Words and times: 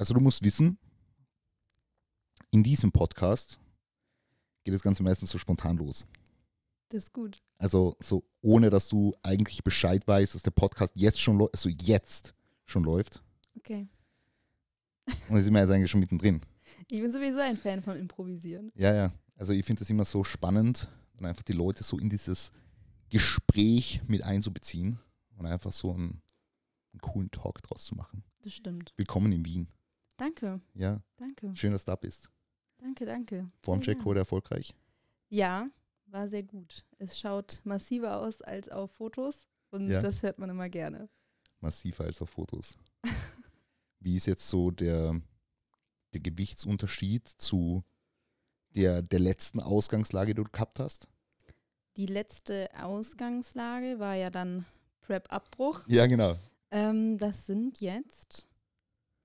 Also 0.00 0.14
du 0.14 0.20
musst 0.20 0.42
wissen, 0.42 0.78
in 2.52 2.62
diesem 2.62 2.90
Podcast 2.90 3.60
geht 4.64 4.72
das 4.72 4.80
Ganze 4.80 5.02
meistens 5.02 5.28
so 5.28 5.36
spontan 5.36 5.76
los. 5.76 6.06
Das 6.88 7.02
ist 7.02 7.12
gut. 7.12 7.42
Also 7.58 7.98
so 8.00 8.24
ohne, 8.40 8.70
dass 8.70 8.88
du 8.88 9.14
eigentlich 9.22 9.62
Bescheid 9.62 10.08
weißt, 10.08 10.34
dass 10.34 10.42
der 10.42 10.52
Podcast 10.52 10.94
jetzt 10.96 11.20
schon 11.20 11.36
läuft, 11.36 11.52
also 11.52 11.68
jetzt 11.68 12.34
schon 12.64 12.82
läuft. 12.82 13.22
Okay. 13.58 13.88
Und 15.28 15.34
da 15.34 15.42
sind 15.42 15.52
wir 15.52 15.60
jetzt 15.60 15.70
eigentlich 15.70 15.90
schon 15.90 16.00
mittendrin. 16.00 16.40
Ich 16.88 17.02
bin 17.02 17.12
sowieso 17.12 17.40
ein 17.40 17.58
Fan 17.58 17.82
von 17.82 17.98
Improvisieren. 17.98 18.72
Ja, 18.76 18.94
ja. 18.94 19.12
Also 19.36 19.52
ich 19.52 19.66
finde 19.66 19.80
das 19.80 19.90
immer 19.90 20.06
so 20.06 20.24
spannend, 20.24 20.88
dann 21.16 21.26
einfach 21.26 21.42
die 21.42 21.52
Leute 21.52 21.84
so 21.84 21.98
in 21.98 22.08
dieses 22.08 22.52
Gespräch 23.10 24.00
mit 24.06 24.22
einzubeziehen 24.22 24.98
und 25.36 25.44
einfach 25.44 25.74
so 25.74 25.92
einen, 25.92 26.22
einen 26.94 27.00
coolen 27.02 27.30
Talk 27.30 27.60
draus 27.60 27.84
zu 27.84 27.96
machen. 27.96 28.24
Das 28.40 28.54
stimmt. 28.54 28.94
Willkommen 28.96 29.30
in 29.32 29.44
Wien. 29.44 29.68
Danke, 30.20 30.60
Ja, 30.74 31.02
danke, 31.16 31.50
schön, 31.56 31.72
dass 31.72 31.84
du 31.84 31.92
da 31.92 31.96
bist. 31.96 32.30
danke, 32.76 33.06
danke. 33.06 33.50
Formcheck 33.62 34.04
wurde 34.04 34.20
erfolgreich. 34.20 34.74
Ja, 35.30 35.68
war 36.06 36.28
sehr 36.28 36.42
gut. 36.42 36.84
Es 36.98 37.18
schaut 37.18 37.60
massiver 37.64 38.18
aus 38.18 38.42
als 38.42 38.68
auf 38.68 38.90
Fotos 38.92 39.48
und 39.70 39.88
Ja. 39.88 40.00
das 40.00 40.22
hört 40.22 40.38
man 40.38 40.50
immer 40.50 40.68
gerne. 40.68 41.08
Massiver 41.60 42.04
als 42.04 42.20
auf 42.20 42.28
Fotos. 42.30 42.76
Wie 44.00 44.16
ist 44.16 44.26
jetzt 44.26 44.48
so 44.48 44.70
der, 44.70 45.20
der 46.12 46.20
Gewichtsunterschied 46.20 47.26
zu 47.28 47.82
der, 48.74 49.02
der 49.02 49.20
letzten 49.20 49.60
Ausgangslage, 49.60 50.34
die 50.34 50.42
du 50.42 50.50
gehabt 50.50 50.80
hast? 50.80 51.08
Die 51.96 52.06
letzte 52.06 52.68
Ausgangslage 52.82 53.98
war 53.98 54.14
ja 54.16 54.30
dann 54.30 54.64
Prep-Abbruch. 55.00 55.86
Ja, 55.88 56.06
genau. 56.06 56.36
Ähm, 56.70 57.18
das 57.18 57.46
sind 57.46 57.80
jetzt 57.80 58.46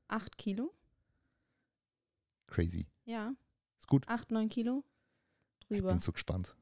acht 0.07 0.37
Kilo. 0.37 0.73
Crazy. 2.47 2.87
Ja, 3.05 3.33
Ist 3.77 3.87
gut. 3.87 4.07
acht, 4.07 4.31
neun 4.31 4.49
Kilo 4.49 4.83
Ich 5.61 5.67
drüber. 5.77 5.89
bin 5.89 5.99
so 5.99 6.11
gespannt. 6.11 6.55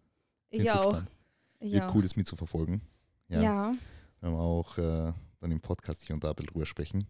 Ich, 0.50 0.60
bin 0.60 0.68
so 0.68 0.74
auch. 0.74 0.90
gespannt. 0.92 1.12
Ich 1.60 1.72
Wird 1.74 1.84
auch. 1.84 1.96
cool, 1.96 2.02
das 2.04 2.16
mitzuverfolgen. 2.16 2.82
Ja. 3.30 3.42
Ja. 3.42 3.72
Wir 4.20 4.30
haben 4.30 4.36
auch 4.38 4.78
äh, 4.78 5.14
dann 5.40 5.52
im 5.52 5.62
Podcast 5.62 6.04
hier 6.04 6.14
und 6.16 6.24
da 6.24 6.30
ein 6.30 6.36
bisschen 6.36 6.52
drüber 6.54 6.66
sprechen. 6.66 7.00
Ein 7.02 7.08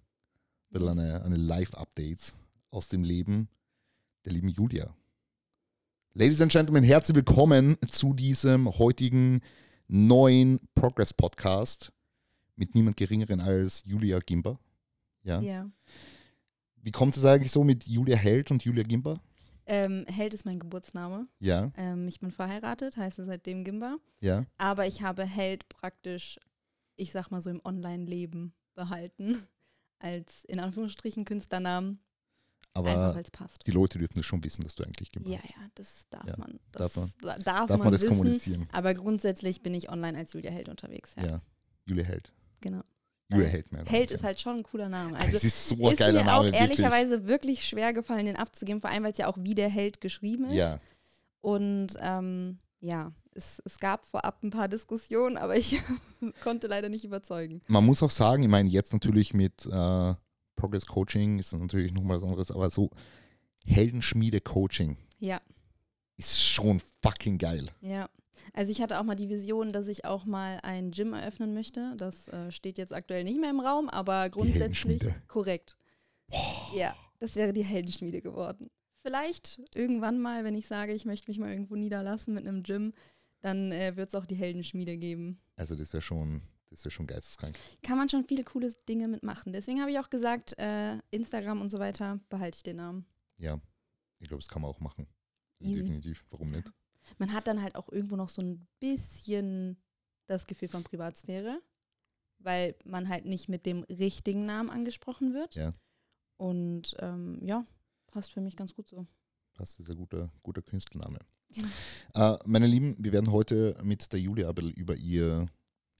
bisschen 0.69 0.99
eine, 0.99 1.23
eine 1.23 1.35
Live-Updates 1.37 2.35
aus 2.71 2.87
dem 2.89 3.03
Leben 3.03 3.47
der 4.25 4.33
lieben 4.33 4.49
Julia. 4.49 4.95
Ladies 6.13 6.41
and 6.41 6.51
Gentlemen, 6.51 6.83
herzlich 6.83 7.15
willkommen 7.15 7.77
zu 7.89 8.13
diesem 8.13 8.69
heutigen 8.77 9.41
neuen 9.87 10.59
Progress-Podcast 10.75 11.91
mit 12.55 12.75
niemand 12.75 12.97
Geringeren 12.97 13.41
als 13.41 13.83
Julia 13.85 14.19
Gimber. 14.19 14.59
Ja. 15.23 15.41
ja. 15.41 15.69
Wie 16.83 16.91
kommt 16.91 17.15
es 17.17 17.25
eigentlich 17.25 17.51
so 17.51 17.63
mit 17.63 17.85
Julia 17.87 18.17
Held 18.17 18.51
und 18.51 18.63
Julia 18.63 18.83
Gimber? 18.83 19.21
Ähm, 19.65 20.05
Held 20.09 20.33
ist 20.33 20.45
mein 20.45 20.59
Geburtsname. 20.59 21.27
Ja, 21.39 21.71
Ähm, 21.77 22.07
ich 22.09 22.19
bin 22.19 22.31
verheiratet, 22.31 22.97
heiße 22.97 23.25
seitdem 23.25 23.63
Gimba. 23.63 23.97
ja. 24.19 24.45
Aber 24.57 24.85
ich 24.85 25.01
habe 25.01 25.23
Held 25.25 25.69
praktisch, 25.69 26.37
ich 26.97 27.11
sag 27.13 27.31
mal 27.31 27.41
so 27.41 27.49
im 27.49 27.61
Online-Leben 27.63 28.53
behalten. 28.75 29.37
Als 29.99 30.43
in 30.45 30.59
Anführungsstrichen 30.59 31.23
Künstlernamen. 31.23 31.99
Aber 32.73 33.15
die 33.65 33.71
Leute 33.71 33.99
dürfen 33.99 34.15
das 34.15 34.25
schon 34.25 34.43
wissen, 34.43 34.63
dass 34.63 34.75
du 34.75 34.83
eigentlich 34.83 35.11
Gimber 35.13 35.29
Ja, 35.29 35.37
bist. 35.39 35.53
ja, 35.55 35.61
das 35.75 36.09
darf 36.09 36.27
Ja, 36.27 36.35
man. 36.37 36.59
darf 36.73 36.93
Das 36.93 36.95
man- 36.95 37.11
darf, 37.21 37.37
darf, 37.43 37.67
Darf 37.67 37.69
man, 37.69 37.79
man 37.79 37.91
das 37.93 38.01
wissen. 38.01 38.17
kommunizieren? 38.17 38.67
Aber 38.73 38.93
grundsätzlich 38.95 39.61
bin 39.61 39.73
ich 39.73 39.89
online 39.89 40.17
als 40.17 40.33
Julia 40.33 40.51
Held 40.51 40.67
unterwegs. 40.67 41.13
Ja, 41.15 41.25
Ja. 41.25 41.41
Julia 41.85 42.03
Held. 42.03 42.33
genau. 42.59 42.81
Äh, 43.41 43.47
Held, 43.47 43.65
Held 43.89 44.11
ist 44.11 44.23
halt 44.23 44.39
schon 44.39 44.57
ein 44.57 44.63
cooler 44.63 44.89
Name. 44.89 45.17
Es 45.17 45.25
Also 45.33 45.47
ist 45.47 45.67
so 45.69 45.75
ein 45.87 45.91
ist 45.93 45.97
geiler 45.99 46.19
mir 46.19 46.25
Name, 46.25 46.37
auch 46.37 46.43
wirklich. 46.43 46.61
ehrlicherweise 46.61 47.27
wirklich 47.27 47.67
schwer 47.67 47.93
gefallen, 47.93 48.25
den 48.25 48.35
abzugeben, 48.35 48.81
vor 48.81 48.89
allem 48.89 49.03
weil 49.03 49.11
es 49.11 49.17
ja 49.17 49.27
auch 49.27 49.37
wie 49.39 49.55
der 49.55 49.69
Held 49.69 50.01
geschrieben 50.01 50.45
ist. 50.45 50.55
Ja, 50.55 50.79
Und 51.41 51.97
ähm, 51.99 52.59
ja, 52.79 53.11
es, 53.35 53.61
es 53.65 53.79
gab 53.79 54.05
vorab 54.05 54.43
ein 54.43 54.49
paar 54.51 54.67
Diskussionen, 54.67 55.37
aber 55.37 55.55
ich 55.57 55.81
konnte 56.43 56.67
leider 56.67 56.89
nicht 56.89 57.03
überzeugen. 57.05 57.61
man 57.67 57.85
muss 57.85 58.03
auch 58.03 58.09
sagen, 58.11 58.43
ich 58.43 58.49
meine, 58.49 58.69
jetzt 58.69 58.93
natürlich 58.93 59.33
mit 59.33 59.65
äh, 59.65 60.13
Progress 60.55 60.85
Coaching 60.85 61.39
ist 61.39 61.51
natürlich 61.53 61.91
nochmal 61.91 62.17
was 62.17 62.23
anderes, 62.23 62.51
aber 62.51 62.69
so 62.69 62.89
Heldenschmiede 63.65 64.41
Coaching 64.41 64.97
Ja, 65.19 65.41
ist 66.17 66.41
schon 66.41 66.79
fucking 67.01 67.37
geil. 67.37 67.67
ja. 67.81 68.07
Also 68.53 68.71
ich 68.71 68.81
hatte 68.81 68.99
auch 68.99 69.03
mal 69.03 69.15
die 69.15 69.29
Vision, 69.29 69.71
dass 69.71 69.87
ich 69.87 70.05
auch 70.05 70.25
mal 70.25 70.59
ein 70.63 70.91
Gym 70.91 71.13
eröffnen 71.13 71.53
möchte. 71.53 71.93
Das 71.97 72.27
äh, 72.27 72.51
steht 72.51 72.77
jetzt 72.77 72.93
aktuell 72.93 73.23
nicht 73.23 73.39
mehr 73.39 73.49
im 73.49 73.59
Raum, 73.59 73.89
aber 73.89 74.29
grundsätzlich 74.29 75.01
korrekt. 75.27 75.77
Ja, 76.73 76.95
das 77.19 77.35
wäre 77.35 77.53
die 77.53 77.63
Heldenschmiede 77.63 78.21
geworden. 78.21 78.69
Vielleicht 79.01 79.61
irgendwann 79.75 80.19
mal, 80.19 80.43
wenn 80.43 80.55
ich 80.55 80.67
sage, 80.67 80.93
ich 80.93 81.05
möchte 81.05 81.29
mich 81.29 81.37
mal 81.37 81.51
irgendwo 81.51 81.75
niederlassen 81.75 82.33
mit 82.33 82.47
einem 82.47 82.63
Gym, 82.63 82.93
dann 83.41 83.71
äh, 83.71 83.95
wird 83.97 84.09
es 84.09 84.15
auch 84.15 84.25
die 84.25 84.35
Heldenschmiede 84.35 84.97
geben. 84.97 85.41
Also 85.55 85.75
das 85.75 85.91
wäre 85.91 86.01
schon, 86.01 86.41
das 86.69 86.85
wäre 86.85 86.91
schon 86.91 87.07
geisteskrank. 87.07 87.57
Kann 87.83 87.97
man 87.97 88.07
schon 88.07 88.25
viele 88.25 88.43
coole 88.43 88.73
Dinge 88.87 89.07
mitmachen. 89.07 89.51
Deswegen 89.51 89.81
habe 89.81 89.91
ich 89.91 89.99
auch 89.99 90.09
gesagt, 90.09 90.57
äh, 90.57 90.97
Instagram 91.11 91.61
und 91.61 91.69
so 91.69 91.79
weiter 91.79 92.19
behalte 92.29 92.57
ich 92.57 92.63
den 92.63 92.77
Namen. 92.77 93.05
Ja, 93.37 93.59
ich 94.19 94.29
glaube, 94.29 94.41
das 94.41 94.47
kann 94.47 94.61
man 94.61 94.71
auch 94.71 94.79
machen. 94.79 95.07
Easy. 95.59 95.81
Definitiv, 95.81 96.25
warum 96.29 96.51
nicht? 96.51 96.71
Man 97.17 97.33
hat 97.33 97.47
dann 97.47 97.61
halt 97.61 97.75
auch 97.75 97.89
irgendwo 97.89 98.15
noch 98.15 98.29
so 98.29 98.41
ein 98.41 98.67
bisschen 98.79 99.77
das 100.27 100.47
Gefühl 100.47 100.69
von 100.69 100.83
Privatsphäre, 100.83 101.61
weil 102.39 102.75
man 102.85 103.09
halt 103.09 103.25
nicht 103.25 103.49
mit 103.49 103.65
dem 103.65 103.83
richtigen 103.83 104.45
Namen 104.45 104.69
angesprochen 104.69 105.33
wird. 105.33 105.55
Ja. 105.55 105.71
Und 106.37 106.95
ähm, 106.99 107.39
ja, 107.43 107.65
passt 108.07 108.33
für 108.33 108.41
mich 108.41 108.55
ganz 108.55 108.73
gut 108.73 108.87
so. 108.87 109.05
Passt, 109.53 109.79
das 109.79 109.87
ist 109.87 109.91
ein 109.91 109.97
guter, 109.97 110.31
guter 110.41 110.61
Künstlername. 110.61 111.19
Genau. 111.49 111.67
Äh, 112.13 112.39
meine 112.45 112.67
Lieben, 112.67 112.95
wir 112.97 113.11
werden 113.11 113.31
heute 113.31 113.79
mit 113.83 114.11
der 114.11 114.19
Julia 114.19 114.51
bisschen 114.51 114.71
über 114.71 114.95
ihr 114.95 115.47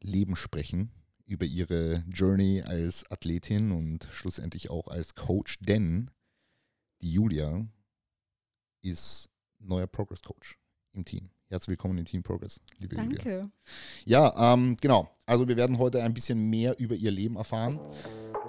Leben 0.02 0.36
sprechen, 0.36 0.92
über 1.26 1.46
ihre 1.46 2.04
Journey 2.10 2.62
als 2.62 3.10
Athletin 3.12 3.72
und 3.72 4.08
schlussendlich 4.12 4.70
auch 4.70 4.88
als 4.88 5.16
Coach, 5.16 5.60
denn 5.60 6.10
die 7.02 7.14
Julia 7.14 7.66
ist 8.82 9.30
neuer 9.60 9.88
Progress 9.88 10.22
Coach 10.22 10.58
im 10.94 11.06
Team. 11.06 11.30
Herzlich 11.50 11.70
willkommen 11.70 11.98
im 11.98 12.06
Team 12.06 12.24
Progress, 12.24 12.60
liebe 12.80 12.96
Julia. 12.96 13.10
Danke. 13.10 13.42
Ja, 14.06 14.54
ähm, 14.54 14.78
genau. 14.80 15.10
Also 15.26 15.48
wir 15.48 15.58
werden 15.58 15.78
heute 15.78 16.02
ein 16.04 16.14
bisschen 16.14 16.50
mehr 16.50 16.80
über 16.80 16.96
ihr 16.96 17.12
Leben 17.12 17.36
erfahren. 17.36 17.80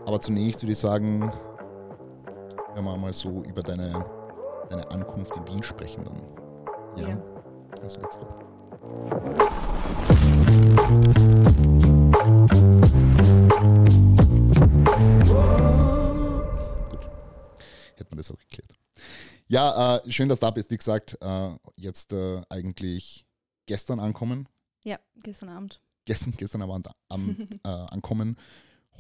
Aber 0.06 0.21
zunächst 0.21 0.62
würde 0.62 0.72
ich 0.72 0.78
sagen, 0.78 1.32
wenn 2.75 2.84
wir 2.84 2.97
mal 2.97 3.15
so 3.15 3.43
über 3.44 3.62
deine, 3.62 4.05
deine 4.69 4.91
Ankunft 4.91 5.37
in 5.37 5.47
Wien 5.49 5.62
sprechen 5.62 6.05
dann. 6.05 6.22
Ja. 6.97 7.09
Ja. 7.09 7.22
Also 7.82 8.00
let's 8.00 8.19
go. 8.19 8.27
Gut. 16.91 17.11
Hätten 17.97 18.12
wir 18.12 18.16
das 18.16 18.31
auch 18.31 18.38
geklärt. 18.38 18.76
Ja, 19.49 19.97
äh, 19.99 20.10
schön, 20.10 20.28
dass 20.28 20.41
du 20.41 20.47
da 20.47 20.50
bist. 20.50 20.71
Wie 20.71 20.77
gesagt, 20.77 21.19
äh, 21.21 21.50
jetzt 21.77 22.12
äh, 22.12 22.41
eigentlich 22.49 23.27
gestern 23.66 24.00
ankommen 24.00 24.49
Ja, 24.84 24.99
gestern 25.22 25.49
Abend. 25.50 25.81
gestern, 26.06 26.34
gestern 26.37 26.62
Abend 26.62 26.88
am, 27.09 27.37
äh, 27.62 27.69
ankommen. 27.69 28.37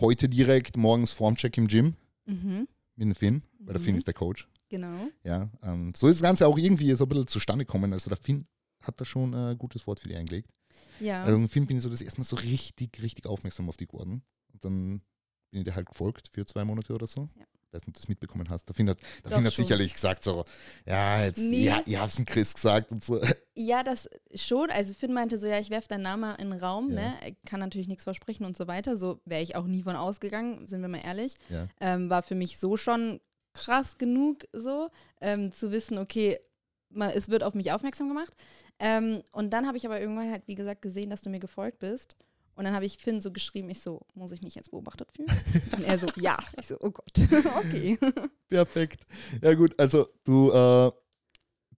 Heute 0.00 0.28
direkt 0.28 0.76
morgens 0.76 1.12
Formcheck 1.12 1.56
im 1.58 1.68
Gym 1.68 1.94
Mhm. 2.26 2.66
mit 2.96 3.06
dem 3.08 3.14
Finn, 3.14 3.42
weil 3.60 3.74
der 3.74 3.80
Finn 3.80 3.92
Mhm. 3.94 3.98
ist 3.98 4.06
der 4.06 4.14
Coach. 4.14 4.48
Genau. 4.70 5.08
Ja, 5.22 5.50
ähm, 5.62 5.92
so 5.94 6.08
ist 6.08 6.16
das 6.16 6.22
Ganze 6.22 6.46
auch 6.46 6.56
irgendwie 6.58 6.92
so 6.94 7.04
ein 7.04 7.08
bisschen 7.08 7.26
zustande 7.26 7.64
gekommen. 7.64 7.92
Also 7.92 8.08
der 8.08 8.16
Finn 8.16 8.46
hat 8.82 9.00
da 9.00 9.04
schon 9.04 9.34
ein 9.34 9.56
gutes 9.58 9.86
Wort 9.86 10.00
für 10.00 10.08
dich 10.08 10.16
eingelegt. 10.16 10.50
Ja. 11.00 11.22
Also 11.24 11.38
mit 11.38 11.50
Finn 11.50 11.66
bin 11.66 11.76
ich 11.76 11.82
so 11.82 11.90
das 11.90 12.00
erste 12.00 12.20
Mal 12.20 12.24
so 12.24 12.36
richtig, 12.36 13.00
richtig 13.02 13.26
aufmerksam 13.26 13.68
auf 13.68 13.76
dich 13.76 13.88
geworden. 13.88 14.22
Und 14.52 14.64
dann 14.64 15.00
bin 15.50 15.60
ich 15.60 15.64
dir 15.64 15.74
halt 15.74 15.86
gefolgt 15.86 16.28
für 16.28 16.44
zwei 16.46 16.64
Monate 16.64 16.92
oder 16.94 17.06
so. 17.06 17.28
Ja. 17.38 17.44
Weiß 17.74 17.80
nicht, 17.82 17.88
ob 17.88 17.94
du 17.94 18.00
das 18.00 18.08
mitbekommen 18.08 18.48
hast. 18.48 18.68
Der 18.68 18.74
Finn 18.74 18.88
hat, 18.88 18.98
der 19.24 19.32
Finn 19.32 19.44
hat 19.44 19.52
sicherlich 19.54 19.92
gesagt 19.92 20.22
so, 20.22 20.44
ja, 20.86 21.24
jetzt, 21.24 21.38
Nee. 21.40 21.64
ja, 21.64 21.82
ihr 21.86 22.00
habt's 22.00 22.16
dem 22.16 22.24
Chris 22.24 22.54
gesagt 22.54 22.92
und 22.92 23.02
so. 23.02 23.20
Ja, 23.56 23.82
das 23.82 24.08
schon. 24.34 24.70
Also 24.70 24.94
Finn 24.94 25.12
meinte 25.12 25.38
so, 25.38 25.46
ja, 25.46 25.58
ich 25.58 25.70
werfe 25.70 25.88
deinen 25.88 26.02
Namen 26.02 26.34
in 26.36 26.50
den 26.50 26.60
Raum, 26.60 26.90
Ja. 26.90 26.94
ne? 26.96 27.36
Kann 27.46 27.60
natürlich 27.60 27.88
nichts 27.88 28.04
versprechen 28.04 28.44
und 28.46 28.56
so 28.56 28.66
weiter. 28.68 28.96
So 28.96 29.20
wäre 29.24 29.42
ich 29.42 29.56
auch 29.56 29.66
nie 29.66 29.82
von 29.82 29.96
ausgegangen, 29.96 30.66
sind 30.68 30.80
wir 30.82 30.88
mal 30.88 31.02
ehrlich. 31.04 31.34
Ja. 31.48 31.66
Ähm, 31.80 32.10
war 32.10 32.22
für 32.22 32.34
mich 32.34 32.58
so 32.58 32.76
schon 32.76 33.20
krass 33.52 33.98
genug, 33.98 34.44
so 34.52 34.88
ähm, 35.20 35.52
zu 35.52 35.70
wissen, 35.70 35.98
okay, 35.98 36.38
man, 36.90 37.10
es 37.10 37.28
wird 37.28 37.42
auf 37.42 37.54
mich 37.54 37.72
aufmerksam 37.72 38.08
gemacht. 38.08 38.32
Ähm, 38.78 39.22
und 39.32 39.50
dann 39.52 39.66
habe 39.66 39.76
ich 39.76 39.86
aber 39.86 40.00
irgendwann 40.00 40.30
halt, 40.30 40.42
wie 40.46 40.54
gesagt, 40.54 40.82
gesehen, 40.82 41.10
dass 41.10 41.22
du 41.22 41.30
mir 41.30 41.40
gefolgt 41.40 41.78
bist. 41.80 42.16
Und 42.56 42.64
dann 42.64 42.74
habe 42.74 42.86
ich 42.86 42.98
Finn 42.98 43.20
so 43.20 43.32
geschrieben, 43.32 43.68
ich 43.70 43.80
so, 43.80 44.06
muss 44.14 44.32
ich 44.32 44.42
mich 44.42 44.54
jetzt 44.54 44.70
beobachtet 44.70 45.10
fühlen? 45.12 45.30
Und 45.76 45.84
er 45.84 45.98
so, 45.98 46.06
ja. 46.16 46.36
Ich 46.58 46.66
so, 46.66 46.76
oh 46.80 46.90
Gott, 46.90 47.12
okay. 47.58 47.98
Perfekt. 48.48 49.06
Ja 49.42 49.54
gut, 49.54 49.78
also 49.78 50.08
du 50.24 50.50
äh, 50.52 50.92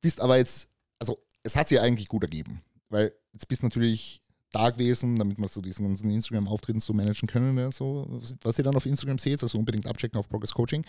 bist 0.00 0.20
aber 0.20 0.36
jetzt, 0.36 0.68
also 0.98 1.18
es 1.42 1.56
hat 1.56 1.68
sich 1.68 1.80
eigentlich 1.80 2.08
gut 2.08 2.22
ergeben, 2.22 2.60
weil 2.90 3.12
jetzt 3.32 3.48
bist 3.48 3.62
du 3.62 3.66
natürlich 3.66 4.20
da 4.52 4.70
gewesen, 4.70 5.16
damit 5.18 5.38
wir 5.38 5.48
so 5.48 5.60
diesen 5.60 5.86
ganzen 5.86 6.10
Instagram-Auftritten 6.10 6.80
so 6.80 6.92
managen 6.92 7.28
können, 7.28 7.58
ja, 7.58 7.72
so, 7.72 8.06
was, 8.08 8.34
was 8.42 8.58
ihr 8.58 8.64
dann 8.64 8.76
auf 8.76 8.86
Instagram 8.86 9.18
seht, 9.18 9.42
also 9.42 9.58
unbedingt 9.58 9.86
abchecken 9.86 10.18
auf 10.18 10.28
Progress 10.28 10.52
Coaching. 10.52 10.84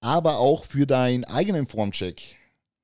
aber 0.00 0.38
auch 0.38 0.64
für 0.64 0.86
deinen 0.86 1.24
eigenen 1.24 1.66
Formcheck. 1.66 2.36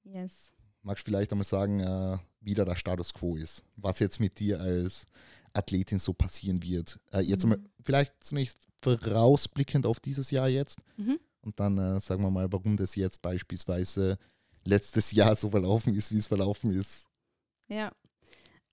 Yes. 0.05 0.55
Magst 0.83 1.07
du 1.07 1.11
vielleicht 1.11 1.33
einmal 1.33 1.47
sagen, 1.47 1.81
äh, 1.81 2.19
wie 2.41 2.55
da 2.55 2.65
der 2.65 2.75
Status 2.77 3.13
quo 3.15 3.37
ist? 3.37 3.65
Was 3.77 3.99
jetzt 4.01 4.19
mit 4.19 4.39
dir 4.41 4.61
als 4.61 5.07
Athletin 5.54 5.99
so 5.99 6.12
passieren 6.12 6.62
wird? 6.62 6.99
Äh, 7.12 7.20
jetzt 7.20 7.44
Mhm. 7.44 7.52
einmal 7.54 7.70
vielleicht 7.84 8.14
zunächst 8.25 8.58
vorausblickend 8.82 9.87
auf 9.87 10.00
dieses 10.00 10.31
Jahr 10.31 10.49
jetzt 10.49 10.78
Mhm. 10.96 11.19
und 11.43 11.58
dann 11.60 11.78
äh, 11.78 12.00
sagen 12.00 12.22
wir 12.22 12.31
mal, 12.31 12.52
warum 12.52 12.76
das 12.76 12.94
jetzt 12.96 13.22
beispielsweise 13.22 14.19
letztes 14.64 15.12
Jahr 15.12 15.34
so 15.37 15.50
verlaufen 15.50 15.94
ist, 15.94 16.12
wie 16.12 16.19
es 16.19 16.26
verlaufen 16.26 16.70
ist. 16.72 17.08
Ja. 17.69 17.93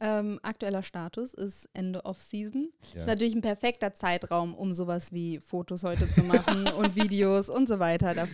Ähm, 0.01 0.39
aktueller 0.43 0.81
Status 0.81 1.33
ist 1.33 1.67
Ende 1.73 2.05
Off-Season. 2.05 2.71
Ja. 2.93 3.01
Ist 3.01 3.07
natürlich 3.07 3.35
ein 3.35 3.41
perfekter 3.41 3.93
Zeitraum, 3.93 4.55
um 4.55 4.71
sowas 4.71 5.11
wie 5.11 5.39
Fotos 5.39 5.83
heute 5.83 6.09
zu 6.09 6.23
machen 6.23 6.67
und 6.77 6.95
Videos 6.95 7.49
und 7.49 7.67
so 7.67 7.79
weiter. 7.79 8.13
Da 8.13 8.25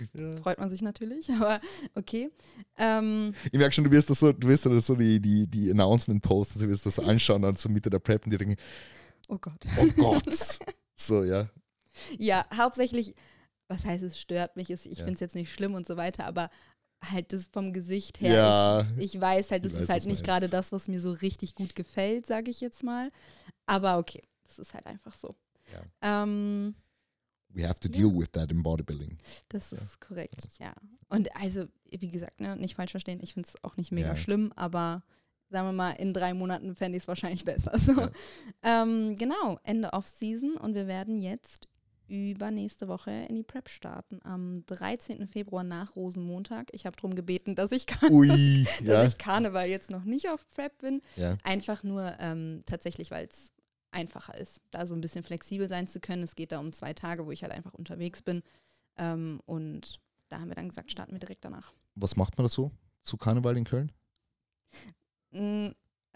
freut 0.42 0.60
man 0.60 0.70
sich 0.70 0.84
natürlich, 0.84 1.30
aber 1.34 1.60
okay. 1.96 2.30
Ähm, 2.78 3.34
Ich 3.52 3.58
merke 3.58 3.74
schon, 3.74 3.84
du 3.84 3.92
wirst 3.92 4.10
das 4.12 4.20
so, 4.20 4.32
du 4.32 4.48
wirst 4.48 4.68
das 4.68 4.86
so 4.86 4.96
die, 4.96 5.20
die, 5.20 5.48
die 5.48 5.72
Announcement-Posts, 5.72 6.60
du 6.60 6.68
wirst 6.70 6.86
das 6.86 6.96
so 6.96 7.02
anschauen, 7.02 7.42
dann 7.42 7.56
so 7.56 7.68
Mitte 7.70 7.90
der 7.90 8.00
Prep 8.00 8.26
und 8.26 8.32
dir 8.32 8.38
denken, 8.38 8.58
oh 9.28 9.38
Gott. 9.40 9.66
oh 9.80 9.88
Gott. 9.98 10.60
so, 10.96 11.24
ja. 11.24 11.50
Ja, 12.20 12.46
hauptsächlich, 12.56 13.16
was 13.68 13.86
heißt, 13.86 14.04
es 14.04 14.20
stört 14.20 14.56
mich, 14.56 14.70
ist, 14.70 14.86
ich 14.86 15.00
Ja. 15.00 15.06
finde 15.06 15.16
es 15.16 15.20
jetzt 15.22 15.34
nicht 15.34 15.52
schlimm 15.52 15.74
und 15.74 15.88
so 15.88 15.98
weiter, 15.98 16.26
aber 16.26 16.52
halt 17.12 17.34
das 17.34 17.46
vom 17.52 17.74
Gesicht 17.74 18.22
her. 18.22 18.34
Ja. 18.34 18.88
Ich, 18.98 19.16
ich 19.16 19.22
weiß 19.22 19.52
halt, 19.52 19.66
das 19.66 19.74
weiß, 19.74 19.81
ist 19.81 19.90
halt 19.90 19.98
was 20.00 20.04
du 20.04 20.10
nicht 20.10 20.24
gerade 20.25 20.50
das, 20.50 20.72
was 20.72 20.88
mir 20.88 21.02
so 21.02 21.12
richtig 21.12 21.56
gut 21.56 21.75
gefällt, 21.75 22.25
sage 22.25 22.50
ich 22.52 22.62
jetzt 22.62 22.84
mal. 22.84 23.12
Aber 23.66 23.98
okay, 23.98 24.22
das 24.44 24.60
ist 24.60 24.74
halt 24.74 24.86
einfach 24.86 25.13
so. 25.16 25.36
Ähm, 26.02 26.75
We 27.50 27.66
have 27.68 27.80
to 27.80 27.88
Ja. 27.88 27.94
deal 28.00 28.13
with 28.19 28.31
that 28.34 28.52
in 28.52 28.62
bodybuilding. 28.63 29.18
das 29.50 29.72
Ja. 29.72 29.78
ist 29.78 30.02
korrekt, 30.02 30.48
ja. 30.60 30.74
Und 31.10 31.34
also, 31.38 31.66
wie 31.90 32.10
gesagt, 32.10 32.42
ne, 32.42 32.56
nicht 32.57 32.75
falsch 32.75 32.92
verstehen, 32.92 33.19
ich 33.22 33.34
finde 33.34 33.48
es 33.50 33.63
auch 33.63 33.78
nicht 33.78 33.92
mega 33.92 34.10
Ja. 34.10 34.16
schlimm, 34.16 34.52
aber 34.57 35.04
sagen 35.50 35.68
wir 35.69 35.74
mal, 35.74 35.92
in 35.92 36.13
drei 36.13 36.34
Monaten 36.34 36.75
fände 36.75 36.98
ich 36.98 37.04
es 37.04 37.07
wahrscheinlich 37.07 37.46
besser. 37.46 37.78
So. 37.80 38.02
Ja. 38.02 38.10
Ähm, 38.84 39.16
genau, 39.16 39.57
Ende 39.63 39.94
Off-Season 39.94 40.57
und 40.57 40.74
wir 40.75 40.88
werden 40.88 41.18
jetzt 41.19 41.68
übernächste 42.07 42.88
Woche 42.88 43.12
in 43.12 43.36
die 43.36 43.44
Prep 43.44 43.69
starten. 43.69 44.19
Am 44.24 44.66
13. 44.66 45.28
Februar 45.28 45.63
nach 45.63 45.96
Rosenmontag. 45.96 46.68
Ich 46.72 46.86
habe 46.86 46.96
darum 46.96 47.16
gebeten, 47.16 47.56
dass 47.56 47.72
ich, 47.72 47.88
Kar 47.88 48.12
Ui, 48.12 48.63
dass 48.80 48.88
ja. 48.88 49.04
ich 49.06 49.18
Karneval 49.18 49.68
jetzt 49.68 49.92
noch 49.92 50.04
nicht 50.04 50.30
auf 50.30 50.50
Prep 50.52 50.78
bin. 50.80 51.02
ja. 51.16 51.38
Einfach 51.44 51.84
nur 51.84 52.13
ähm, 52.19 52.63
tatsächlich, 52.66 53.12
weil 53.12 53.28
es 53.28 53.52
einfacher 53.92 54.38
ist, 54.38 54.62
da 54.72 54.86
so 54.86 54.94
ein 54.94 55.02
bisschen 55.02 55.24
flexibel 55.24 55.69
sein 55.69 55.88
zu 55.88 56.00
können. 56.00 56.24
Es 56.24 56.36
geht 56.36 56.52
da 56.52 56.60
um 56.60 56.74
zwei 56.74 56.94
Tage, 56.94 57.25
wo 57.25 57.31
ich 57.31 57.44
halt 57.44 57.54
einfach 57.54 57.74
unterwegs 57.74 58.22
bin. 58.22 58.44
Ähm, 58.98 59.42
und 59.46 60.00
da 60.30 60.40
haben 60.40 60.50
wir 60.50 60.56
dann 60.56 60.69
gesagt, 60.69 60.92
starten 60.92 61.13
wir 61.13 61.19
direkt 61.19 61.46
danach. 61.46 61.74
Was 61.96 62.16
macht 62.16 62.38
man 62.38 62.46
da 62.46 62.50
so 62.50 62.72
zu 63.04 63.18
Karneval 63.18 63.57
in 63.57 63.63
Köln? 63.63 63.92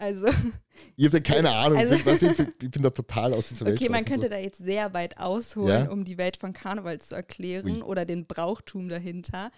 Also, 0.00 0.26
Ich 0.96 1.04
habe 1.06 1.20
keine 1.20 1.50
Ahnung. 1.54 1.78
Also- 1.78 1.94
ich, 2.62 2.70
bin 2.70 2.82
da 2.82 2.88
total 2.90 3.34
aus 3.34 3.48
dieser 3.48 3.66
Welt. 3.66 3.78
okay, 3.78 3.90
man 3.90 4.02
draußen, 4.02 4.12
könnte 4.20 4.28
da 4.30 4.38
jetzt 4.38 4.58
sehr 4.64 4.94
weit 4.94 5.18
ausholen, 5.18 5.84
Ja? 5.86 5.90
um 5.90 6.04
die 6.04 6.16
Welt 6.16 6.38
von 6.38 6.54
Karneval 6.54 6.98
zu 7.00 7.14
erklären 7.14 7.66
Ui. 7.76 7.82
oder 7.82 8.06
den 8.06 8.26
Brauchtum 8.26 8.88
dahinter. 8.88 9.50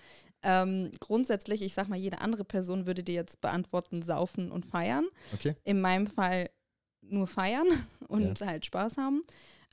Ähm, 0.43 0.91
grundsätzlich, 0.99 1.63
ich 1.63 1.75
sag 1.75 1.89
mal, 1.89 1.97
jede 1.97 2.21
andere 2.21 2.45
Person 2.45 2.87
würde 2.87 3.05
dir 3.05 3.15
jetzt 3.15 3.41
beantworten, 3.41 4.03
saufen 4.03 4.51
und 4.51 4.67
feiern. 4.67 5.07
so. 5.31 5.37
Okay. 5.37 5.57
In 5.63 5.81
meinem 5.81 6.09
Fall 6.09 6.51
nur 7.03 7.29
feiern 7.29 7.67
und 8.09 8.41
halt 8.41 8.67
Spaß 8.67 8.97
haben. 8.97 9.23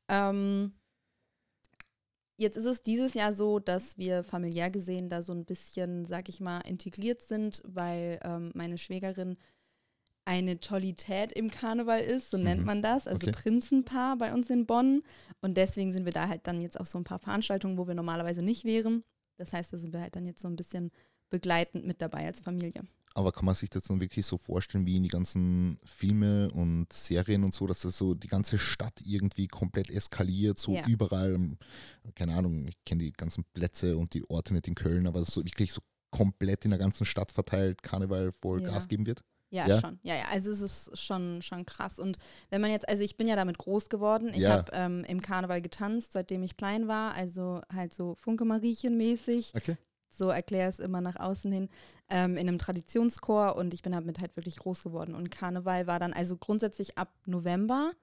Ähm, 0.08 0.74
jetzt 2.38 2.58
ist 2.58 2.66
es 2.66 2.84
dieses 2.84 3.16
Jahr 3.16 3.34
so, 3.34 3.58
dass 3.58 3.98
wir 3.98 4.24
familiär 4.24 4.70
gesehen 4.70 5.10
da 5.10 5.24
so 5.24 5.34
ein 5.34 5.46
bisschen, 5.46 6.06
sag 6.06 6.30
ich 6.30 6.40
mal, 6.40 6.60
integriert 6.62 7.22
sind, 7.24 7.64
weil 7.66 8.20
ähm, 8.24 8.52
meine 8.54 8.78
Schwägerin 8.78 9.36
eine 10.30 10.60
Tollität 10.60 11.32
im 11.34 11.50
Karneval 11.50 12.02
ist, 12.02 12.30
so 12.30 12.38
nennt 12.38 12.60
Mhm. 12.62 12.66
man 12.68 12.82
das, 12.84 13.08
also 13.08 13.26
Okay. 13.28 13.32
Prinzenpaar 13.32 14.16
bei 14.16 14.32
uns 14.32 14.50
in 14.52 14.68
Bonn. 14.68 15.02
Und 15.42 15.58
deswegen 15.58 15.92
sind 15.92 16.06
wir 16.06 16.14
da 16.14 16.28
halt 16.28 16.46
dann 16.46 16.62
jetzt 16.62 16.80
auf 16.80 16.88
so 16.88 17.00
ein 17.00 17.04
paar 17.04 17.18
Veranstaltungen, 17.20 17.78
wo 17.80 17.88
wir 17.88 17.96
normalerweise 17.96 18.44
nicht 18.44 18.64
wären. 18.64 19.04
Das 19.38 19.54
heißt, 19.54 19.74
da 19.74 19.78
sind 19.80 19.92
wir 19.92 20.02
halt 20.02 20.16
dann 20.16 20.28
jetzt 20.28 20.42
so 20.42 20.48
ein 20.48 20.56
bisschen 20.56 20.92
begleitend 21.32 21.86
mit 21.86 22.00
dabei 22.02 22.28
als 22.28 22.42
Familie. 22.42 22.84
Aber 23.16 23.32
kann 23.32 23.46
man 23.46 23.56
sich 23.56 23.72
das 23.72 23.86
dann 23.86 24.00
wirklich 24.02 24.24
so 24.28 24.38
vorstellen, 24.38 24.86
wie 24.86 24.98
in 24.98 25.04
die 25.04 25.10
ganzen 25.10 25.80
Filme 25.84 26.52
und 26.52 26.94
Serien 26.94 27.44
und 27.44 27.56
so, 27.56 27.66
dass 27.66 27.80
das 27.82 27.98
so 27.98 28.14
die 28.14 28.28
ganze 28.28 28.60
Stadt 28.60 29.02
irgendwie 29.04 29.48
komplett 29.48 29.90
eskaliert, 29.90 30.60
so 30.60 30.74
Ja. 30.76 30.86
überall, 30.88 31.58
keine 32.14 32.36
Ahnung, 32.36 32.68
ich 32.68 32.78
kenne 32.86 33.04
die 33.06 33.12
ganzen 33.14 33.44
Plätze 33.46 33.98
und 33.98 34.14
die 34.14 34.30
Orte 34.30 34.54
nicht 34.54 34.68
in 34.68 34.76
Köln, 34.76 35.08
aber 35.08 35.20
das 35.22 35.30
so 35.34 35.44
wirklich 35.44 35.74
so 35.74 35.82
komplett 36.12 36.66
in 36.66 36.72
der 36.72 36.80
ganzen 36.80 37.04
Stadt 37.06 37.32
verteilt 37.32 37.82
Karneval 37.82 38.32
voll 38.32 38.62
Ja. 38.62 38.68
Gas 38.68 38.88
geben 38.88 39.08
wird? 39.08 39.24
Ja, 39.52 39.68
Ja? 39.68 39.80
schon. 39.80 40.00
Ja, 40.04 40.16
ja. 40.16 40.26
Also 40.30 40.52
es 40.52 40.62
ist 40.62 40.98
schon, 41.00 41.42
schon 41.42 41.66
krass. 41.66 41.98
Und 42.00 42.18
wenn 42.50 42.62
man 42.62 42.70
jetzt, 42.72 42.88
also 42.88 43.04
ich 43.04 43.18
bin 43.18 43.28
ja 43.28 43.36
damit 43.36 43.58
groß 43.58 43.90
geworden. 43.90 44.32
Ich 44.34 44.44
Ja. 44.44 44.52
habe 44.58 44.72
ähm, 44.74 45.04
im 45.06 45.22
Karneval 45.22 45.62
getanzt, 45.62 46.14
seitdem 46.14 46.44
ich 46.44 46.56
klein 46.56 46.88
war. 46.88 47.14
Also 47.14 47.62
halt 47.74 47.94
so 47.94 48.16
Funke-Mariechen-mäßig. 48.16 49.54
Okay. 49.56 49.78
So 50.16 50.30
erkläre 50.30 50.70
es 50.70 50.80
immer 50.80 51.02
nach 51.02 51.16
außen 51.16 51.52
hin. 51.52 51.70
Ähm, 52.10 52.38
in 52.38 52.48
einem 52.48 52.58
Traditionschor 52.60 53.56
und 53.56 53.74
ich 53.74 53.82
bin 53.82 53.92
damit 53.94 54.20
halt 54.20 54.36
wirklich 54.36 54.58
groß 54.58 54.84
geworden. 54.84 55.16
Und 55.16 55.32
Karneval 55.32 55.88
war 55.88 56.00
dann 56.00 56.14
also 56.14 56.38
grundsätzlich 56.38 56.98
ab 56.98 57.14
November. 57.26 57.94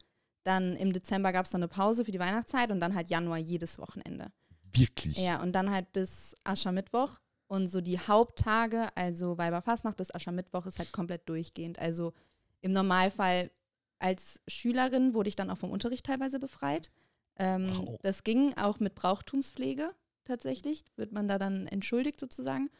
Dann 0.44 0.76
im 0.76 0.92
Dezember 0.92 1.32
gab 1.32 1.44
es 1.44 1.50
dann 1.50 1.62
eine 1.62 1.68
Pause 1.68 2.04
für 2.04 2.12
die 2.12 2.18
Weihnachtszeit 2.20 2.70
und 2.70 2.80
dann 2.80 2.94
halt 2.94 3.08
Januar 3.08 3.38
jedes 3.38 3.78
Wochenende. 3.78 4.32
Wirklich? 4.72 5.16
Ja, 5.18 5.42
und 5.42 5.52
dann 5.52 5.70
halt 5.70 5.92
bis 5.92 6.34
Aschermittwoch. 6.44 7.18
Und 7.48 7.68
so 7.68 7.80
die 7.80 7.98
Haupttage, 7.98 8.88
also 8.96 9.38
Weiberfastnacht 9.38 9.96
bis 9.96 10.14
Aschermittwoch, 10.14 10.66
ist 10.66 10.78
halt 10.78 10.92
komplett 10.92 11.28
durchgehend. 11.28 11.78
Also 11.78 12.12
im 12.60 12.72
Normalfall 12.72 13.50
als 13.98 14.40
Schülerin 14.48 15.14
wurde 15.14 15.28
ich 15.28 15.36
dann 15.36 15.50
auch 15.50 15.58
vom 15.58 15.70
Unterricht 15.70 16.06
teilweise 16.06 16.38
befreit. 16.38 16.90
Ähm, 17.38 17.72
Wow. 17.76 17.98
Das 18.02 18.24
ging 18.24 18.54
auch 18.54 18.80
mit 18.80 18.94
Brauchtumspflege 18.94 19.90
tatsächlich, 20.24 20.84
wird 20.96 21.12
man 21.12 21.28
da 21.28 21.38
dann 21.38 21.66
entschuldigt 21.66 22.18
sozusagen. 22.18 22.70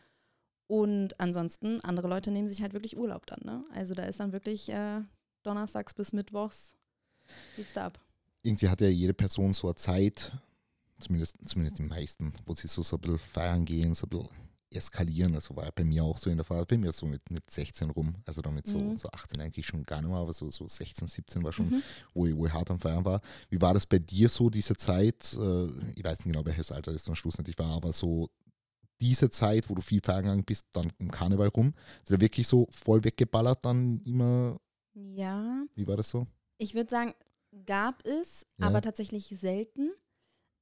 Und 0.66 1.18
ansonsten, 1.20 1.80
andere 1.82 2.08
Leute 2.08 2.32
nehmen 2.32 2.48
sich 2.48 2.60
halt 2.60 2.72
wirklich 2.72 2.96
Urlaub 2.96 3.26
dann. 3.26 3.40
Ne? 3.44 3.64
Also 3.72 3.94
da 3.94 4.02
ist 4.04 4.18
dann 4.18 4.32
wirklich 4.32 4.68
äh, 4.68 5.00
donnerstags 5.44 5.94
bis 5.94 6.12
mittwochs 6.12 6.76
geht's 7.54 7.72
da 7.72 7.86
ab. 7.86 8.00
Irgendwie 8.42 8.68
hat 8.68 8.80
ja 8.80 8.88
jede 8.88 9.14
Person 9.14 9.52
so 9.52 9.68
eine 9.68 9.74
Zeit, 9.76 10.32
zumindest, 10.98 11.36
zumindest 11.46 11.78
die 11.78 11.82
meisten, 11.82 12.32
wo 12.44 12.54
sie 12.54 12.68
so, 12.68 12.82
so 12.82 12.96
ein 12.96 13.00
bisschen 13.00 13.18
feiern 13.18 13.64
gehen, 13.64 13.94
so 13.94 14.06
ein 14.06 14.10
bisschen 14.10 14.28
eskalieren. 14.70 15.34
Also 15.34 15.54
war 15.56 15.64
ja 15.64 15.70
bei 15.74 15.84
mir 15.84 16.04
auch 16.04 16.18
so 16.18 16.28
in 16.30 16.36
der 16.36 16.44
Phase, 16.44 16.66
bei 16.66 16.78
mir 16.78 16.92
so 16.92 17.06
mit, 17.06 17.30
mit 17.30 17.50
16 17.50 17.90
rum, 17.90 18.16
also 18.26 18.42
damit 18.42 18.66
so, 18.66 18.78
Mhm. 18.80 18.96
so 18.96 19.08
18 19.10 19.40
eigentlich 19.40 19.66
schon 19.66 19.82
gar 19.84 20.00
nicht 20.00 20.10
mehr, 20.10 20.18
aber 20.18 20.32
so, 20.32 20.50
so 20.50 20.66
16, 20.66 21.06
17 21.08 21.42
war 21.44 21.52
schon, 21.52 21.66
Mhm. 21.68 21.82
wo, 22.14 22.26
ich, 22.26 22.36
wo 22.36 22.46
ich 22.46 22.52
hart 22.52 22.70
am 22.70 22.80
Feiern 22.80 23.04
war. 23.04 23.20
Wie 23.48 23.60
war 23.60 23.74
das 23.74 23.86
bei 23.86 23.98
dir 23.98 24.28
so, 24.28 24.50
diese 24.50 24.76
Zeit? 24.76 25.32
Äh, 25.34 25.66
ich 25.94 26.04
weiß 26.04 26.24
nicht 26.24 26.32
genau, 26.34 26.44
welches 26.44 26.72
Alter 26.72 26.92
das 26.92 27.04
dann 27.04 27.16
schlussendlich 27.16 27.58
war, 27.58 27.70
aber 27.74 27.92
so 27.92 28.28
diese 29.00 29.28
Zeit, 29.30 29.68
wo 29.68 29.74
du 29.74 29.82
viel 29.82 30.00
feiern 30.02 30.22
gegangen 30.22 30.44
bist, 30.44 30.66
dann 30.72 30.90
im 30.98 31.10
Karneval 31.10 31.48
rum, 31.48 31.74
ist 32.02 32.10
da 32.10 32.20
wirklich 32.20 32.46
so 32.48 32.66
voll 32.70 33.04
weggeballert 33.04 33.64
dann 33.64 34.00
immer, 34.04 34.58
Ja, 34.94 35.64
wie 35.74 35.86
war 35.86 35.96
das 35.98 36.08
so? 36.10 36.26
Ich 36.58 36.74
würde 36.74 36.88
sagen, 36.90 37.14
gab 37.66 38.04
es, 38.06 38.46
Ja. 38.58 38.66
aber 38.68 38.80
tatsächlich 38.80 39.26
selten. 39.26 39.90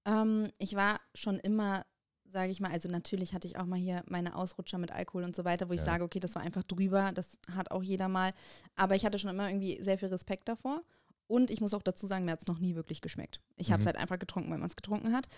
Ähm, 0.04 0.50
ich 0.58 0.75
war 0.75 1.00
schon 1.14 1.38
immer, 1.38 1.87
sage 2.35 2.50
ich 2.50 2.61
mal, 2.61 2.73
also 2.73 2.88
natürlich 2.91 3.33
hatte 3.33 3.47
ich 3.47 3.57
auch 3.59 3.64
mal 3.64 3.79
hier 3.79 4.03
meine 4.09 4.35
Ausrutscher 4.35 4.76
mit 4.76 4.91
Alkohol 4.91 5.23
und 5.23 5.37
so 5.37 5.45
weiter, 5.45 5.69
wo 5.69 5.73
ich 5.73 5.79
Ja. 5.79 5.85
sage, 5.87 6.05
okay, 6.05 6.19
das 6.21 6.35
war 6.35 6.43
einfach 6.43 6.64
drüber, 6.64 7.12
das 7.12 7.38
hat 7.50 7.71
auch 7.71 7.83
jeder 7.83 8.09
mal. 8.09 8.35
Aber 8.75 8.97
ich 8.97 9.07
hatte 9.07 9.19
schon 9.19 9.31
immer 9.31 9.49
irgendwie 9.49 9.81
sehr 9.81 9.99
viel 9.99 10.09
Respekt 10.09 10.49
davor. 10.49 10.83
Und 11.29 11.50
ich 11.50 11.61
muss 11.61 11.73
auch 11.75 11.83
dazu 11.83 12.07
sagen, 12.09 12.25
mir 12.26 12.33
hat 12.33 12.41
es 12.41 12.47
noch 12.49 12.59
nie 12.59 12.75
wirklich 12.75 13.00
geschmeckt. 13.00 13.41
Ich 13.57 13.71
habe 13.71 13.79
es 13.79 13.85
Mhm. 13.85 13.87
halt 13.87 13.97
einfach 13.99 14.19
getrunken, 14.19 14.50
weil 14.50 14.59
man 14.59 14.67
es 14.67 14.76
getrunken 14.76 15.14
hat. 15.14 15.29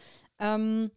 Ähm, 0.41 0.91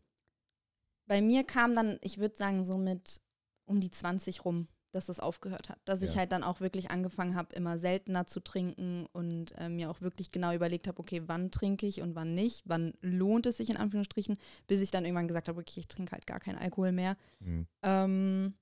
bei 1.06 1.22
mir 1.22 1.44
kam 1.44 1.76
dann, 1.76 2.00
ich 2.02 2.18
würde 2.18 2.36
sagen, 2.36 2.64
so 2.64 2.78
mit 2.78 3.22
um 3.66 3.82
die 3.82 3.92
20 3.92 4.46
rum, 4.46 4.68
dass 4.92 5.06
das 5.06 5.20
aufgehört 5.20 5.70
hat. 5.70 5.80
Dass 5.86 6.02
ich 6.02 6.14
Ja. 6.14 6.20
halt 6.20 6.32
dann 6.32 6.44
auch 6.44 6.62
wirklich 6.62 6.90
angefangen 6.92 7.36
habe, 7.36 7.56
immer 7.56 7.78
seltener 7.80 8.26
zu 8.26 8.40
trinken 8.40 9.06
und 9.14 9.58
äh, 9.58 9.70
mir 9.70 9.90
auch 9.90 10.02
wirklich 10.02 10.32
genau 10.32 10.54
überlegt 10.54 10.88
habe, 10.88 11.00
okay, 11.00 11.24
wann 11.28 11.52
trinke 11.52 11.86
ich 11.86 12.02
und 12.02 12.16
wann 12.16 12.34
nicht, 12.36 12.64
wann 12.66 12.94
lohnt 13.02 13.46
es 13.46 13.58
sich 13.58 13.70
in 13.70 13.78
Anführungsstrichen, 13.78 14.38
bis 14.68 14.82
ich 14.82 14.92
dann 14.92 15.06
irgendwann 15.06 15.28
gesagt 15.28 15.48
habe, 15.48 15.60
okay, 15.60 15.80
ich 15.80 15.88
trinke 15.88 16.12
halt 16.12 16.26
gar 16.28 16.40
keinen 16.40 16.58
Alkohol 16.58 16.92
mehr. 16.92 17.18
Hm. 17.44 17.68
Ähm, 17.84 18.54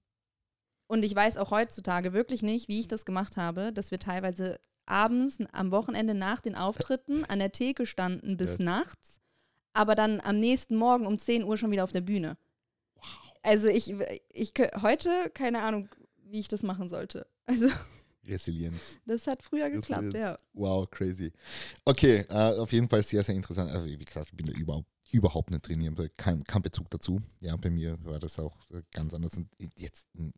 und 0.88 1.04
ich 1.04 1.16
weiß 1.16 1.38
auch 1.38 1.52
heutzutage 1.52 2.14
wirklich 2.14 2.44
nicht, 2.44 2.68
wie 2.68 2.80
ich 2.80 2.88
das 2.88 3.06
gemacht 3.06 3.38
habe, 3.38 3.74
dass 3.74 3.92
wir 3.92 4.00
teilweise 4.00 4.60
abends 4.86 5.40
am 5.52 5.72
Wochenende 5.72 6.14
nach 6.14 6.40
den 6.42 6.56
Auftritten 6.56 7.26
an 7.26 7.40
der 7.40 7.52
Theke 7.52 7.86
standen 7.86 8.38
bis 8.38 8.58
Ja. 8.58 8.66
nachts, 8.66 9.20
aber 9.74 9.96
dann 9.96 10.22
am 10.22 10.40
nächsten 10.40 10.76
Morgen 10.76 11.06
um 11.06 11.18
10 11.20 11.44
Uhr 11.44 11.58
schon 11.58 11.72
wieder 11.72 11.84
auf 11.84 11.92
der 11.92 12.02
Bühne. 12.02 12.38
Also 13.44 13.68
ich, 13.68 13.94
ich 14.30 14.54
heute, 14.82 15.30
keine 15.34 15.62
Ahnung, 15.62 15.90
wie 16.30 16.40
ich 16.40 16.48
das 16.48 16.64
machen 16.64 16.90
sollte. 16.90 17.28
Also 17.50 17.70
Resilienz. 18.28 19.00
das 19.06 19.26
hat 19.26 19.42
früher 19.42 19.70
geklappt, 19.70 20.04
Resilienz. 20.08 20.22
ja. 20.22 20.38
Wow, 20.54 20.90
crazy. 20.92 21.32
Okay, 21.86 22.26
äh, 22.28 22.58
auf 22.60 22.74
jeden 22.74 22.90
Fall 22.90 23.02
sehr, 23.02 23.24
sehr 23.24 23.36
interessant. 23.36 23.72
Also, 23.72 23.86
wie 23.86 23.98
gesagt, 23.98 24.28
ich 24.32 24.36
bin 24.36 24.48
da 24.48 24.52
überhaupt, 24.52 24.90
überhaupt 25.12 25.50
nicht 25.52 25.64
trainieren, 25.64 25.96
kein, 26.18 26.44
kein 26.44 26.62
Bezug 26.62 26.90
dazu. 26.90 27.22
Ja, 27.40 27.56
bei 27.56 27.70
mir 27.70 27.98
war 28.04 28.20
das 28.20 28.38
auch 28.38 28.54
ganz 28.92 29.14
anders. 29.14 29.38
Und 29.38 29.48
jetzt 29.78 30.08
in, 30.14 30.34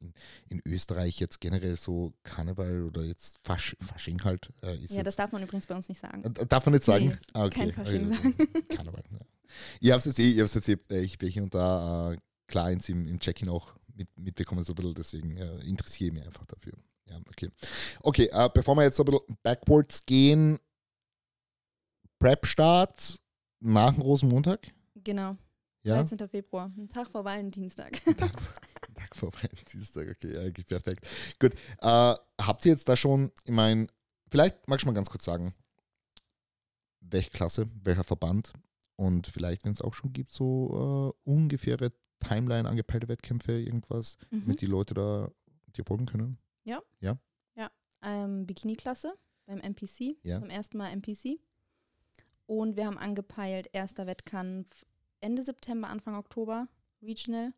in, 0.50 0.62
Österreich 0.66 1.20
jetzt 1.20 1.42
generell 1.42 1.76
so 1.78 2.14
Karneval 2.22 2.84
oder 2.84 3.04
jetzt 3.04 3.40
Fasch, 3.42 3.76
Fasching 3.80 4.24
halt. 4.24 4.54
Äh, 4.62 4.76
Ja, 4.76 4.82
jetzt, 4.82 5.08
das 5.08 5.16
darf 5.16 5.32
man 5.32 5.42
übrigens 5.42 5.66
bei 5.66 5.76
uns 5.76 5.90
nicht 5.90 6.00
sagen. 6.00 6.24
äh, 6.24 6.46
darf 6.46 6.66
man 6.68 6.74
nicht 6.74 6.86
sagen? 6.86 7.08
Nee, 7.08 7.16
ah, 7.34 7.46
okay. 7.46 7.72
kein 7.72 7.74
Fasching 7.74 8.12
Also, 8.12 8.22
Karneval. 8.76 9.04
Ja. 9.10 9.18
Ich 9.80 9.90
habe 9.90 9.98
es 9.98 10.06
jetzt 10.06 10.20
eh, 10.20 10.30
ich 10.30 10.40
hab's 10.40 10.54
jetzt 10.54 10.70
eh, 10.70 11.00
ich 11.00 11.18
bin 11.18 11.30
hier 11.30 11.42
und 11.42 11.56
da 11.56 12.12
äh, 12.12 12.18
klar 12.46 12.66
eins 12.66 12.88
im, 12.90 13.08
im 13.08 13.20
Check-in 13.20 13.50
auch 13.50 13.74
mit, 14.00 14.18
mitbekommen, 14.18 14.64
so 14.64 14.72
ein 14.72 14.76
bisschen, 14.76 14.96
deswegen 14.96 15.38
äh, 15.38 15.60
interessiere 15.60 16.10
ich 16.10 16.14
mich 16.16 16.26
einfach 16.26 16.46
dafür. 16.46 16.74
Ja, 17.06 17.18
okay. 17.28 17.50
Okay, 18.02 18.30
äh, 18.32 18.50
bevor 18.54 18.76
wir 18.76 18.84
jetzt 18.84 18.96
so 18.96 19.04
ein 19.04 19.12
bisschen 19.12 19.38
backwards 19.44 20.06
gehen, 20.06 20.60
Prep-Start 22.20 23.20
nach 23.60 23.94
dem 23.94 24.02
Rosenmontag. 24.02 24.72
Genau. 25.04 25.36
Ja, 25.84 25.96
13. 25.96 26.28
Februar, 26.28 26.72
ein 26.78 26.90
Tag 26.90 27.10
vor 27.10 27.24
Valentinstag. 27.24 28.04
Tag, 28.18 28.32
Tag 28.96 29.16
vor 29.16 29.32
Dienstag, 29.72 30.10
okay, 30.10 30.34
ja, 30.34 30.52
perfekt. 30.66 31.08
Gut. 31.40 31.54
Äh, 31.82 32.16
habt 32.42 32.66
ihr 32.66 32.72
jetzt 32.72 32.88
da 32.88 32.96
schon, 32.96 33.32
ich 33.46 33.52
meine, 33.52 33.88
vielleicht 34.30 34.68
magst 34.68 34.84
du 34.84 34.88
mal 34.88 34.94
ganz 34.94 35.10
kurz 35.10 35.26
sagen, 35.26 35.54
welche 37.00 37.30
Klasse, 37.30 37.70
welcher 37.84 38.04
Verband 38.04 38.54
und 38.98 39.28
vielleicht, 39.28 39.66
wenn 39.66 39.72
es 39.72 39.82
auch 39.82 39.94
schon 39.94 40.12
gibt, 40.12 40.32
so 40.32 41.16
äh, 41.26 41.30
ungefähre 41.30 41.94
Timeline, 42.20 42.68
angepeilte 42.68 43.08
Wettkämpfe, 43.08 43.54
irgendwas, 43.60 44.18
Mhm. 44.32 44.42
damit 44.42 44.62
die 44.62 44.66
Leute 44.66 44.94
da 44.94 45.32
dir 45.76 45.84
folgen 45.86 46.06
können? 46.06 46.38
ähm, 48.02 48.46
Bikini-Klasse 48.46 49.14
beim 49.46 49.60
MPC. 49.60 50.16
Ja. 50.24 50.40
Zum 50.40 50.50
ersten 50.50 50.78
Mal 50.78 50.90
MPC. 50.94 51.38
Und 52.46 52.78
wir 52.78 52.86
haben 52.86 52.98
angepeilt, 52.98 53.68
erster 53.74 54.08
Wettkampf 54.08 54.86
Ende 55.20 55.44
September, 55.44 55.90
Anfang 55.90 56.16
Oktober, 56.16 56.70
Regional. 57.02 57.54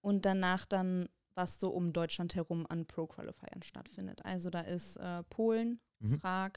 Und 0.00 0.24
danach 0.24 0.64
dann, 0.64 1.10
was 1.34 1.60
so 1.60 1.68
um 1.68 1.92
Deutschland 1.92 2.34
herum 2.34 2.64
an 2.70 2.86
Pro-Qualifiern 2.86 3.62
stattfindet. 3.62 4.24
Also 4.24 4.48
da 4.48 4.62
ist 4.62 4.96
äh, 4.96 5.22
Polen, 5.24 5.80
Mhm. 6.00 6.16
Prag, 6.18 6.52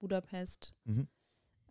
Budapest. 0.00 0.74
Mhm. 0.84 1.06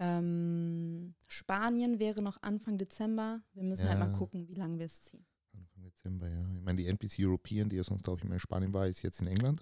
Ähm, 0.03 1.13
Spanien 1.27 2.00
wäre 2.00 2.22
noch 2.24 2.41
Anfang 2.41 2.77
Dezember. 2.79 3.41
Wir 3.53 3.63
müssen 3.63 3.88
halt 3.88 4.00
Ja. 4.00 4.08
mal 4.08 4.12
gucken, 4.17 4.48
wie 4.48 4.55
lange 4.55 4.79
wir 4.79 4.88
es 4.88 5.00
ziehen. 5.01 5.24
Anfang 5.53 5.84
Dezember, 5.84 6.27
ja. 6.27 6.41
Ich 6.55 6.62
meine, 6.62 6.77
die 6.81 6.88
NPC 6.88 7.20
European, 7.20 7.70
die 7.70 7.75
ja 7.75 7.84
sonst 7.84 8.10
auch 8.10 8.20
immer 8.22 8.34
in 8.34 8.39
Spanien 8.39 8.74
war, 8.74 8.88
ist 8.88 9.03
jetzt 9.03 9.22
in 9.22 9.27
England. 9.27 9.62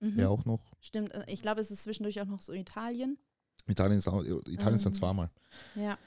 Mhm. 0.00 0.18
Ja, 0.18 0.28
auch 0.30 0.44
noch. 0.46 0.72
Stimmt, 0.80 1.12
äh, 1.12 1.24
ich 1.28 1.42
glaube, 1.42 1.60
es 1.60 1.70
ist 1.70 1.82
zwischendurch 1.82 2.18
auch 2.20 2.26
noch 2.26 2.40
so 2.40 2.52
Italien. 2.54 3.18
Italien 3.66 3.98
ist, 3.98 4.08
auch, 4.08 4.22
Italien 4.46 4.76
ist 4.76 4.86
dann 4.86 4.92
Ähm, 4.92 4.98
zweimal. 4.98 5.30
Ja, 5.74 5.98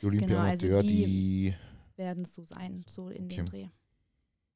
Die 0.00 0.06
Olympiamateur, 0.06 0.76
also 0.76 0.88
die- 0.88 1.04
die, 1.06 1.54
werden 1.96 2.22
es 2.22 2.34
so 2.34 2.44
sein, 2.44 2.84
so 2.86 3.08
in 3.08 3.28
dem 3.28 3.40
Okay. 3.40 3.50
Dreh. 3.50 3.68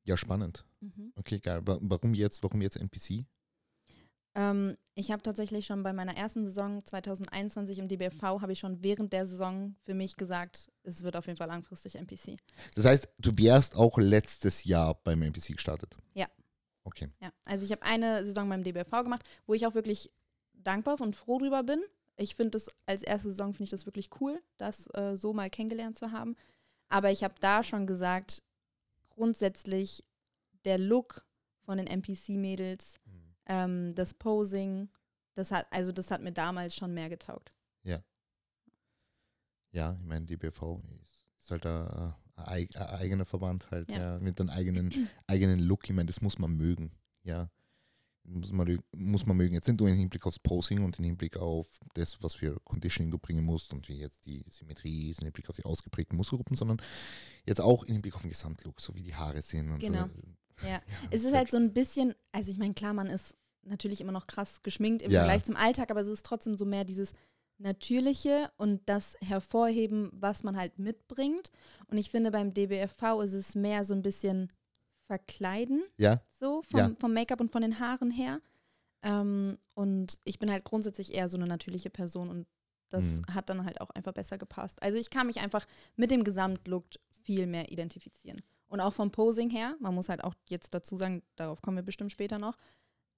Ja, 0.04 0.16
spannend. 0.16 0.64
Mhm. 0.80 1.12
Okay, 1.16 1.40
geil. 1.40 1.62
Wa- 1.66 1.78
Warum 1.80 2.14
jetzt, 2.14 2.42
warum 2.44 2.60
jetzt 2.62 2.76
NPC? 2.76 3.26
Ähm, 4.34 4.76
ich 4.94 5.10
habe 5.10 5.22
tatsächlich 5.22 5.66
schon 5.66 5.82
bei 5.82 5.92
meiner 5.92 6.16
ersten 6.16 6.44
Saison 6.44 6.84
2021 6.84 7.78
im 7.78 7.88
DBFV, 7.88 8.22
habe 8.22 8.52
ich 8.52 8.58
schon 8.58 8.82
während 8.82 9.12
der 9.12 9.26
Saison 9.26 9.76
für 9.84 9.94
mich 9.94 10.16
gesagt, 10.16 10.70
es 10.82 11.02
wird 11.02 11.16
auf 11.16 11.26
jeden 11.26 11.36
Fall 11.36 11.48
langfristig 11.48 11.96
NPC. 11.96 12.36
Das 12.74 12.84
heißt, 12.84 13.08
du 13.18 13.32
wärst 13.36 13.76
auch 13.76 13.98
letztes 13.98 14.64
Jahr 14.64 14.94
beim 15.02 15.22
NPC 15.22 15.54
gestartet? 15.54 15.96
Ja. 16.14 16.26
Okay. 16.84 17.08
Ja, 17.20 17.32
also 17.46 17.64
ich 17.64 17.72
habe 17.72 17.82
eine 17.82 18.24
Saison 18.24 18.48
beim 18.48 18.62
DBFV 18.62 19.04
gemacht, 19.04 19.24
wo 19.46 19.54
ich 19.54 19.66
auch 19.66 19.74
wirklich 19.74 20.10
dankbar 20.52 21.00
und 21.00 21.16
froh 21.16 21.38
drüber 21.38 21.62
bin. 21.62 21.82
Ich 22.16 22.34
finde 22.34 22.52
das 22.52 22.68
als 22.86 23.02
erste 23.02 23.30
Saison 23.30 23.52
finde 23.52 23.64
ich 23.64 23.70
das 23.70 23.86
wirklich 23.86 24.10
cool, 24.20 24.40
das 24.58 24.86
äh, 24.94 25.16
so 25.16 25.32
mal 25.32 25.50
kennengelernt 25.50 25.98
zu 25.98 26.12
haben. 26.12 26.36
Aber 26.88 27.10
ich 27.10 27.24
habe 27.24 27.34
da 27.40 27.62
schon 27.62 27.86
gesagt, 27.86 28.42
grundsätzlich 29.10 30.04
der 30.64 30.78
Look 30.78 31.26
von 31.64 31.78
den 31.78 31.86
NPC-Mädels, 31.86 32.98
ähm, 33.46 33.94
das 33.94 34.14
Posing, 34.14 34.88
das 35.34 35.50
hat, 35.52 35.66
also 35.70 35.92
das 35.92 36.10
hat 36.10 36.22
mir 36.22 36.32
damals 36.32 36.74
schon 36.76 36.94
mehr 36.94 37.08
getaugt. 37.08 37.56
Ja, 39.72 39.96
ich 40.00 40.06
meine, 40.06 40.24
die 40.24 40.36
BV 40.36 40.80
ist, 41.02 41.26
ist 41.40 41.50
halt 41.50 41.66
ein, 41.66 42.14
ein, 42.36 42.44
eig- 42.46 42.76
ein 42.76 42.94
eigener 43.00 43.24
Verband 43.24 43.68
halt, 43.72 43.90
ja. 43.90 43.98
Ja. 44.14 44.18
mit 44.20 44.40
einem 44.40 44.50
eigenen, 44.50 44.92
eigenen 45.26 45.58
Look. 45.58 45.84
Ich 45.88 45.94
meine, 45.96 46.06
das 46.06 46.20
muss 46.20 46.38
man 46.38 46.52
mögen, 46.56 46.92
ja. 47.24 47.50
Muss 48.26 48.52
man, 48.52 48.78
muss 48.96 49.26
man 49.26 49.36
mögen. 49.36 49.52
Jetzt 49.54 49.66
nicht 49.68 49.80
nur 49.80 49.88
im 49.90 49.98
Hinblick 49.98 50.24
aufs 50.26 50.38
Posing 50.38 50.82
und 50.84 50.96
im 50.98 51.04
Hinblick 51.04 51.36
auf 51.36 51.68
das, 51.94 52.22
was 52.22 52.34
für 52.34 52.58
Conditioning 52.60 53.10
du 53.10 53.18
bringen 53.18 53.44
musst 53.44 53.74
und 53.74 53.86
wie 53.88 53.98
jetzt 53.98 54.24
die 54.24 54.46
Symmetrie 54.48 55.10
ist, 55.10 55.20
im 55.20 55.26
Hinblick 55.26 55.50
auf 55.50 55.56
die 55.56 55.64
ausgeprägten 55.64 56.16
Muskelgruppen, 56.16 56.56
sondern 56.56 56.80
jetzt 57.44 57.60
auch 57.60 57.82
im 57.82 57.92
Hinblick 57.94 58.14
auf 58.14 58.22
den 58.22 58.30
Gesamtlook, 58.30 58.80
so 58.80 58.94
wie 58.94 59.02
die 59.02 59.14
Haare 59.14 59.42
sind 59.42 59.70
und 59.72 59.80
Genau. 59.80 60.06
so. 60.06 60.22
Ja. 60.62 60.80
Es 61.10 61.24
ist 61.24 61.34
halt 61.34 61.50
so 61.50 61.56
ein 61.56 61.72
bisschen, 61.72 62.14
also 62.32 62.50
ich 62.50 62.58
meine, 62.58 62.74
klar, 62.74 62.92
man 62.94 63.08
ist 63.08 63.34
natürlich 63.62 64.00
immer 64.00 64.12
noch 64.12 64.26
krass 64.26 64.62
geschminkt 64.62 65.02
im 65.02 65.10
Ja. 65.10 65.20
Vergleich 65.20 65.44
zum 65.44 65.56
Alltag, 65.56 65.90
aber 65.90 66.00
es 66.00 66.08
ist 66.08 66.24
trotzdem 66.26 66.56
so 66.56 66.64
mehr 66.64 66.84
dieses 66.84 67.12
Natürliche 67.58 68.50
und 68.56 68.82
das 68.88 69.16
Hervorheben, 69.22 70.10
was 70.12 70.42
man 70.42 70.56
halt 70.56 70.78
mitbringt. 70.78 71.50
Und 71.86 71.98
ich 71.98 72.10
finde, 72.10 72.30
beim 72.30 72.52
DBFV 72.52 73.20
ist 73.22 73.32
es 73.32 73.54
mehr 73.54 73.84
so 73.84 73.94
ein 73.94 74.02
bisschen 74.02 74.52
verkleiden, 75.06 75.82
Ja, 75.98 76.20
so 76.32 76.62
vom, 76.62 76.80
Ja. 76.80 76.90
vom 76.98 77.12
Make-up 77.12 77.40
und 77.40 77.52
von 77.52 77.62
den 77.62 77.78
Haaren 77.78 78.10
her. 78.10 78.40
Ähm, 79.02 79.58
und 79.74 80.18
ich 80.24 80.38
bin 80.38 80.50
halt 80.50 80.64
grundsätzlich 80.64 81.12
eher 81.14 81.28
so 81.28 81.36
eine 81.36 81.46
natürliche 81.46 81.90
Person 81.90 82.30
und 82.30 82.46
das 82.90 83.20
Mhm. 83.20 83.34
hat 83.34 83.48
dann 83.48 83.64
halt 83.64 83.80
auch 83.80 83.90
einfach 83.90 84.12
besser 84.12 84.38
gepasst. 84.38 84.82
Also 84.82 84.98
ich 84.98 85.10
kann 85.10 85.26
mich 85.26 85.40
einfach 85.40 85.66
mit 85.96 86.10
dem 86.10 86.24
Gesamtlook 86.24 86.84
viel 87.24 87.46
mehr 87.46 87.70
identifizieren. 87.70 88.42
Und 88.68 88.80
auch 88.80 88.92
vom 88.92 89.10
Posing 89.10 89.50
her, 89.50 89.76
man 89.80 89.94
muss 89.94 90.08
halt 90.08 90.24
auch 90.24 90.34
jetzt 90.48 90.74
dazu 90.74 90.96
sagen, 90.96 91.22
darauf 91.36 91.62
kommen 91.62 91.76
wir 91.76 91.82
bestimmt 91.84 92.12
später 92.12 92.38
noch, 92.38 92.56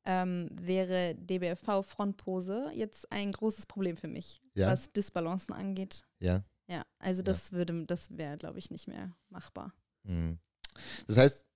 ähm, 0.04 0.48
wäre 0.52 1.14
DBFV 1.16 1.82
Frontpose 1.82 2.70
jetzt 2.74 3.10
ein 3.10 3.32
großes 3.32 3.66
Problem 3.66 3.96
für 3.96 4.08
mich, 4.08 4.40
Ja. 4.54 4.68
was 4.70 4.92
Disbalancen 4.92 5.52
angeht. 5.54 6.06
ja. 6.20 6.42
Ja, 6.68 6.82
also 6.98 7.22
das 7.22 7.52
würde, 7.52 7.84
das 7.86 8.16
wäre, 8.18 8.36
glaube 8.38 8.58
ich, 8.58 8.72
nicht 8.72 8.88
mehr 8.88 9.14
machbar. 9.28 9.72
Mhm. 10.02 10.40
Das 11.06 11.16
heißt, 11.16 11.46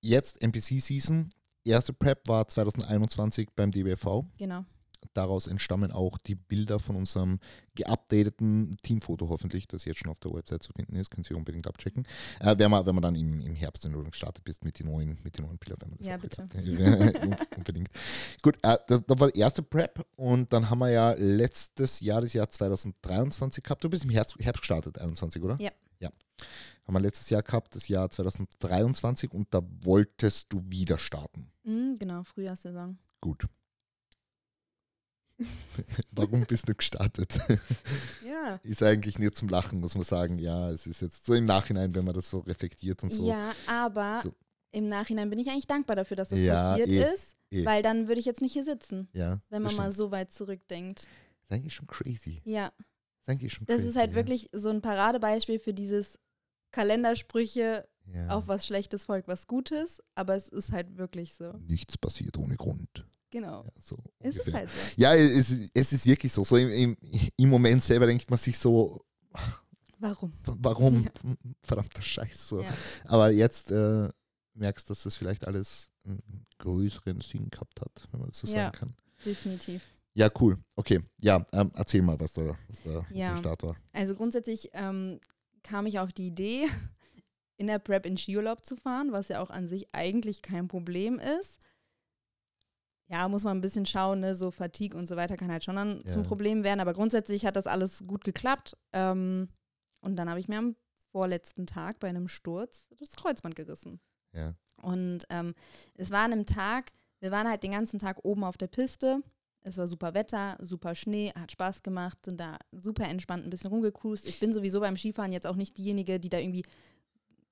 jetzt 0.00 0.42
NPC-Season, 0.42 1.30
erste 1.62 1.92
Prep 1.92 2.26
war 2.26 2.48
2021 2.48 3.50
beim 3.54 3.70
DBFV. 3.70 4.24
Genau. 4.36 4.64
Daraus 5.12 5.46
entstammen 5.46 5.92
auch 5.92 6.18
die 6.18 6.34
Bilder 6.34 6.78
von 6.78 6.96
unserem 6.96 7.40
geupdateten 7.74 8.76
Teamfoto 8.82 9.28
hoffentlich, 9.28 9.66
das 9.66 9.84
jetzt 9.84 9.98
schon 9.98 10.10
auf 10.10 10.20
der 10.20 10.32
Website 10.32 10.62
zu 10.62 10.72
finden 10.72 10.96
ist. 10.96 11.10
Können 11.10 11.24
Sie 11.24 11.34
unbedingt 11.34 11.66
abchecken. 11.66 12.06
Äh, 12.40 12.56
wenn, 12.58 12.70
man, 12.70 12.86
wenn 12.86 12.94
man 12.94 13.02
dann 13.02 13.16
im, 13.16 13.40
im 13.40 13.54
Herbst, 13.54 13.84
wenn 13.84 13.92
du 13.92 14.02
gestartet 14.04 14.44
bist 14.44 14.64
mit 14.64 14.78
den 14.78 14.86
neuen, 14.86 15.18
mit 15.22 15.38
den 15.38 15.44
neuen 15.44 15.58
Bildern, 15.58 15.78
wenn 15.80 15.90
man 15.90 15.98
das 15.98 16.06
Ja, 16.06 16.16
bitte. 16.16 16.46
unbedingt. 17.56 17.90
Gut, 18.42 18.56
äh, 18.62 18.78
das, 18.86 19.04
das 19.04 19.20
war 19.20 19.30
die 19.30 19.40
erste 19.40 19.62
Prep 19.62 20.06
und 20.16 20.52
dann 20.52 20.70
haben 20.70 20.78
wir 20.78 20.90
ja 20.90 21.12
letztes 21.12 22.00
Jahr, 22.00 22.20
das 22.20 22.32
Jahr 22.32 22.48
2023 22.48 23.62
gehabt. 23.62 23.82
Du 23.82 23.90
bist 23.90 24.04
im 24.04 24.10
Herbst, 24.10 24.36
Herbst 24.38 24.62
gestartet, 24.62 24.98
21, 24.98 25.42
oder? 25.42 25.56
Ja. 25.60 25.70
Ja. 26.00 26.10
Haben 26.86 26.94
wir 26.94 27.00
letztes 27.00 27.30
Jahr 27.30 27.42
gehabt, 27.42 27.74
das 27.74 27.88
Jahr 27.88 28.10
2023 28.10 29.32
und 29.32 29.52
da 29.54 29.62
wolltest 29.82 30.52
du 30.52 30.62
wieder 30.68 30.98
starten. 30.98 31.50
Mhm, 31.64 31.96
genau, 31.98 32.24
Frühjahrssaison. 32.24 32.98
Gut. 33.20 33.46
Warum 36.12 36.44
bist 36.46 36.68
du 36.68 36.74
gestartet? 36.74 37.38
Ja. 38.26 38.58
ist 38.62 38.82
eigentlich 38.82 39.18
nicht 39.18 39.36
zum 39.36 39.48
Lachen, 39.48 39.80
muss 39.80 39.94
man 39.94 40.04
sagen. 40.04 40.38
Ja, 40.38 40.70
es 40.70 40.86
ist 40.86 41.00
jetzt 41.02 41.24
so 41.26 41.34
im 41.34 41.44
Nachhinein, 41.44 41.94
wenn 41.94 42.04
man 42.04 42.14
das 42.14 42.30
so 42.30 42.40
reflektiert 42.40 43.02
und 43.02 43.12
so. 43.12 43.26
Ja, 43.28 43.52
aber 43.66 44.20
So. 44.22 44.34
im 44.72 44.88
Nachhinein 44.88 45.30
bin 45.30 45.38
ich 45.38 45.48
eigentlich 45.48 45.66
dankbar 45.66 45.96
dafür, 45.96 46.16
dass 46.16 46.28
das 46.30 46.40
Ja, 46.40 46.70
passiert 46.70 46.88
eh, 46.88 47.12
ist, 47.14 47.36
eh. 47.50 47.64
weil 47.64 47.82
dann 47.82 48.08
würde 48.08 48.18
ich 48.20 48.26
jetzt 48.26 48.40
nicht 48.42 48.52
hier 48.52 48.64
sitzen, 48.64 49.08
Ja, 49.12 49.40
wenn 49.50 49.62
man 49.62 49.70
das 49.70 49.78
mal 49.78 49.92
so 49.92 50.10
weit 50.10 50.32
zurückdenkt. 50.32 51.06
ist 51.44 51.52
eigentlich 51.52 51.74
schon 51.74 51.86
crazy. 51.86 52.42
Ja, 52.44 52.72
Ist 53.20 53.28
eigentlich 53.28 53.52
schon 53.52 53.66
das 53.66 53.76
crazy, 53.76 53.88
ist 53.90 53.96
halt 53.96 54.10
ja. 54.10 54.16
wirklich 54.16 54.48
so 54.52 54.68
ein 54.70 54.80
Paradebeispiel 54.82 55.58
für 55.58 55.72
dieses 55.74 56.18
Kalendersprüche, 56.72 57.88
ja. 58.12 58.28
auf 58.28 58.46
was 58.48 58.66
Schlechtes 58.66 59.04
folgt 59.06 59.28
was 59.28 59.46
Gutes, 59.46 60.02
aber 60.14 60.34
es 60.36 60.48
ist 60.48 60.72
halt 60.72 60.96
wirklich 60.98 61.34
so. 61.34 61.52
Nichts 61.66 61.96
passiert 61.96 62.36
ohne 62.36 62.56
Grund. 62.56 63.06
Genau. 63.34 63.64
Ja, 63.64 63.70
so 63.80 63.96
Ist 64.20 64.34
es 64.36 64.38
ungefähr. 64.46 64.54
halt 64.60 64.70
so. 64.70 64.94
Ja, 64.96 65.14
es, 65.16 65.50
es 65.74 65.92
ist 65.92 66.06
wirklich 66.06 66.32
so. 66.32 66.44
so 66.44 66.56
im, 66.56 66.70
im, 66.70 66.96
Im 67.36 67.48
Moment 67.50 67.82
selber 67.82 68.06
denkt 68.06 68.30
man 68.30 68.38
sich 68.38 68.56
so, 68.56 69.04
Warum? 69.98 70.32
warum? 70.44 71.08
Verdammter 71.64 72.00
Scheiß. 72.00 72.48
So. 72.48 72.60
Ja. 72.62 72.72
Aber 73.06 73.30
jetzt 73.30 73.72
äh, 73.72 74.08
merkst 74.54 74.88
du, 74.88 74.92
dass 74.92 75.02
das 75.02 75.16
vielleicht 75.16 75.46
alles 75.48 75.90
einen 76.04 76.46
größeren 76.58 77.20
Sinn 77.22 77.50
gehabt 77.50 77.80
hat, 77.80 78.06
wenn 78.12 78.20
man 78.20 78.28
das 78.30 78.38
so 78.38 78.46
Ja. 78.46 78.52
sagen 78.66 78.76
kann. 78.78 78.96
Definitiv. 79.24 79.82
Ja, 80.12 80.30
cool. 80.40 80.56
Okay, 80.76 81.02
ja, 81.20 81.44
ähm, 81.52 81.72
erzähl 81.74 82.02
mal, 82.02 82.20
was 82.20 82.34
da, 82.34 82.56
was 82.68 82.82
da 82.84 82.94
was 82.94 83.04
Ja. 83.10 83.30
der 83.30 83.38
Start 83.38 83.62
war. 83.64 83.76
Also 83.92 84.14
grundsätzlich 84.14 84.70
ähm, 84.74 85.18
kam 85.64 85.86
ich 85.86 85.98
auf 85.98 86.12
die 86.12 86.28
Idee, 86.28 86.66
in 87.56 87.66
der 87.66 87.80
Prep 87.80 88.06
in 88.06 88.16
Skiurlaub 88.16 88.64
zu 88.64 88.76
fahren, 88.76 89.10
was 89.10 89.26
ja 89.26 89.40
auch 89.42 89.50
an 89.50 89.66
sich 89.66 89.88
eigentlich 89.92 90.40
kein 90.42 90.68
Problem 90.68 91.18
ist. 91.18 91.58
Ja, 93.14 93.28
muss 93.28 93.44
man 93.44 93.56
ein 93.56 93.60
bisschen 93.60 93.86
schauen, 93.86 94.20
ne? 94.20 94.34
so 94.34 94.50
Fatigue 94.50 94.98
und 94.98 95.06
so 95.06 95.14
weiter 95.16 95.36
kann 95.36 95.50
halt 95.52 95.62
schon 95.64 95.76
dann 95.76 96.02
Ja. 96.04 96.10
zum 96.12 96.22
Problem 96.24 96.64
werden. 96.64 96.80
Aber 96.80 96.92
grundsätzlich 96.92 97.46
hat 97.46 97.54
das 97.56 97.66
alles 97.68 98.04
gut 98.06 98.24
geklappt. 98.24 98.76
Ähm, 98.92 99.48
und 100.00 100.16
dann 100.16 100.28
habe 100.28 100.40
ich 100.40 100.48
mir 100.48 100.58
am 100.58 100.74
vorletzten 101.12 101.66
Tag 101.66 102.00
bei 102.00 102.08
einem 102.08 102.26
Sturz 102.28 102.88
das 102.98 103.10
Kreuzband 103.12 103.54
gerissen. 103.54 104.00
Ja. 104.32 104.54
Und 104.82 105.20
ähm, 105.30 105.54
es 105.94 106.10
war 106.10 106.24
an 106.24 106.32
einem 106.32 106.46
Tag, 106.46 106.92
wir 107.20 107.30
waren 107.30 107.48
halt 107.48 107.62
den 107.62 107.70
ganzen 107.70 107.98
Tag 108.00 108.18
oben 108.24 108.42
auf 108.42 108.56
der 108.58 108.66
Piste. 108.66 109.22
Es 109.62 109.78
war 109.78 109.86
super 109.86 110.12
Wetter, 110.12 110.58
super 110.60 110.94
Schnee, 110.94 111.32
hat 111.34 111.52
Spaß 111.52 111.82
gemacht, 111.82 112.18
sind 112.24 112.38
da 112.38 112.58
super 112.72 113.08
entspannt 113.08 113.44
ein 113.46 113.50
bisschen 113.50 113.70
rumgecruised. 113.70 114.26
Ich 114.28 114.40
bin 114.40 114.52
sowieso 114.52 114.80
beim 114.80 114.96
Skifahren 114.96 115.32
jetzt 115.32 115.46
auch 115.46 115.56
nicht 115.56 115.78
diejenige, 115.78 116.20
die 116.20 116.28
da 116.28 116.38
irgendwie 116.38 116.64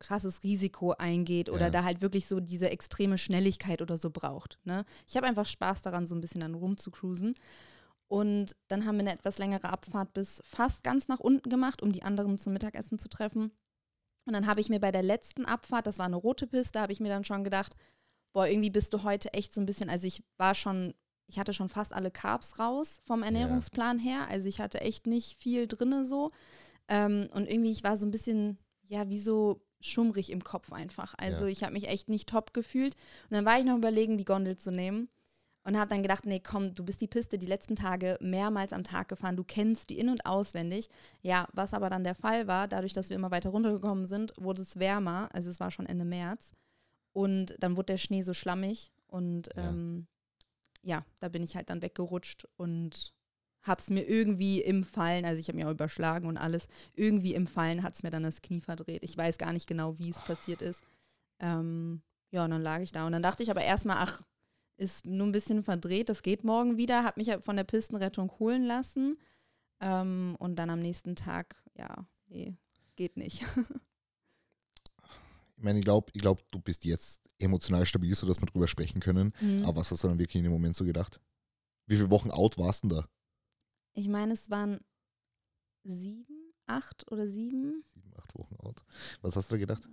krasses 0.03 0.43
Risiko 0.43 0.93
eingeht 0.93 1.49
oder 1.49 1.67
Ja. 1.67 1.71
da 1.71 1.85
halt 1.85 2.03
wirklich 2.03 2.27
so 2.27 2.41
diese 2.41 2.69
extreme 2.71 3.17
Schnelligkeit 3.17 3.81
oder 3.81 3.97
so 3.97 4.11
braucht. 4.11 4.59
Ne? 4.65 4.85
Ich 5.09 5.17
habe 5.17 5.27
einfach 5.27 5.47
Spaß 5.47 5.81
daran, 5.83 6.07
so 6.07 6.15
ein 6.15 6.21
bisschen 6.21 6.41
dann 6.43 6.55
rumzucruisen. 6.55 7.35
Und 8.09 8.55
dann 8.69 8.85
haben 8.85 8.97
wir 8.97 9.01
eine 9.01 9.15
etwas 9.15 9.39
längere 9.39 9.71
Abfahrt 9.71 10.13
bis 10.13 10.43
fast 10.45 10.85
ganz 10.85 11.09
nach 11.09 11.21
unten 11.21 11.49
gemacht, 11.49 11.81
um 11.81 11.93
die 11.93 12.03
anderen 12.03 12.37
zum 12.37 12.53
Mittagessen 12.53 12.99
zu 12.99 13.09
treffen. 13.09 13.53
Und 14.27 14.35
dann 14.35 14.47
habe 14.47 14.61
ich 14.61 14.69
mir 14.69 14.81
bei 14.81 14.93
der 14.93 15.03
letzten 15.03 15.47
Abfahrt, 15.47 15.87
das 15.87 15.99
war 15.99 16.07
eine 16.07 16.17
rote 16.17 16.47
Piste, 16.47 16.81
habe 16.81 16.93
ich 16.93 17.01
mir 17.01 17.09
dann 17.09 17.25
schon 17.25 17.43
gedacht, 17.43 17.75
boah, 18.35 18.47
irgendwie 18.47 18.71
bist 18.71 18.93
du 18.93 19.03
heute 19.03 19.33
echt 19.33 19.55
so 19.55 19.61
ein 19.61 19.67
bisschen, 19.67 19.89
also 19.89 20.07
ich 20.07 20.23
war 20.37 20.55
schon, 20.55 20.93
ich 21.27 21.39
hatte 21.39 21.53
schon 21.55 21.69
fast 21.71 21.93
alle 21.95 22.11
Carbs 22.11 22.59
raus 22.59 23.01
vom 23.05 23.23
Ernährungsplan 23.23 23.99
her, 23.99 24.29
also 24.29 24.47
ich 24.49 24.61
hatte 24.61 24.81
echt 24.81 25.07
nicht 25.07 25.39
viel 25.39 25.67
drinne 25.67 26.05
so. 26.05 26.31
Ähm, 26.89 27.29
und 27.33 27.47
irgendwie, 27.51 27.71
ich 27.73 27.83
war 27.85 27.97
so 27.97 28.05
ein 28.07 28.11
bisschen, 28.11 28.59
ja, 28.89 29.09
wie 29.09 29.19
so 29.21 29.63
schummrig 29.87 30.31
im 30.31 30.43
Kopf 30.45 30.73
einfach. 30.73 31.15
Also 31.19 31.45
Ja. 31.45 31.51
ich 31.51 31.63
habe 31.63 31.73
mich 31.75 31.89
echt 31.89 32.09
nicht 32.09 32.29
top 32.29 32.53
gefühlt. 32.55 32.95
Und 33.25 33.33
dann 33.37 33.45
war 33.45 33.59
ich 33.59 33.65
noch 33.65 33.77
überlegen, 33.77 34.19
die 34.19 34.25
Gondel 34.25 34.57
zu 34.57 34.71
nehmen. 34.73 35.09
Und 35.65 35.79
habe 35.79 35.89
dann 35.91 36.03
gedacht, 36.03 36.27
nee, 36.27 36.41
komm, 36.41 36.75
du 36.75 36.85
bist 36.85 37.01
die 37.01 37.07
Piste 37.07 37.39
die 37.39 37.47
letzten 37.47 37.77
Tage 37.77 38.19
mehrmals 38.21 38.73
am 38.73 38.83
Tag 38.83 39.09
gefahren, 39.09 39.37
du 39.37 39.45
kennst 39.45 39.91
die 39.91 39.99
in- 40.01 40.09
und 40.09 40.27
auswendig. 40.27 40.89
Ja, 41.21 41.47
was 41.53 41.73
aber 41.73 41.89
dann 41.89 42.03
der 42.03 42.17
Fall 42.17 42.49
war, 42.49 42.67
dadurch, 42.67 42.93
dass 42.95 43.11
wir 43.11 43.15
immer 43.17 43.31
weiter 43.31 43.51
runtergekommen 43.51 44.07
sind, 44.07 44.33
wurde 44.37 44.63
es 44.63 44.81
wärmer, 44.81 45.29
also 45.33 45.51
es 45.51 45.61
war 45.61 45.71
schon 45.71 45.87
Ende 45.87 46.05
März. 46.05 46.53
Und 47.13 47.55
dann 47.61 47.77
wurde 47.77 47.93
der 47.93 47.99
Schnee 47.99 48.23
so 48.23 48.35
schlammig 48.35 48.91
und 49.07 49.51
Ja. 49.55 49.69
ähm, 49.69 50.09
ja 50.83 51.05
da 51.21 51.29
bin 51.29 51.45
ich 51.45 51.55
halt 51.55 51.71
dann 51.71 51.81
weggerutscht 51.81 52.49
und 52.57 53.13
hab's 53.63 53.91
mir 53.91 54.09
irgendwie 54.09 54.61
im 54.61 54.85
Fallen, 54.85 55.25
also 55.25 55.41
ich 55.41 55.49
habe 55.49 55.57
mich 55.57 55.65
auch 55.65 55.71
überschlagen 55.71 56.27
und 56.27 56.37
alles, 56.37 56.69
irgendwie 56.95 57.35
im 57.35 57.47
Fallen 57.47 57.83
hat's 57.83 58.03
mir 58.03 58.11
dann 58.11 58.23
das 58.23 58.43
Knie 58.43 58.61
verdreht. 58.61 59.03
Ich 59.05 59.17
weiß 59.17 59.39
gar 59.39 59.53
nicht 59.53 59.67
genau, 59.67 59.99
wie 59.99 60.11
es 60.11 60.23
passiert 60.23 60.63
ist. 60.63 60.83
Ähm, 61.39 62.03
ja, 62.31 62.45
und 62.45 62.51
dann 62.51 62.63
lag 62.63 62.81
ich 62.81 62.93
da. 62.93 63.07
Und 63.07 63.13
dann 63.13 63.23
dachte 63.23 63.43
ich 63.43 63.51
aber 63.51 63.63
erstmal, 63.63 63.99
ach, 63.99 64.23
ist 64.77 65.07
nur 65.07 65.27
ein 65.27 65.33
bisschen 65.33 65.63
verdreht, 65.63 66.09
das 66.09 66.23
geht 66.23 66.45
morgen 66.45 66.77
wieder. 66.77 67.05
Hab 67.05 67.17
mich 67.17 67.31
von 67.41 67.57
der 67.57 67.65
Pistenrettung 67.65 68.33
holen 68.39 68.65
lassen. 68.65 69.19
Ähm, 69.81 70.37
und 70.39 70.57
dann 70.57 70.71
am 70.71 70.81
nächsten 70.81 71.15
Tag, 71.17 71.57
ja, 71.77 72.07
nee, 72.27 72.55
geht 72.97 73.17
nicht. 73.17 73.45
Ich 75.63 75.65
meine, 75.65 75.79
ich 75.79 75.85
glaube, 75.85 76.11
ich 76.13 76.21
glaub, 76.21 76.43
du 76.51 76.59
bist 76.59 76.85
jetzt 76.85 77.23
emotional 77.39 77.87
stabil, 77.87 78.13
sodass 78.17 78.43
wir 78.43 78.47
drüber 78.47 78.67
sprechen 78.67 78.99
können. 78.99 79.33
Mhm. 79.41 79.65
Aber 79.65 79.77
was 79.77 79.93
hast 79.93 80.03
du 80.03 80.09
dann 80.09 80.19
wirklich 80.19 80.35
in 80.35 80.43
dem 80.43 80.53
Moment 80.53 80.75
so 80.75 80.85
gedacht? 80.85 81.21
Wie 81.87 81.95
viele 81.95 82.11
Wochen 82.11 82.33
out 82.33 82.59
warst 82.59 82.83
du 82.83 82.89
denn 82.89 82.99
da? 82.99 83.09
Ich 83.95 84.09
meine, 84.09 84.33
es 84.33 84.51
waren 84.51 84.81
sieben, 85.85 86.53
acht 86.67 87.11
oder 87.11 87.29
sieben. 87.29 87.85
Sieben, 87.95 88.13
acht 88.17 88.35
Wochen 88.37 88.57
out. 88.61 88.83
Was 89.21 89.37
hast 89.37 89.51
du 89.51 89.55
da 89.55 89.59
gedacht? 89.59 89.89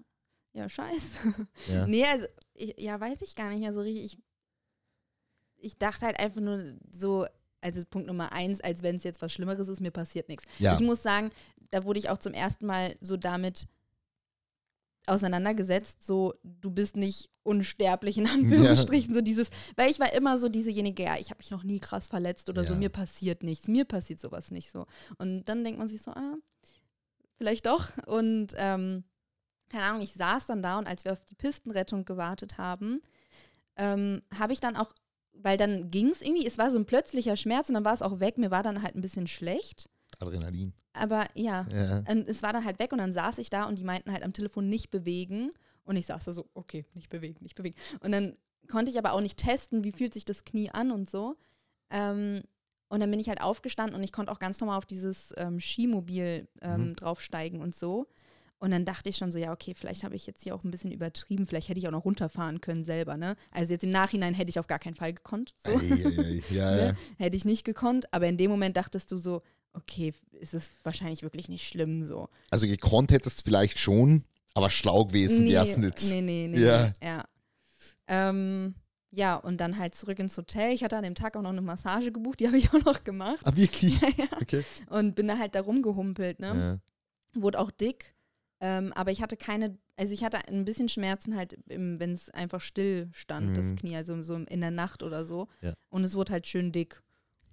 Ja, 0.54 0.70
scheiße. 0.70 1.48
Ja. 1.68 1.88
Nee, 1.88 2.06
also, 2.06 2.28
ich, 2.54 2.80
ja, 2.80 3.00
weiß 3.00 3.22
ich 3.22 3.36
gar 3.36 3.50
nicht 3.50 3.62
mehr 3.62 3.74
so 3.74 3.82
richtig. 3.82 4.06
Ich, 4.06 4.20
ich 5.62 5.78
dachte 5.78 6.06
halt 6.06 6.20
einfach 6.20 6.42
nur 6.42 6.78
so, 6.90 7.26
also 7.62 7.84
Punkt 7.90 8.08
Nummer 8.08 8.32
eins, 8.32 8.62
als 8.62 8.84
wenn 8.84 8.96
es 8.96 9.04
jetzt 9.04 9.22
was 9.22 9.34
Schlimmeres 9.34 9.68
ist, 9.68 9.82
mir 9.82 9.92
passiert 9.92 10.30
nichts. 10.30 10.46
Ja. 10.60 10.74
Ich 10.74 10.80
muss 10.80 11.04
sagen, 11.04 11.30
da 11.72 11.84
wurde 11.84 12.00
ich 12.00 12.10
auch 12.10 12.18
zum 12.18 12.34
ersten 12.34 12.66
Mal 12.66 12.96
so 13.02 13.18
damit 13.18 13.68
auseinandergesetzt, 15.08 16.06
so 16.06 16.36
du 16.44 16.72
bist 16.72 16.96
nicht 16.96 17.30
unsterblich 17.50 18.18
in 18.18 18.28
Anführungsstrichen, 18.36 19.14
so 19.16 19.22
dieses, 19.22 19.50
weil 19.76 19.90
ich 19.92 20.00
war 20.00 20.14
immer 20.14 20.38
so 20.38 20.50
diesejenige, 20.50 21.04
ja, 21.04 21.18
ich 21.18 21.30
habe 21.32 21.40
mich 21.40 21.52
noch 21.52 21.64
nie 21.64 21.80
krass 21.80 22.08
verletzt 22.08 22.48
oder 22.50 22.64
so, 22.64 22.74
Ja. 22.74 22.80
mir 22.80 22.90
passiert 22.90 23.44
nichts, 23.44 23.68
mir 23.68 23.86
passiert 23.86 24.20
sowas 24.20 24.52
nicht 24.52 24.72
so. 24.72 24.86
Und 25.18 25.46
dann 25.46 25.64
denkt 25.64 25.80
man 25.80 25.88
sich 25.88 26.02
so, 26.02 26.12
ah, 26.12 26.36
vielleicht 27.38 27.66
doch. 27.66 27.90
Und 28.06 28.54
ähm, 28.58 29.04
keine 29.70 29.84
Ahnung, 29.86 30.02
ich 30.02 30.14
saß 30.14 30.46
dann 30.46 30.62
da 30.62 30.78
und 30.80 30.88
als 30.88 31.06
wir 31.06 31.12
auf 31.14 31.20
die 31.26 31.36
Pistenrettung 31.36 32.06
gewartet 32.06 32.58
haben, 32.58 33.02
ähm, 33.78 34.22
habe 34.38 34.54
ich 34.54 34.60
dann 34.60 34.76
auch, 34.76 34.94
weil 35.34 35.58
dann 35.58 35.90
ging 35.90 36.10
es 36.10 36.22
irgendwie, 36.22 36.46
es 36.46 36.58
war 36.58 36.72
so 36.72 36.78
ein 36.78 36.86
plötzlicher 36.86 37.36
Schmerz 37.38 37.70
und 37.70 37.76
dann 37.76 37.86
war 37.86 37.94
es 37.94 38.02
auch 38.02 38.20
weg, 38.20 38.38
mir 38.38 38.52
war 38.52 38.64
dann 38.64 38.82
halt 38.84 38.96
ein 38.96 39.02
bisschen 39.02 39.28
schlecht. 39.28 39.90
Adrenalin. 40.20 40.74
Aber 40.94 41.28
ja, 41.34 41.66
Ja. 41.72 42.04
und 42.12 42.28
es 42.28 42.42
war 42.44 42.52
dann 42.52 42.66
halt 42.66 42.80
weg 42.80 42.92
und 42.92 42.98
dann 42.98 43.14
saß 43.14 43.38
ich 43.38 43.50
da 43.50 43.66
und 43.66 43.80
die 43.80 43.84
meinten 43.84 44.12
halt 44.12 44.24
am 44.24 44.34
Telefon 44.34 44.68
nicht 44.68 44.90
bewegen. 44.92 45.52
Und 45.90 45.96
ich 45.98 46.06
saß 46.06 46.24
da 46.26 46.34
so, 46.34 46.48
okay, 46.54 46.86
nicht 46.94 47.10
bewegen, 47.10 47.38
nicht 47.42 47.56
bewegen. 47.56 47.76
Und 48.02 48.12
dann 48.12 48.38
konnte 48.70 48.92
ich 48.92 49.00
aber 49.00 49.14
auch 49.14 49.22
nicht 49.22 49.40
testen, 49.40 49.84
wie 49.84 49.92
fühlt 49.92 50.14
sich 50.14 50.24
das 50.24 50.46
Knie 50.46 50.70
an 50.70 50.92
und 50.92 51.10
so. 51.10 51.36
Ähm, 51.90 52.44
und 52.90 53.00
dann 53.00 53.10
bin 53.10 53.20
ich 53.20 53.28
halt 53.30 53.42
aufgestanden 53.42 53.96
und 53.96 54.04
ich 54.04 54.12
konnte 54.12 54.32
auch 54.32 54.38
ganz 54.38 54.60
normal 54.60 54.78
auf 54.78 54.86
dieses 54.86 55.34
ähm, 55.38 55.60
Skimobil 55.60 56.48
ähm, 56.62 56.90
Mhm. 56.90 56.96
draufsteigen 56.96 57.60
und 57.62 57.74
so. 57.76 58.08
Und 58.60 58.72
dann 58.72 58.84
dachte 58.86 59.10
ich 59.10 59.16
schon 59.18 59.32
so, 59.32 59.40
ja, 59.40 59.52
okay, 59.54 59.74
vielleicht 59.74 60.04
habe 60.04 60.16
ich 60.16 60.28
jetzt 60.28 60.44
hier 60.44 60.54
auch 60.54 60.64
ein 60.64 60.70
bisschen 60.72 60.92
übertrieben, 60.92 61.48
vielleicht 61.48 61.70
hätte 61.70 61.80
ich 61.80 61.88
auch 61.88 61.92
noch 61.94 62.04
runterfahren 62.06 62.60
können 62.62 62.84
selber, 62.84 63.16
ne? 63.18 63.36
Also 63.52 63.72
jetzt 63.74 63.84
im 63.86 63.90
Nachhinein 63.90 64.34
hätte 64.34 64.50
ich 64.50 64.60
auf 64.60 64.68
gar 64.68 64.80
keinen 64.80 64.96
Fall 64.96 65.14
gekonnt. 65.14 65.54
So. 65.66 65.72
Ei, 65.72 65.76
ei, 65.76 66.22
ei. 66.22 66.42
Ja, 66.54 66.76
Ne? 66.76 66.82
ja. 66.88 66.94
Hätte 67.18 67.38
ich 67.38 67.46
nicht 67.46 67.64
gekonnt, 67.64 68.14
aber 68.14 68.28
in 68.28 68.38
dem 68.38 68.52
Moment 68.52 68.76
dachtest 68.78 69.12
du 69.12 69.18
so, 69.18 69.42
okay, 69.74 70.14
ist 70.34 70.54
es 70.54 70.72
wahrscheinlich 70.84 71.24
wirklich 71.24 71.48
nicht 71.48 71.66
schlimm 71.68 72.04
so. 72.04 72.28
Also 72.50 72.68
gekonnt 72.68 73.12
hättest 73.12 73.40
du 73.40 73.44
vielleicht 73.46 73.80
schon, 73.80 74.26
aber 74.54 74.70
schlau 74.70 75.06
gewesen 75.06 75.44
nee, 75.46 75.54
wär's 75.54 75.78
nicht. 75.78 76.04
Nee, 76.10 76.22
nee, 76.22 76.48
nee. 76.48 76.60
Ja. 76.60 76.88
nee, 76.88 76.94
ja. 77.08 77.26
Ähm, 78.08 78.76
ja, 79.12 79.36
und 79.36 79.58
dann 79.58 79.78
halt 79.78 79.96
zurück 79.96 80.20
ins 80.20 80.38
Hotel. 80.38 80.72
Ich 80.74 80.84
hatte 80.84 80.98
an 80.98 81.04
dem 81.04 81.16
Tag 81.16 81.36
auch 81.36 81.42
noch 81.42 81.50
eine 81.50 81.62
Massage 81.62 82.12
gebucht, 82.12 82.40
die 82.40 82.48
habe 82.48 82.58
ich 82.58 82.70
auch 82.74 82.84
noch 82.84 83.04
gemacht. 83.04 83.42
Ah, 83.44 83.56
wirklich? 83.56 84.00
ja. 84.18 84.26
Okay. 84.42 84.64
Und 84.90 85.16
bin 85.16 85.28
da 85.28 85.38
halt 85.38 85.56
da 85.56 85.62
rumgehumpelt, 85.62 86.40
ne? 86.40 86.80
Ja. 87.36 87.42
Wurde 87.42 87.60
auch 87.60 87.72
dick. 87.72 88.14
Ähm, 88.62 88.92
aber 88.94 89.12
ich 89.12 89.22
hatte 89.22 89.38
keine, 89.38 89.78
also 89.96 90.14
ich 90.14 90.24
hatte 90.24 90.40
ein 90.50 90.66
bisschen 90.66 90.90
Schmerzen 90.90 91.36
halt, 91.38 91.58
wenn 91.68 92.12
es 92.12 92.30
einfach 92.30 92.60
still 92.60 93.10
stand, 93.14 93.56
das 93.56 93.68
Mhm. 93.68 93.76
Knie, 93.78 93.96
also 93.96 94.22
so 94.22 94.36
in 94.36 94.60
der 94.62 94.72
Nacht 94.72 95.02
oder 95.02 95.26
so. 95.26 95.48
Ja. 95.62 95.74
Und 95.90 96.04
es 96.04 96.16
wurde 96.16 96.34
halt 96.34 96.46
schön 96.48 96.72
dick. 96.72 97.02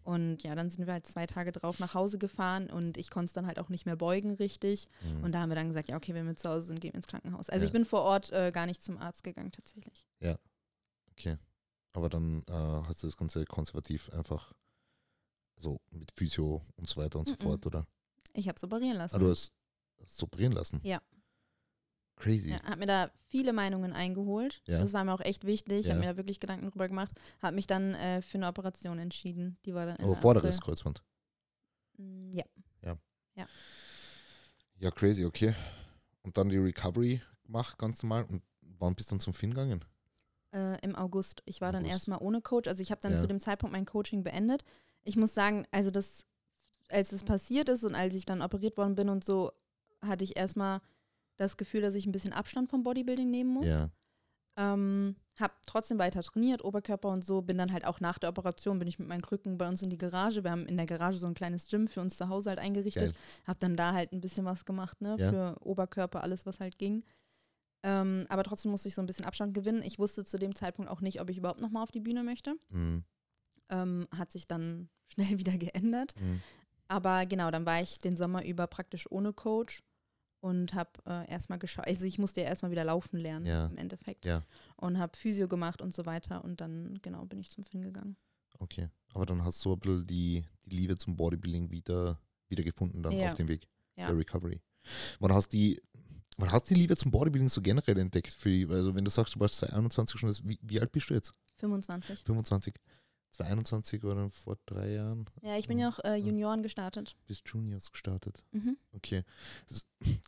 Und 0.07 0.43
ja, 0.45 0.55
dann 0.55 0.71
sind 0.71 0.87
wir 0.87 0.93
halt 0.95 1.07
zwei 1.07 1.27
Tage 1.27 1.53
drauf 1.53 1.79
nach 1.81 1.93
Hause 1.95 2.17
gefahren 2.19 2.71
und 2.71 2.97
ich 2.97 3.11
konnte 3.11 3.27
es 3.27 3.33
dann 3.33 3.47
halt 3.47 3.59
auch 3.59 3.69
nicht 3.69 3.85
mehr 3.87 3.97
beugen 3.97 4.35
richtig. 4.37 4.87
Mhm. 5.03 5.25
Und 5.25 5.33
da 5.33 5.41
haben 5.41 5.51
wir 5.51 5.57
dann 5.57 5.69
gesagt, 5.69 5.89
ja, 5.89 5.97
okay, 5.97 6.15
wenn 6.15 6.27
wir 6.27 6.37
zu 6.37 6.49
Hause 6.49 6.69
sind, 6.69 6.81
gehen 6.81 6.93
wir 6.93 6.97
ins 6.99 7.09
Krankenhaus. 7.09 7.51
Also 7.51 7.65
Ja. 7.65 7.67
ich 7.67 7.73
bin 7.73 7.85
vor 7.85 8.03
Ort 8.03 8.31
äh, 8.33 8.53
gar 8.53 8.67
nicht 8.67 8.83
zum 8.83 8.97
Arzt 8.99 9.25
gegangen 9.25 9.51
tatsächlich. 9.53 10.07
Okay. 11.13 11.37
Aber 11.93 12.09
dann 12.11 12.43
äh, 12.47 12.53
hast 12.53 13.03
du 13.03 13.07
das 13.07 13.17
Ganze 13.17 13.45
konservativ 13.47 14.11
einfach 14.11 14.53
so 15.57 15.81
mit 15.91 16.13
Physio 16.13 16.63
und 16.77 16.87
so 16.89 17.01
weiter 17.01 17.19
und 17.19 17.27
so 17.27 17.33
Mhm. 17.35 17.39
fort, 17.39 17.67
oder? 17.67 17.87
Ich 18.35 18.49
habe 18.49 18.57
es 18.57 18.63
operieren 18.65 18.99
lassen. 18.99 19.17
Ah, 19.17 19.19
du 19.19 19.31
hast 19.31 19.51
es 20.05 20.23
operieren 20.23 20.53
lassen? 20.53 20.81
Ja. 20.83 21.01
Crazy. 22.17 22.51
Ja, 22.51 22.63
habe 22.65 22.79
mir 22.81 22.87
da 22.87 23.11
viele 23.29 23.53
Meinungen 23.53 23.93
eingeholt. 23.93 24.63
Ja. 24.67 24.81
Das 24.81 24.93
war 24.95 25.05
mir 25.05 25.13
auch 25.13 25.21
echt 25.21 25.45
wichtig. 25.47 25.81
Ich 25.81 25.87
Ja. 25.87 25.93
habe 25.93 26.01
mir 26.01 26.13
da 26.13 26.17
wirklich 26.17 26.41
Gedanken 26.41 26.71
drüber 26.71 26.89
gemacht. 26.89 27.15
Habe 27.43 27.55
mich 27.55 27.67
dann 27.67 27.95
äh, 27.95 28.23
für 28.23 28.39
eine 28.39 28.49
Operation 28.49 28.99
entschieden. 28.99 29.59
Die 29.67 29.75
war 29.75 29.85
dann 29.87 29.97
Oh, 30.03 30.15
vorderes 30.15 30.57
April. 30.57 30.67
Kreuzband. 30.75 31.03
Mm, 31.99 32.31
Ja. 32.33 32.45
Ja, 34.79 34.91
crazy, 34.91 35.25
okay. 35.25 35.55
Und 36.23 36.37
dann 36.37 36.49
die 36.51 36.59
Recovery 36.59 37.23
gemacht, 37.45 37.79
ganz 37.79 38.03
normal. 38.03 38.25
Und 38.25 38.43
wann 38.79 38.95
bist 38.95 39.11
du 39.11 39.15
dann 39.15 39.21
zum 39.21 39.33
Finn 39.33 39.51
gegangen? 39.51 39.85
Äh, 40.53 40.79
Im 40.85 40.95
August. 40.95 41.43
Ich 41.47 41.61
war 41.61 41.73
dann 41.73 41.83
August. 41.85 41.95
erstmal 41.95 42.19
ohne 42.21 42.41
Coach. 42.43 42.69
Also 42.69 42.83
ich 42.83 42.91
habe 42.91 43.01
dann 43.01 43.13
Ja. 43.13 43.19
zu 43.19 43.27
dem 43.27 43.41
Zeitpunkt 43.41 43.73
mein 43.73 43.87
Coaching 43.87 44.23
beendet. 44.23 44.65
Ich 45.03 45.17
muss 45.17 45.33
sagen, 45.35 45.67
also 45.71 45.91
das, 45.91 46.27
als 46.89 47.13
es 47.13 47.25
passiert 47.25 47.69
ist 47.69 47.85
und 47.85 47.95
als 47.95 48.15
ich 48.15 48.25
dann 48.27 48.43
operiert 48.43 48.77
worden 48.77 48.95
bin 48.97 49.09
und 49.09 49.25
so, 49.25 49.51
hatte 50.03 50.25
ich 50.25 50.37
erstmal 50.37 50.81
das 51.37 51.57
Gefühl, 51.57 51.81
dass 51.81 51.95
ich 51.95 52.07
ein 52.07 52.13
bisschen 52.13 52.33
Abstand 52.33 52.71
vom 52.71 52.83
Bodybuilding 52.83 53.31
nehmen 53.31 53.51
muss. 53.51 53.67
Ja. 53.67 53.91
Ähm, 54.59 55.17
hab 55.39 55.67
trotzdem 55.67 55.99
weiter 55.99 56.23
trainiert, 56.23 56.65
Oberkörper 56.65 57.11
und 57.11 57.25
so. 57.25 57.43
Bin 57.43 57.59
dann 57.59 57.73
halt 57.73 57.85
auch 57.85 58.01
nach 58.01 58.19
der 58.19 58.31
Operation, 58.31 58.79
bin 58.79 58.89
ich 58.89 58.99
mit 58.99 59.07
meinen 59.07 59.21
Krücken 59.21 59.59
bei 59.59 59.69
uns 59.69 59.83
in 59.83 59.91
die 59.91 59.99
Garage. 59.99 60.45
Wir 60.45 60.51
haben 60.51 60.67
in 60.67 60.79
der 60.79 60.87
Garage 60.87 61.19
so 61.19 61.27
ein 61.27 61.35
kleines 61.35 61.69
Gym 61.69 61.89
für 61.89 62.01
uns 62.01 62.17
zu 62.17 62.29
Hause 62.29 62.51
halt 62.51 62.59
eingerichtet. 62.59 63.13
Geil. 63.13 63.23
Hab 63.47 63.61
dann 63.61 63.77
da 63.77 63.93
halt 63.93 64.13
ein 64.13 64.23
bisschen 64.23 64.47
was 64.47 64.65
gemacht, 64.65 65.01
ne? 65.03 65.17
Ja. 65.19 65.31
Für 65.31 65.57
Oberkörper, 65.61 66.23
alles, 66.23 66.47
was 66.47 66.61
halt 66.61 66.79
ging. 66.79 67.05
Ähm, 67.83 68.27
aber 68.31 68.43
trotzdem 68.45 68.71
musste 68.71 68.89
ich 68.89 68.95
so 68.95 69.03
ein 69.03 69.07
bisschen 69.07 69.27
Abstand 69.27 69.53
gewinnen. 69.53 69.83
Ich 69.83 69.99
wusste 69.99 70.25
zu 70.25 70.39
dem 70.39 70.55
Zeitpunkt 70.55 70.91
auch 70.91 71.03
nicht, 71.03 71.21
ob 71.21 71.29
ich 71.29 71.39
überhaupt 71.39 71.61
nochmal 71.61 71.83
auf 71.83 71.93
die 71.93 72.01
Bühne 72.01 72.25
möchte. 72.25 72.57
Mhm. 72.71 73.05
Ähm, 73.69 74.09
hat 74.17 74.33
sich 74.33 74.49
dann 74.49 74.89
schnell 75.13 75.39
wieder 75.39 75.59
geändert. 75.59 76.15
Mhm. 76.19 76.41
Aber 76.89 77.27
genau, 77.27 77.51
dann 77.51 77.67
war 77.67 77.83
ich 77.83 77.99
den 77.99 78.17
Sommer 78.17 78.45
über 78.45 78.67
praktisch 78.67 79.11
ohne 79.11 79.33
Coach. 79.33 79.83
Und 80.47 80.75
habe 80.75 80.91
äh, 81.07 81.29
erstmal 81.31 81.59
geschaut, 81.59 81.87
also 81.87 82.05
ich 82.07 82.19
musste 82.19 82.41
ja 82.41 82.47
erstmal 82.47 82.71
wieder 82.71 82.85
laufen 82.85 83.19
lernen 83.19 83.47
Ja. 83.47 83.67
im 83.67 83.77
Endeffekt. 83.77 84.25
Ja. 84.25 84.45
Und 84.77 84.99
habe 84.99 85.17
Physio 85.17 85.49
gemacht 85.49 85.81
und 85.83 85.95
so 85.95 86.07
weiter 86.07 86.45
und 86.45 86.61
dann, 86.61 86.99
genau, 87.03 87.25
bin 87.25 87.41
ich 87.41 87.51
zum 87.51 87.65
Finn 87.65 87.83
gegangen. 87.83 88.17
Okay. 88.59 88.89
Aber 89.15 89.27
dann 89.27 89.45
hast 89.45 89.65
du 89.65 89.73
ein 89.73 89.79
bisschen 89.81 90.07
die, 90.07 90.45
die 90.65 90.77
Liebe 90.77 90.97
zum 90.97 91.17
Bodybuilding 91.17 91.71
wieder, 91.71 92.19
wieder 92.49 92.63
gefunden 92.63 93.03
dann 93.03 93.13
Ja. 93.13 93.29
auf 93.29 93.35
dem 93.35 93.49
Weg 93.49 93.67
Ja. 93.97 94.07
der 94.09 94.17
Recovery. 94.19 94.61
Wann 95.21 95.33
hast 95.33 95.49
die, 95.53 95.83
wann 96.37 96.53
hast 96.53 96.71
du 96.71 96.75
die 96.75 96.81
Liebe 96.81 96.97
zum 96.97 97.11
Bodybuilding 97.11 97.49
so 97.49 97.61
generell 97.61 97.99
entdeckt? 97.99 98.31
Für, 98.31 98.49
die- 98.51 98.67
also 98.67 98.95
wenn 98.95 99.05
du 99.05 99.11
sagst, 99.11 99.35
du 99.35 99.41
warst 99.41 99.63
21 99.65 100.21
schon, 100.21 100.33
wie, 100.45 100.59
wie 100.63 100.81
alt 100.81 100.93
bist 100.93 101.11
du 101.11 101.15
jetzt? 101.15 101.35
25. 101.57 102.21
25. 102.25 102.75
21 103.39 104.03
oder 104.05 104.31
vor 104.31 104.57
drei 104.67 104.93
Jahren 104.93 105.27
Ja, 105.43 105.57
ich 105.59 105.69
bin 105.69 105.79
ja 105.79 105.89
auch 105.91 105.99
äh, 106.05 106.15
Junioren 106.17 106.63
gestartet. 106.63 107.17
bis 107.27 107.43
Juniors 107.45 107.91
gestartet. 107.93 108.43
Mhm. 108.53 108.77
Okay. 108.93 109.25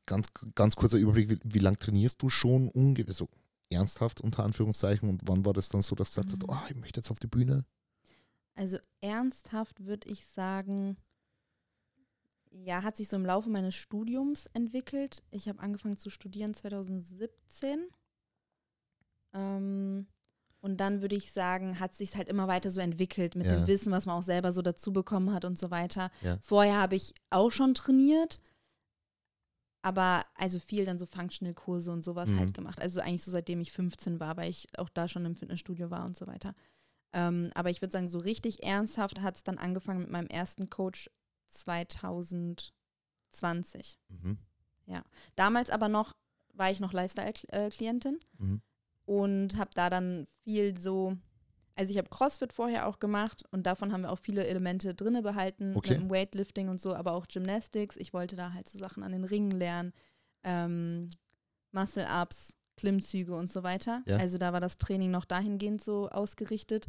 Ganz, 0.06 0.26
ganz 0.54 0.76
kurzer 0.76 0.98
Überblick, 0.98 1.30
wie, 1.30 1.38
wie 1.44 1.58
lange 1.58 1.78
trainierst 1.78 2.20
du 2.22 2.28
schon 2.28 2.68
ungefähr 2.68 3.14
so 3.14 3.28
ernsthaft 3.70 4.20
unter 4.20 4.44
Anführungszeichen 4.44 5.08
und 5.08 5.22
wann 5.26 5.44
war 5.44 5.52
das 5.52 5.68
dann 5.68 5.82
so, 5.82 5.94
dass 5.94 6.10
du 6.12 6.20
gesagt 6.22 6.32
hast, 6.32 6.42
Mhm. 6.42 6.50
oh, 6.54 6.68
ich 6.70 6.76
möchte 6.76 7.00
jetzt 7.00 7.10
auf 7.10 7.18
die 7.18 7.26
Bühne? 7.26 7.64
Also 8.54 8.78
ernsthaft 9.00 9.84
würde 9.84 10.08
ich 10.08 10.24
sagen, 10.26 10.96
ja, 12.50 12.82
hat 12.82 12.96
sich 12.96 13.08
so 13.08 13.16
im 13.16 13.24
Laufe 13.26 13.48
meines 13.50 13.74
Studiums 13.74 14.46
entwickelt. 14.46 15.22
Ich 15.30 15.48
habe 15.48 15.60
angefangen 15.60 15.96
zu 15.98 16.10
studieren 16.10 16.54
2017. 16.54 17.86
Ähm, 19.34 20.06
und 20.60 20.78
dann 20.78 21.00
würde 21.02 21.16
ich 21.16 21.32
sagen, 21.32 21.78
hat 21.80 21.94
sich 21.94 22.14
halt 22.16 22.28
immer 22.28 22.48
weiter 22.48 22.70
so 22.70 22.80
entwickelt 22.80 23.34
mit 23.36 23.46
Ja. 23.46 23.56
dem 23.56 23.66
Wissen, 23.66 23.92
was 23.92 24.06
man 24.06 24.18
auch 24.18 24.22
selber 24.24 24.52
so 24.52 24.62
dazu 24.62 24.92
bekommen 24.92 25.32
hat 25.32 25.44
und 25.44 25.58
so 25.58 25.70
weiter. 25.70 26.10
Ja. 26.22 26.38
Vorher 26.40 26.76
habe 26.76 26.96
ich 26.96 27.14
auch 27.30 27.50
schon 27.50 27.74
trainiert, 27.74 28.40
aber 29.82 30.24
also 30.34 30.58
viel 30.58 30.84
dann 30.84 30.98
so 30.98 31.06
Functional-Kurse 31.06 31.92
und 31.92 32.02
sowas 32.02 32.28
Mhm. 32.30 32.38
halt 32.38 32.54
gemacht. 32.54 32.80
Also 32.80 33.00
eigentlich 33.00 33.22
so 33.22 33.30
seitdem 33.30 33.60
ich 33.60 33.72
15 33.72 34.18
war, 34.20 34.36
weil 34.36 34.50
ich 34.50 34.66
auch 34.78 34.88
da 34.88 35.06
schon 35.08 35.24
im 35.24 35.36
Fitnessstudio 35.36 35.90
war 35.90 36.04
und 36.04 36.16
so 36.16 36.26
weiter. 36.26 36.54
Ähm, 37.12 37.50
aber 37.54 37.70
ich 37.70 37.80
würde 37.80 37.92
sagen, 37.92 38.08
so 38.08 38.18
richtig 38.18 38.64
ernsthaft 38.64 39.20
hat 39.20 39.36
es 39.36 39.44
dann 39.44 39.56
angefangen 39.56 40.00
mit 40.00 40.10
meinem 40.10 40.26
ersten 40.26 40.68
Coach 40.68 41.08
2020. 41.46 43.98
Mhm. 44.08 44.38
Damals 45.36 45.70
aber 45.70 45.88
noch 45.88 46.16
war 46.54 46.70
ich 46.70 46.80
noch 46.80 46.92
Lifestyle-Klientin 46.92 48.18
Mhm. 48.38 48.60
Und 49.08 49.56
habe 49.56 49.70
da 49.74 49.88
dann 49.88 50.26
viel 50.44 50.76
so, 50.78 51.16
also 51.74 51.90
ich 51.90 51.96
habe 51.96 52.10
CrossFit 52.10 52.52
vorher 52.52 52.86
auch 52.86 52.98
gemacht 52.98 53.42
und 53.50 53.66
davon 53.66 53.90
haben 53.90 54.02
wir 54.02 54.12
auch 54.12 54.18
viele 54.18 54.46
Elemente 54.46 54.94
drinne 54.94 55.22
behalten, 55.22 55.74
Okay. 55.74 55.92
mit 55.92 56.00
dem 56.00 56.10
Weightlifting 56.10 56.68
und 56.68 56.78
so, 56.78 56.94
aber 56.94 57.12
auch 57.12 57.26
Gymnastics. 57.26 57.96
Ich 57.96 58.12
wollte 58.12 58.36
da 58.36 58.52
halt 58.52 58.68
so 58.68 58.78
Sachen 58.78 59.02
an 59.02 59.12
den 59.12 59.24
Ringen 59.24 59.52
lernen, 59.52 59.94
ähm, 60.44 61.08
Muscle-Ups, 61.72 62.54
Klimmzüge 62.76 63.34
und 63.34 63.50
so 63.50 63.62
weiter. 63.62 64.02
Ja. 64.06 64.18
Also 64.18 64.36
da 64.36 64.52
war 64.52 64.60
das 64.60 64.76
Training 64.76 65.10
noch 65.10 65.24
dahingehend 65.24 65.82
so 65.82 66.10
ausgerichtet. 66.10 66.86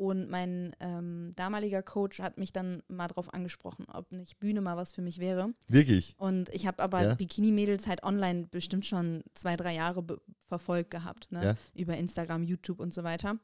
Und 0.00 0.30
mein 0.30 0.74
ähm, 0.80 1.30
damaliger 1.36 1.82
Coach 1.82 2.20
hat 2.20 2.38
mich 2.38 2.54
dann 2.54 2.82
mal 2.88 3.08
drauf 3.08 3.34
angesprochen, 3.34 3.84
ob 3.92 4.12
nicht 4.12 4.40
Bühne 4.40 4.62
mal 4.62 4.74
was 4.78 4.92
für 4.92 5.02
mich 5.02 5.18
wäre. 5.18 5.52
Wirklich? 5.68 6.14
Und 6.16 6.48
ich 6.54 6.66
habe 6.66 6.82
aber 6.82 7.02
Ja. 7.02 7.14
Bikini-Mädels 7.16 7.86
halt 7.86 8.02
online 8.02 8.46
bestimmt 8.50 8.86
schon 8.86 9.22
zwei, 9.34 9.58
drei 9.58 9.74
Jahre 9.74 10.02
verfolgt 10.48 10.90
gehabt, 10.90 11.30
ne? 11.30 11.44
Ja. 11.44 11.54
Über 11.74 11.98
Instagram, 11.98 12.44
YouTube 12.44 12.80
und 12.80 12.94
so 12.94 13.04
weiter. 13.04 13.38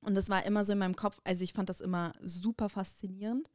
Und 0.00 0.14
das 0.14 0.30
war 0.30 0.46
immer 0.46 0.64
so 0.64 0.72
in 0.72 0.78
meinem 0.78 0.96
Kopf, 0.96 1.20
also 1.22 1.44
ich 1.44 1.52
fand 1.52 1.68
das 1.68 1.82
immer 1.82 2.14
super 2.22 2.70
faszinierend. 2.70 3.50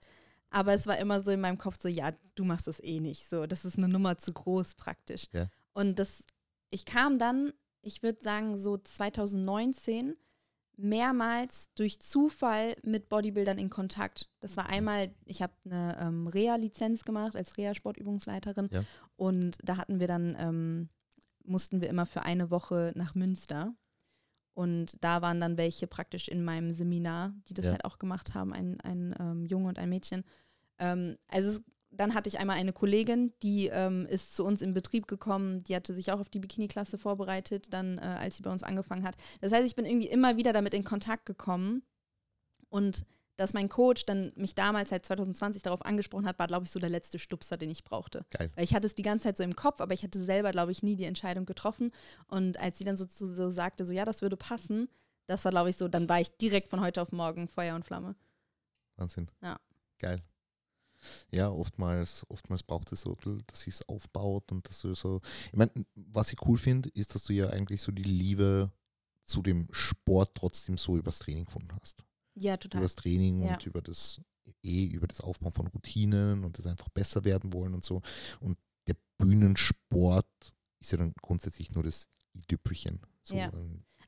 Aber 0.51 0.75
es 0.75 0.85
war 0.85 0.99
immer 0.99 1.23
so 1.23 1.31
in 1.31 1.41
meinem 1.41 1.57
Kopf 1.57 1.77
so, 1.81 1.89
ja, 1.89 2.11
du 2.35 2.43
machst 2.43 2.67
das 2.67 2.79
eh 2.79 2.99
nicht. 2.99 3.27
So, 3.27 3.47
das 3.47 3.65
ist 3.65 3.79
eine 3.79 3.87
Nummer 3.87 4.19
zu 4.19 4.31
groß 4.33 4.75
praktisch. 4.75 5.25
Ja. 5.33 5.47
Und 5.73 5.97
das, 5.97 6.23
ich 6.69 6.85
kam 6.85 7.17
dann, 7.17 7.53
ich 7.81 8.03
würde 8.03 8.21
sagen, 8.21 8.55
so 8.55 8.77
2019 8.77 10.15
mehrmals 10.79 11.71
durch 11.75 11.99
Zufall 11.99 12.75
mit 12.83 13.09
Bodybuildern 13.09 13.57
in 13.57 13.69
Kontakt. 13.69 14.29
Das 14.39 14.57
war 14.57 14.67
einmal, 14.69 15.11
ich 15.25 15.41
habe 15.41 15.53
eine 15.65 15.97
ähm, 15.99 16.27
Reha-Lizenz 16.27 17.03
gemacht 17.05 17.35
als 17.35 17.57
Reha-Sportübungsleiterin 17.57 18.69
Ja. 18.71 18.83
und 19.15 19.57
da 19.63 19.77
hatten 19.77 19.99
wir 19.99 20.07
dann, 20.07 20.35
ähm, 20.39 20.89
mussten 21.43 21.81
wir 21.81 21.89
immer 21.89 22.05
für 22.05 22.23
eine 22.23 22.49
Woche 22.51 22.91
nach 22.95 23.15
Münster 23.15 23.73
und 24.53 25.03
da 25.03 25.21
waren 25.21 25.39
dann 25.39 25.57
welche 25.57 25.87
praktisch 25.87 26.27
in 26.27 26.43
meinem 26.43 26.71
Seminar, 26.71 27.33
die 27.47 27.53
das 27.53 27.65
Ja. 27.65 27.71
halt 27.71 27.85
auch 27.85 27.97
gemacht 27.99 28.33
haben, 28.33 28.53
ein, 28.53 28.79
ein 28.81 29.15
ähm, 29.19 29.45
Junge 29.45 29.67
und 29.69 29.79
ein 29.79 29.89
Mädchen. 29.89 30.23
Ähm, 30.79 31.17
also 31.27 31.49
es, 31.51 31.61
dann 31.91 32.13
hatte 32.13 32.29
ich 32.29 32.39
einmal 32.39 32.57
eine 32.57 32.73
Kollegin, 32.73 33.33
die 33.41 33.67
ähm, 33.67 34.05
ist 34.05 34.35
zu 34.35 34.45
uns 34.45 34.61
in 34.61 34.73
Betrieb 34.73 35.07
gekommen, 35.07 35.63
die 35.63 35.75
hatte 35.75 35.93
sich 35.93 36.11
auch 36.11 36.19
auf 36.19 36.29
die 36.29 36.39
Bikini-Klasse 36.39 36.97
vorbereitet, 36.97 37.73
dann 37.73 37.97
äh, 37.97 38.01
als 38.01 38.37
sie 38.37 38.43
bei 38.43 38.51
uns 38.51 38.63
angefangen 38.63 39.03
hat. 39.03 39.15
Das 39.41 39.51
heißt, 39.51 39.65
ich 39.65 39.75
bin 39.75 39.85
irgendwie 39.85 40.09
immer 40.09 40.37
wieder 40.37 40.53
damit 40.53 40.73
in 40.73 40.83
Kontakt 40.83 41.25
gekommen 41.25 41.83
und 42.69 43.05
dass 43.37 43.53
mein 43.53 43.69
Coach 43.69 44.05
dann 44.05 44.33
mich 44.35 44.53
damals 44.53 44.91
halt 44.91 45.05
2020 45.05 45.61
darauf 45.61 45.85
angesprochen 45.85 46.25
hat, 46.25 46.37
war, 46.39 46.47
glaube 46.47 46.65
ich, 46.65 46.71
so 46.71 46.79
der 46.79 46.89
letzte 46.89 47.19
Stupser, 47.19 47.55
den 47.55 47.69
ich 47.69 47.85
brauchte. 47.85 48.25
Geil. 48.31 48.51
Weil 48.53 48.65
ich 48.65 48.75
hatte 48.75 48.85
es 48.85 48.95
die 48.95 49.01
ganze 49.01 49.23
Zeit 49.23 49.37
so 49.37 49.43
im 49.43 49.55
Kopf, 49.55 49.79
aber 49.79 49.93
ich 49.93 50.03
hatte 50.03 50.21
selber, 50.21 50.51
glaube 50.51 50.73
ich, 50.73 50.83
nie 50.83 50.97
die 50.97 51.05
Entscheidung 51.05 51.45
getroffen. 51.45 51.91
Und 52.27 52.59
als 52.59 52.77
sie 52.77 52.83
dann 52.83 52.97
so, 52.97 53.05
so, 53.07 53.33
so 53.33 53.49
sagte, 53.49 53.85
so 53.85 53.93
ja, 53.93 54.03
das 54.03 54.21
würde 54.21 54.35
passen, 54.35 54.89
das 55.25 55.45
war, 55.45 55.51
glaube 55.51 55.69
ich, 55.69 55.77
so, 55.77 55.87
dann 55.87 56.09
war 56.09 56.19
ich 56.19 56.35
direkt 56.37 56.67
von 56.67 56.81
heute 56.81 57.01
auf 57.01 57.13
morgen 57.13 57.47
Feuer 57.47 57.75
und 57.75 57.85
Flamme. 57.85 58.15
Wahnsinn. 58.97 59.29
Ja. 59.41 59.57
Geil. 59.99 60.21
Ja, 61.31 61.49
oftmals, 61.49 62.25
oftmals 62.29 62.63
braucht 62.63 62.91
es 62.91 63.01
so, 63.01 63.15
dass 63.47 63.61
sich 63.61 63.75
es 63.75 63.87
aufbaut 63.89 64.51
und 64.51 64.67
dass 64.67 64.81
du 64.81 64.93
so. 64.95 65.21
Ich 65.47 65.57
meine, 65.57 65.71
was 65.95 66.31
ich 66.33 66.39
cool 66.47 66.57
finde, 66.57 66.89
ist, 66.89 67.15
dass 67.15 67.23
du 67.23 67.33
ja 67.33 67.49
eigentlich 67.49 67.81
so 67.81 67.91
die 67.91 68.03
Liebe 68.03 68.71
zu 69.25 69.41
dem 69.41 69.67
Sport 69.71 70.31
trotzdem 70.35 70.77
so 70.77 70.97
übers 70.97 71.19
Training 71.19 71.45
gefunden 71.45 71.69
hast. 71.81 72.03
Ja, 72.35 72.53
Über 72.53 72.59
total. 72.59 72.81
das 72.81 72.95
Training 72.95 73.43
Ja. 73.43 73.53
und 73.53 73.65
über 73.65 73.81
das 73.81 74.19
eh 74.63 74.85
über 74.87 75.07
das 75.07 75.21
Aufbauen 75.21 75.53
von 75.53 75.67
Routinen 75.67 76.43
und 76.43 76.57
das 76.57 76.65
einfach 76.65 76.89
besser 76.89 77.23
werden 77.23 77.53
wollen 77.53 77.73
und 77.75 77.83
so. 77.83 78.01
Und 78.39 78.57
der 78.87 78.95
Bühnensport 79.19 80.27
ist 80.79 80.91
ja 80.91 80.97
dann 80.97 81.13
grundsätzlich 81.21 81.71
nur 81.71 81.83
das 81.83 82.07
i-Tüpfelchen. 82.35 82.99
So 83.23 83.35
Ja. 83.35 83.51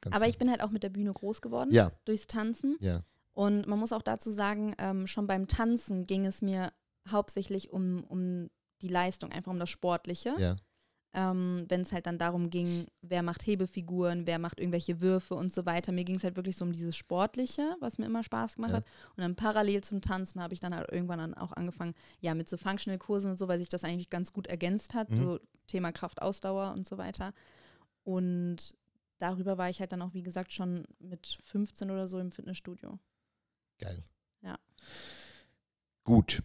Aber 0.10 0.28
ich 0.28 0.38
bin 0.40 0.50
halt 0.50 0.62
auch 0.62 0.72
mit 0.72 0.82
der 0.84 0.90
Bühne 0.90 1.14
groß 1.14 1.42
geworden, 1.42 1.72
Ja, 1.72 1.92
durchs 2.06 2.28
Tanzen. 2.28 2.78
ja. 2.80 3.04
Und 3.34 3.66
man 3.68 3.80
muss 3.80 3.94
auch 3.94 4.02
dazu 4.02 4.30
sagen, 4.30 4.76
ähm, 4.78 5.08
schon 5.08 5.26
beim 5.26 5.48
Tanzen 5.48 6.06
ging 6.06 6.26
es 6.26 6.42
mir 6.42 6.74
hauptsächlich 7.10 7.72
um, 7.72 8.04
um 8.04 8.50
die 8.82 8.88
Leistung, 8.88 9.32
einfach 9.32 9.52
um 9.52 9.60
das 9.60 9.70
Sportliche. 9.70 10.36
Ja, 10.40 10.56
ähm, 11.14 11.66
wenn 11.68 11.82
es 11.82 11.92
halt 11.92 12.06
dann 12.08 12.18
darum 12.18 12.50
ging, 12.50 12.86
wer 13.02 13.22
macht 13.22 13.46
Hebefiguren, 13.46 14.26
wer 14.28 14.40
macht 14.40 14.62
irgendwelche 14.62 15.02
Würfe 15.02 15.36
und 15.36 15.52
so 15.52 15.66
weiter. 15.66 15.92
Mir 15.92 16.06
ging 16.06 16.16
es 16.16 16.24
halt 16.24 16.38
wirklich 16.38 16.56
so 16.56 16.64
um 16.64 16.72
dieses 16.72 16.96
Sportliche, 16.96 17.76
was 17.82 17.98
mir 17.98 18.06
immer 18.06 18.24
Spaß 18.24 18.56
gemacht 18.56 18.72
Ja. 18.72 18.78
hat. 18.78 18.86
Und 19.18 19.18
dann 19.22 19.36
parallel 19.36 19.84
zum 19.84 20.00
Tanzen 20.00 20.42
habe 20.42 20.54
ich 20.54 20.62
dann 20.62 20.74
halt 20.74 20.90
irgendwann 20.90 21.20
dann 21.20 21.34
auch 21.34 21.52
angefangen, 21.52 21.96
ja, 22.22 22.34
mit 22.34 22.48
so 22.48 22.56
Functional-Kursen 22.56 23.32
und 23.32 23.36
so, 23.38 23.50
weil 23.50 23.60
sich 23.60 23.68
das 23.68 23.84
eigentlich 23.84 24.10
ganz 24.10 24.32
gut 24.32 24.48
ergänzt 24.48 24.94
hat, 24.94 25.10
Mhm. 25.10 25.16
so 25.18 25.40
Thema 25.68 25.92
Kraft, 25.92 26.22
Ausdauer 26.22 26.72
und 26.72 26.88
so 26.88 26.98
weiter. 26.98 27.34
Und 28.04 28.74
darüber 29.18 29.58
war 29.58 29.70
ich 29.70 29.82
halt 29.82 29.92
dann 29.92 30.02
auch, 30.02 30.14
wie 30.14 30.24
gesagt, 30.24 30.54
schon 30.54 30.86
mit 31.00 31.40
15 31.44 31.92
oder 31.92 32.08
so 32.08 32.20
im 32.20 32.32
Fitnessstudio. 32.32 32.98
geil. 33.80 34.02
Ja. 34.44 34.58
Gut. 36.06 36.42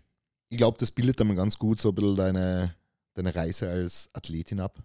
Ich 0.48 0.59
glaube, 0.59 0.78
das 0.78 0.90
bildet 0.90 1.20
dann 1.20 1.35
ganz 1.35 1.59
gut 1.59 1.80
so 1.80 1.90
ein 1.90 1.94
bisschen 1.94 2.16
deine, 2.16 2.74
deine 3.14 3.35
Reise 3.35 3.68
als 3.68 4.11
Athletin 4.12 4.61
ab. 4.61 4.82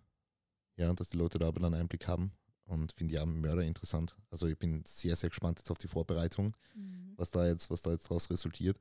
Ja, 0.78 0.92
dass 0.94 1.10
die 1.10 1.18
Leute 1.18 1.38
da 1.38 1.52
bisschen 1.52 1.66
einen 1.74 1.82
Einblick 1.82 2.08
haben. 2.08 2.32
Und 2.66 2.94
finde 2.94 3.16
ja 3.16 3.26
Mörder 3.26 3.64
interessant. 3.64 4.16
Also 4.30 4.48
ich 4.48 4.58
bin 4.58 4.84
sehr, 4.86 5.16
sehr 5.16 5.30
gespannt 5.30 5.60
jetzt 5.60 5.70
auf 5.70 5.78
die 5.78 5.90
Vorbereitung, 5.90 6.56
was 7.18 7.30
da 7.30 7.46
jetzt, 7.46 7.70
was 7.70 7.82
da 7.82 7.92
jetzt 7.92 8.06
daraus 8.06 8.30
resultiert. 8.30 8.78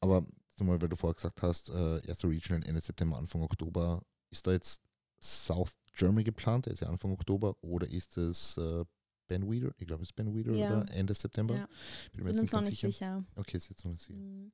Aber 0.00 0.26
mal, 0.64 0.80
weil 0.80 0.88
du 0.88 0.96
vorher 0.96 1.14
gesagt 1.14 1.40
hast, 1.42 1.70
äh, 1.70 2.04
erste 2.06 2.28
Regional 2.28 2.66
Ende 2.66 2.80
September, 2.80 3.16
Anfang 3.16 3.42
Oktober, 3.42 4.02
ist 4.30 4.46
da 4.46 4.52
jetzt 4.52 4.82
South 5.22 5.72
Germany 5.94 6.24
geplant? 6.24 6.66
Der 6.66 6.72
ist 6.72 6.80
ja 6.80 6.88
Anfang 6.88 7.12
Oktober 7.12 7.56
oder 7.62 7.88
ist 7.88 8.16
es 8.16 8.56
äh, 8.56 8.84
Ben 9.28 9.48
Weeder? 9.50 9.72
Ich 9.78 9.86
glaube, 9.86 10.02
es 10.02 10.10
ist 10.10 10.16
Ben 10.16 10.34
Weeder 10.34 10.52
Ja. 10.54 10.80
oder 10.80 10.90
Ende 10.92 11.14
September. 11.14 11.54
Ja, 11.54 11.68
Bin 12.12 12.26
jetzt 12.26 12.40
uns 12.40 12.52
noch 12.52 12.62
nicht 12.62 12.80
sicher. 12.80 13.24
Okay, 13.36 13.56
ist 13.56 13.70
jetzt 13.70 13.84
noch 13.84 13.92
nicht 13.92 14.02
sicher. 14.02 14.18
Mhm. 14.18 14.52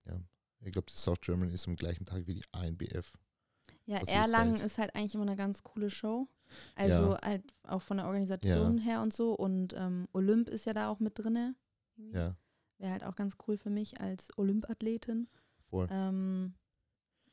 Ich 0.67 0.73
glaube, 0.73 0.87
die 0.91 0.97
South 0.97 1.21
German 1.21 1.51
ist 1.51 1.67
am 1.69 1.77
gleichen 1.77 2.05
Tag 2.07 2.27
wie 2.27 2.35
die 2.35 2.45
ANBF. 2.53 3.13
Ja, 3.87 3.99
Erlangen 3.99 4.55
ist 4.57 4.79
halt 4.79 4.95
eigentlich 4.97 5.15
immer 5.15 5.23
eine 5.23 5.37
ganz 5.37 5.63
coole 5.63 5.91
Show. 5.91 6.29
Also 6.75 7.13
Ja. 7.13 7.21
halt 7.23 7.45
auch 7.63 7.83
von 7.83 7.99
der 7.99 8.07
Organisation 8.07 8.79
her 8.79 9.01
und 9.01 9.13
so. 9.13 9.35
Und 9.35 9.75
ähm, 9.77 10.09
Olymp 10.13 10.49
ist 10.49 10.67
ja 10.67 10.73
da 10.75 10.89
auch 10.91 10.99
mit 10.99 11.19
drinne. 11.19 11.55
Ja, 12.13 12.37
Wäre 12.79 12.91
halt 12.93 13.05
auch 13.05 13.15
ganz 13.15 13.37
cool 13.47 13.57
für 13.57 13.71
mich 13.71 14.01
als 14.01 14.29
Olymp-Athletin. 14.37 15.29
voll. 15.71 15.87
Ähm, 15.91 16.55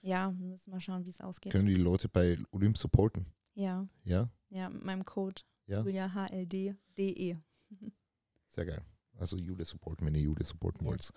ja, 0.01 0.33
wir 0.37 0.45
müssen 0.47 0.69
mal 0.71 0.79
schauen, 0.79 1.05
wie 1.05 1.09
es 1.09 1.19
ausgeht. 1.19 1.51
Können 1.51 1.67
die 1.67 1.75
Leute 1.75 2.09
bei 2.09 2.37
Olymp 2.51 2.77
supporten? 2.77 3.25
Ja, 3.55 3.87
Ja, 4.03 4.29
ja, 4.49 4.69
mit 4.69 4.83
meinem 4.83 5.05
Code 5.05 5.41
ja, 5.65 5.79
Julia 5.81 6.13
HLD.de. 6.13 7.37
sehr 8.47 8.65
geil. 8.65 8.81
Also 9.17 9.37
Jule 9.37 9.65
supporten, 9.65 10.05
wenn 10.07 10.15
ihr 10.15 10.21
Jule 10.21 10.43
supporten 10.45 10.85
wollt. 10.85 11.11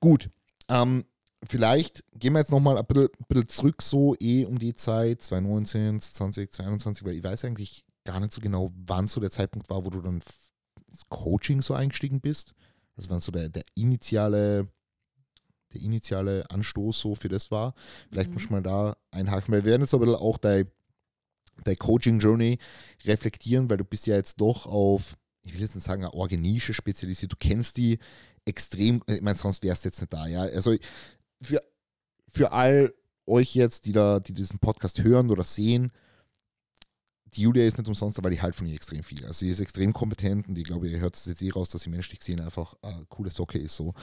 Gut. 0.00 0.30
Ähm, 0.68 1.04
vielleicht 1.46 2.04
gehen 2.14 2.32
wir 2.32 2.40
jetzt 2.40 2.50
nochmal 2.50 2.78
ein 2.78 2.86
bisschen, 2.86 3.08
bisschen 3.28 3.48
zurück, 3.48 3.82
so 3.82 4.14
eh 4.18 4.44
um 4.44 4.58
die 4.58 4.72
Zeit, 4.74 5.22
2019, 5.22 6.00
2020, 6.00 6.50
2021, 6.50 7.04
weil 7.04 7.14
ich 7.14 7.24
weiß 7.24 7.44
eigentlich 7.44 7.84
gar 8.04 8.20
nicht 8.20 8.32
so 8.32 8.40
genau, 8.40 8.70
wann 8.74 9.06
so 9.06 9.20
der 9.20 9.30
Zeitpunkt 9.30 9.68
war, 9.70 9.84
wo 9.84 9.90
du 9.90 10.00
dann 10.00 10.20
ins 10.88 11.08
Coaching 11.08 11.62
so 11.62 11.74
eingestiegen 11.74 12.20
bist. 12.20 12.54
Also 12.96 13.10
wann 13.10 13.20
so 13.20 13.30
der, 13.30 13.48
der 13.48 13.64
initiale, 13.74 14.68
der 15.72 15.80
initiale 15.82 16.50
Anstoß 16.50 16.98
so 16.98 17.14
für 17.14 17.28
das 17.28 17.50
war. 17.50 17.74
Vielleicht 18.10 18.30
Mhm. 18.30 18.34
muss 18.34 18.50
man 18.50 18.62
da 18.62 18.96
einhaken, 19.10 19.52
wir 19.54 19.64
werden 19.64 19.82
jetzt 19.82 19.94
aber 19.94 20.20
auch 20.20 20.38
dein, 20.38 20.70
dein 21.64 21.76
Coaching-Journey 21.76 22.58
reflektieren, 23.04 23.68
weil 23.68 23.76
du 23.76 23.84
bist 23.84 24.06
ja 24.06 24.16
jetzt 24.16 24.40
doch 24.40 24.66
auf, 24.66 25.16
ich 25.42 25.54
will 25.54 25.60
jetzt 25.60 25.74
nicht 25.74 25.84
sagen, 25.84 26.02
eine 26.02 26.14
Organische 26.14 26.74
spezialisiert. 26.74 27.32
Du 27.32 27.36
kennst 27.38 27.76
die 27.76 27.98
extrem, 28.44 29.02
ich 29.06 29.20
meine, 29.20 29.36
sonst 29.36 29.62
wärst 29.62 29.84
du 29.84 29.88
jetzt 29.88 30.00
nicht 30.00 30.12
da, 30.12 30.26
ja. 30.26 30.40
Also 30.42 30.74
für, 31.40 31.62
für 32.28 32.52
all 32.52 32.94
euch 33.26 33.54
jetzt, 33.54 33.86
die 33.86 33.92
da, 33.92 34.20
die 34.20 34.32
diesen 34.34 34.58
Podcast 34.58 35.02
hören 35.02 35.30
oder 35.30 35.44
sehen, 35.44 35.92
die 37.34 37.42
Julia 37.42 37.64
ist 37.64 37.76
nicht 37.76 37.88
umsonst, 37.88 38.22
weil 38.22 38.30
die 38.30 38.40
halt 38.40 38.54
von 38.54 38.66
ihr 38.66 38.74
extrem 38.74 39.02
viel. 39.02 39.24
Also 39.24 39.40
sie 39.40 39.50
ist 39.50 39.60
extrem 39.60 39.92
kompetent 39.92 40.48
und 40.48 40.56
ich 40.56 40.64
glaube, 40.64 40.88
ihr 40.88 40.98
hört 40.98 41.16
es 41.16 41.26
jetzt 41.26 41.42
eh 41.42 41.50
raus, 41.50 41.70
dass 41.70 41.82
sie 41.82 41.90
menschlich 41.90 42.20
gesehen 42.20 42.40
einfach 42.40 42.74
eine 42.82 43.04
coole 43.08 43.30
Socke 43.30 43.58
ist 43.58 43.76
so. 43.76 43.94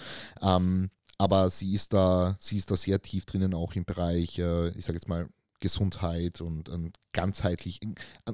Ähm, 0.42 0.92
aber 1.18 1.50
sie 1.50 1.74
ist 1.74 1.94
da, 1.94 2.36
sie 2.40 2.58
ist 2.58 2.70
da 2.70 2.76
sehr 2.76 3.02
tief 3.02 3.26
drinnen, 3.26 3.54
auch 3.54 3.74
im 3.74 3.86
Bereich, 3.86 4.38
äh, 4.38 4.70
ich 4.70 4.86
sage 4.86 4.98
jetzt 4.98 5.08
mal, 5.08 5.28
Gesundheit 5.62 6.42
und, 6.42 6.70
und 6.70 6.98
ganzheitlich. 7.14 7.80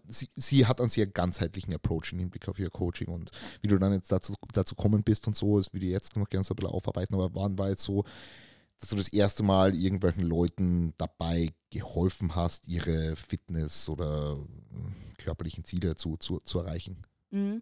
Sie, 0.08 0.28
sie 0.36 0.66
hat 0.66 0.82
einen 0.82 0.90
sehr 0.90 1.08
ganzheitlichen 1.08 1.74
Approach 1.74 2.12
im 2.12 2.20
Hinblick 2.20 2.50
auf 2.50 2.60
ihr 2.60 2.70
Coaching 2.70 3.08
und 3.08 3.32
wie 3.62 3.68
du 3.68 3.78
dann 3.78 3.94
jetzt 3.94 4.12
dazu, 4.12 4.34
dazu 4.52 4.76
kommen 4.76 5.04
bist 5.04 5.28
und 5.28 5.36
so, 5.36 5.58
das 5.58 5.72
würde 5.72 5.86
ich 5.86 5.92
jetzt 5.92 6.16
noch 6.18 6.28
gerne 6.28 6.44
so 6.44 6.54
ein 6.54 6.58
bisschen 6.58 6.72
aufarbeiten, 6.72 7.14
aber 7.14 7.34
wann 7.34 7.58
war 7.58 7.70
jetzt 7.70 7.84
so, 7.84 8.04
dass 8.82 8.90
du 8.90 8.96
das 8.98 9.08
erste 9.10 9.44
Mal 9.44 9.74
irgendwelchen 9.76 10.24
Leuten 10.24 10.94
dabei 10.98 11.54
geholfen 11.70 12.36
hast, 12.36 12.68
ihre 12.68 13.16
Fitness 13.16 13.88
oder 13.88 14.34
äh, 14.38 15.22
körperlichen 15.22 15.64
Ziele 15.64 15.96
zu, 15.96 16.18
zu, 16.18 16.40
zu 16.40 16.60
erreichen? 16.60 17.06
Mhm. 17.30 17.62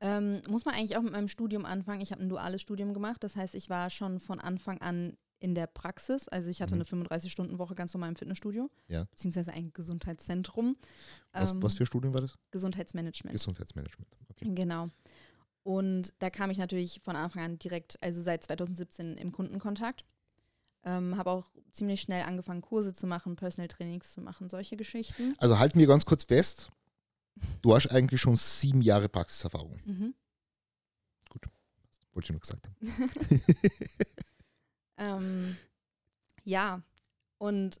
Ähm, 0.00 0.42
muss 0.48 0.64
man 0.64 0.74
eigentlich 0.74 0.96
auch 0.96 1.02
mit 1.02 1.12
meinem 1.12 1.28
Studium 1.28 1.64
anfangen. 1.64 2.00
Ich 2.00 2.10
habe 2.10 2.20
ein 2.22 2.28
duales 2.28 2.60
Studium 2.60 2.92
gemacht. 2.94 3.22
Das 3.22 3.36
heißt, 3.36 3.54
ich 3.54 3.70
war 3.70 3.88
schon 3.90 4.18
von 4.18 4.40
Anfang 4.40 4.80
an 4.80 5.16
in 5.40 5.54
der 5.54 5.66
Praxis. 5.66 6.26
Also 6.28 6.50
ich 6.50 6.60
hatte 6.62 6.74
Mhm. 6.74 6.84
eine 6.90 7.04
35-Stunden-Woche 7.04 7.74
ganz 7.74 7.92
normal 7.94 8.08
im 8.10 8.16
Fitnessstudio. 8.16 8.70
Ja. 8.88 9.04
Beziehungsweise 9.04 9.52
ein 9.52 9.72
Gesundheitszentrum. 9.72 10.76
Was, 11.32 11.52
Ähm, 11.52 11.62
was 11.62 11.74
für 11.74 11.86
Studien 11.86 12.12
war 12.14 12.22
das? 12.22 12.36
Gesundheitsmanagement. 12.50 13.32
Gesundheitsmanagement. 13.32 14.08
Okay. 14.30 14.50
Genau. 14.54 14.88
Und 15.62 16.12
da 16.18 16.28
kam 16.30 16.50
ich 16.50 16.58
natürlich 16.58 17.00
von 17.02 17.16
Anfang 17.16 17.42
an 17.42 17.58
direkt, 17.58 18.02
also 18.02 18.20
seit 18.22 18.44
2017 18.44 19.16
im 19.16 19.32
Kundenkontakt. 19.32 20.04
Ähm, 20.84 21.16
habe 21.16 21.30
auch 21.30 21.46
ziemlich 21.70 22.00
schnell 22.00 22.22
angefangen, 22.22 22.60
Kurse 22.60 22.92
zu 22.92 23.06
machen, 23.06 23.36
Personal 23.36 23.68
Trainings 23.68 24.12
zu 24.12 24.20
machen, 24.20 24.48
solche 24.48 24.76
Geschichten. 24.76 25.34
Also 25.38 25.58
halten 25.58 25.78
wir 25.78 25.86
ganz 25.86 26.04
kurz 26.04 26.24
fest, 26.24 26.70
du 27.62 27.74
hast 27.74 27.90
eigentlich 27.90 28.20
schon 28.20 28.36
sieben 28.36 28.82
Jahre 28.82 29.08
Praxiserfahrung. 29.08 29.80
Mhm. 29.84 30.14
Wollte 32.12 32.26
ich 32.26 32.30
nur 32.30 32.40
gesagt 32.40 32.68
haben. 32.68 32.76
Ähm, 34.96 35.56
ja, 36.44 36.82
und 37.38 37.80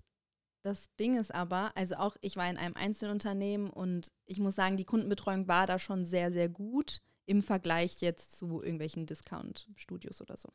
das 0.62 0.94
Ding 0.96 1.18
ist 1.18 1.34
aber, 1.34 1.76
also 1.76 1.96
auch 1.96 2.16
ich 2.22 2.36
war 2.36 2.48
in 2.48 2.56
einem 2.56 2.74
Einzelunternehmen 2.74 3.70
und 3.70 4.10
ich 4.24 4.40
muss 4.40 4.56
sagen, 4.56 4.76
die 4.76 4.84
Kundenbetreuung 4.84 5.46
war 5.46 5.66
da 5.66 5.78
schon 5.78 6.04
sehr, 6.04 6.32
sehr 6.32 6.48
gut 6.48 7.02
im 7.26 7.42
Vergleich 7.42 8.00
jetzt 8.00 8.36
zu 8.38 8.62
irgendwelchen 8.62 9.06
Discount-Studios 9.06 10.20
oder 10.20 10.36
so. 10.36 10.48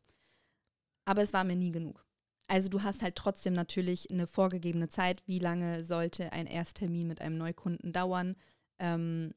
Aber 1.04 1.22
es 1.22 1.32
war 1.32 1.44
mir 1.44 1.56
nie 1.56 1.72
genug. 1.72 2.04
Also 2.50 2.68
du 2.68 2.82
hast 2.82 3.02
halt 3.02 3.14
trotzdem 3.14 3.52
natürlich 3.54 4.10
eine 4.10 4.26
vorgegebene 4.26 4.88
Zeit, 4.88 5.22
wie 5.26 5.38
lange 5.38 5.84
sollte 5.84 6.32
ein 6.32 6.48
Ersttermin 6.48 7.06
mit 7.06 7.20
einem 7.20 7.38
Neukunden 7.38 7.92
dauern 7.92 8.34
ähm, 8.80 9.32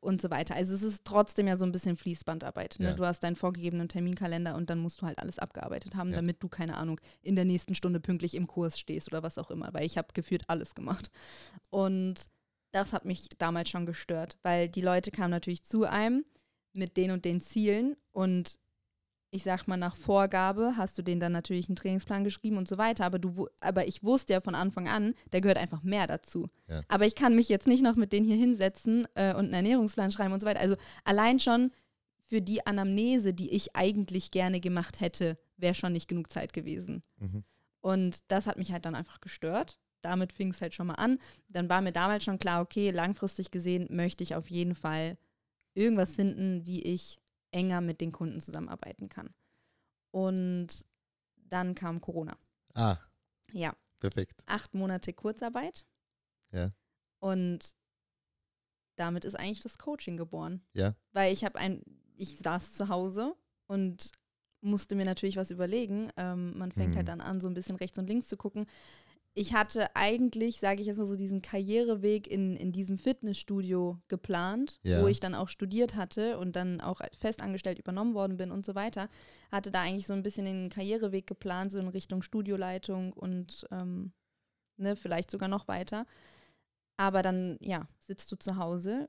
und 0.00 0.20
so 0.20 0.30
weiter. 0.30 0.56
Also 0.56 0.74
es 0.74 0.82
ist 0.82 1.04
trotzdem 1.04 1.46
ja 1.46 1.56
so 1.56 1.64
ein 1.64 1.70
bisschen 1.70 1.96
Fließbandarbeit. 1.96 2.76
Ne? 2.80 2.86
Ja. 2.88 2.94
Du 2.94 3.06
hast 3.06 3.20
deinen 3.22 3.36
vorgegebenen 3.36 3.88
Terminkalender 3.88 4.56
und 4.56 4.68
dann 4.68 4.80
musst 4.80 5.00
du 5.00 5.06
halt 5.06 5.20
alles 5.20 5.38
abgearbeitet 5.38 5.94
haben, 5.94 6.10
Ja. 6.10 6.16
damit 6.16 6.42
du, 6.42 6.48
keine 6.48 6.76
Ahnung, 6.76 7.00
in 7.22 7.36
der 7.36 7.44
nächsten 7.44 7.76
Stunde 7.76 8.00
pünktlich 8.00 8.34
im 8.34 8.48
Kurs 8.48 8.80
stehst 8.80 9.06
oder 9.06 9.22
was 9.22 9.38
auch 9.38 9.52
immer, 9.52 9.72
weil 9.72 9.86
ich 9.86 9.96
habe 9.96 10.08
gefühlt 10.12 10.42
alles 10.48 10.74
gemacht. 10.74 11.12
Und 11.70 12.26
das 12.72 12.92
hat 12.92 13.04
mich 13.04 13.28
damals 13.38 13.70
schon 13.70 13.86
gestört, 13.86 14.38
weil 14.42 14.68
die 14.68 14.80
Leute 14.80 15.12
kamen 15.12 15.30
natürlich 15.30 15.62
zu 15.62 15.84
einem 15.84 16.24
mit 16.72 16.96
den 16.96 17.12
und 17.12 17.24
den 17.24 17.40
Zielen 17.40 17.96
und 18.10 18.58
ich 19.30 19.44
sag 19.44 19.68
mal, 19.68 19.76
nach 19.76 19.94
Vorgabe 19.94 20.74
hast 20.76 20.98
du 20.98 21.02
denen 21.02 21.20
dann 21.20 21.32
natürlich 21.32 21.68
einen 21.68 21.76
Trainingsplan 21.76 22.24
geschrieben 22.24 22.56
und 22.56 22.66
so 22.66 22.78
weiter. 22.78 23.04
Aber, 23.04 23.18
du, 23.18 23.48
aber 23.60 23.86
ich 23.86 24.02
wusste 24.02 24.32
ja 24.32 24.40
von 24.40 24.54
Anfang 24.54 24.88
an, 24.88 25.14
da 25.30 25.40
gehört 25.40 25.58
einfach 25.58 25.82
mehr 25.82 26.06
dazu. 26.06 26.48
Ja. 26.68 26.82
Aber 26.88 27.06
ich 27.06 27.14
kann 27.14 27.36
mich 27.36 27.48
jetzt 27.48 27.68
nicht 27.68 27.82
noch 27.82 27.96
mit 27.96 28.12
denen 28.12 28.26
hier 28.26 28.36
hinsetzen 28.36 29.06
äh, 29.14 29.30
und 29.34 29.46
einen 29.46 29.54
Ernährungsplan 29.54 30.10
schreiben 30.10 30.32
und 30.32 30.40
so 30.40 30.46
weiter. 30.46 30.60
Also 30.60 30.76
allein 31.04 31.38
schon 31.38 31.70
für 32.26 32.40
die 32.40 32.66
Anamnese, 32.66 33.32
die 33.32 33.50
ich 33.50 33.76
eigentlich 33.76 34.30
gerne 34.30 34.60
gemacht 34.60 35.00
hätte, 35.00 35.38
wäre 35.56 35.74
schon 35.74 35.92
nicht 35.92 36.08
genug 36.08 36.32
Zeit 36.32 36.52
gewesen. 36.52 37.02
Mhm. 37.18 37.44
Und 37.80 38.18
das 38.28 38.46
hat 38.46 38.58
mich 38.58 38.72
halt 38.72 38.84
dann 38.84 38.94
einfach 38.94 39.20
gestört. 39.20 39.78
Damit 40.02 40.32
fing 40.32 40.50
es 40.50 40.60
halt 40.60 40.74
schon 40.74 40.88
mal 40.88 40.94
an. 40.94 41.18
Dann 41.48 41.68
war 41.68 41.82
mir 41.82 41.92
damals 41.92 42.24
schon 42.24 42.38
klar, 42.38 42.62
okay, 42.62 42.90
langfristig 42.90 43.50
gesehen 43.50 43.86
möchte 43.90 44.24
ich 44.24 44.34
auf 44.34 44.50
jeden 44.50 44.74
Fall 44.74 45.18
irgendwas 45.74 46.14
finden, 46.14 46.66
wie 46.66 46.82
ich 46.82 47.19
enger 47.52 47.80
mit 47.80 48.00
den 48.00 48.12
Kunden 48.12 48.40
zusammenarbeiten 48.40 49.08
kann. 49.08 49.34
Und 50.10 50.84
dann 51.36 51.74
kam 51.74 52.00
Corona. 52.00 52.36
Ah, 52.74 52.98
Ja, 53.52 53.74
perfekt. 53.98 54.42
acht 54.46 54.74
Monate 54.74 55.12
Kurzarbeit. 55.12 55.84
Ja. 56.52 56.72
Und 57.20 57.74
damit 58.96 59.24
ist 59.24 59.34
eigentlich 59.34 59.60
das 59.60 59.78
Coaching 59.78 60.16
geboren. 60.16 60.62
Ja. 60.74 60.94
Weil 61.12 61.32
ich 61.32 61.44
habe 61.44 61.58
ein, 61.58 61.82
ich 62.16 62.38
saß 62.38 62.72
zu 62.74 62.88
Hause 62.88 63.34
und 63.66 64.10
musste 64.60 64.94
mir 64.94 65.04
natürlich 65.06 65.36
was 65.36 65.50
überlegen. 65.50 66.10
Ähm, 66.16 66.56
man 66.58 66.70
fängt 66.72 66.90
Mhm. 66.92 66.96
halt 66.96 67.08
dann 67.08 67.20
an, 67.20 67.40
so 67.40 67.48
ein 67.48 67.54
bisschen 67.54 67.76
rechts 67.76 67.98
und 67.98 68.06
links 68.08 68.28
zu 68.28 68.36
gucken. 68.36 68.66
Ich 69.34 69.54
hatte 69.54 69.94
eigentlich, 69.94 70.58
sage 70.58 70.80
ich 70.80 70.88
jetzt 70.88 70.98
mal 70.98 71.06
so, 71.06 71.14
diesen 71.16 71.40
Karriereweg 71.40 72.26
in, 72.26 72.56
in 72.56 72.72
diesem 72.72 72.98
Fitnessstudio 72.98 73.98
geplant, 74.08 74.80
Ja. 74.82 75.00
wo 75.00 75.06
ich 75.06 75.20
dann 75.20 75.34
auch 75.36 75.48
studiert 75.48 75.94
hatte 75.94 76.38
und 76.38 76.56
dann 76.56 76.80
auch 76.80 77.00
festangestellt 77.16 77.78
übernommen 77.78 78.14
worden 78.14 78.36
bin 78.36 78.50
und 78.50 78.66
so 78.66 78.74
weiter. 78.74 79.08
Hatte 79.52 79.70
da 79.70 79.82
eigentlich 79.82 80.06
so 80.06 80.14
ein 80.14 80.24
bisschen 80.24 80.46
den 80.46 80.68
Karriereweg 80.68 81.26
geplant, 81.26 81.70
so 81.70 81.78
in 81.78 81.88
Richtung 81.88 82.22
Studioleitung 82.22 83.12
und 83.12 83.66
ähm, 83.70 84.12
ne, 84.76 84.96
vielleicht 84.96 85.30
sogar 85.30 85.48
noch 85.48 85.68
weiter. 85.68 86.06
Aber 86.96 87.22
dann, 87.22 87.56
ja, 87.60 87.88
sitzt 88.04 88.30
du 88.32 88.36
zu 88.36 88.56
Hause, 88.56 89.08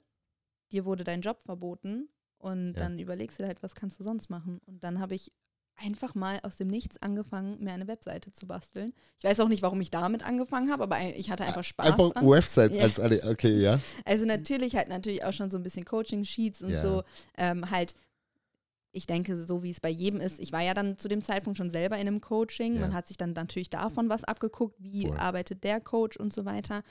dir 0.72 0.86
wurde 0.86 1.04
dein 1.04 1.22
Job 1.22 1.42
verboten 1.42 2.10
und 2.38 2.74
Ja. 2.74 2.82
dann 2.82 3.00
überlegst 3.00 3.40
du 3.40 3.46
halt, 3.46 3.64
was 3.64 3.76
kannst 3.76 4.00
du 4.00 4.04
sonst 4.04 4.30
machen? 4.30 4.60
Und 4.68 4.84
dann 4.84 5.00
habe 5.00 5.16
ich 5.16 5.34
einfach 5.84 6.15
mal 6.15 6.39
aus 6.44 6.56
dem 6.56 6.67
Nichts 6.67 7.02
angefangen, 7.02 7.63
mir 7.63 7.74
eine 7.74 7.88
Webseite 7.88 8.32
zu 8.32 8.48
basteln. 8.48 8.94
Ich 9.17 9.24
weiß 9.24 9.39
auch 9.39 9.48
nicht, 9.48 9.62
warum 9.62 9.82
ich 9.82 9.91
damit 9.91 10.26
angefangen 10.26 10.72
habe, 10.72 10.84
aber 10.84 11.00
ich 11.02 11.32
hatte 11.32 11.44
einfach 11.46 11.63
Spaß 11.63 11.88
Einfach 11.88 12.12
dran. 12.12 12.30
Website 12.30 12.74
Ja. 12.74 12.84
als 12.84 13.00
alle, 13.00 13.22
okay, 13.30 13.60
ja. 13.62 13.80
Also 14.06 14.26
natürlich 14.26 14.76
halt 14.76 14.89
natürlich 14.89 15.24
auch 15.24 15.34
schon 15.34 15.50
so 15.50 15.58
ein 15.58 15.63
bisschen 15.63 15.86
Coaching-Sheets 15.86 16.62
und 16.62 16.72
Ja. 16.72 16.82
so. 16.82 17.04
Ähm, 17.38 17.70
halt, 17.72 17.94
ich 18.94 19.08
denke, 19.08 19.38
so 19.38 19.63
wie 19.63 19.72
es 19.72 19.80
bei 19.80 19.89
jedem 19.89 20.20
ist, 20.20 20.39
ich 20.39 20.52
war 20.52 20.62
ja 20.62 20.74
dann 20.74 20.98
zu 20.98 21.08
dem 21.08 21.22
Zeitpunkt 21.22 21.58
schon 21.58 21.72
selber 21.72 21.96
in 21.96 22.08
einem 22.08 22.22
Coaching. 22.22 22.76
Ja. 22.76 22.82
Man 22.82 22.94
hat 22.94 23.08
sich 23.08 23.17
dann 23.17 23.34
natürlich 23.34 23.70
davon 23.70 24.10
was 24.10 24.24
abgeguckt, 24.24 24.76
wie 24.80 25.08
Voll. 25.08 25.17
arbeitet 25.17 25.63
der 25.63 25.80
Coach 25.80 26.17
und 26.17 26.34
so 26.34 26.46
weiter. 26.46 26.84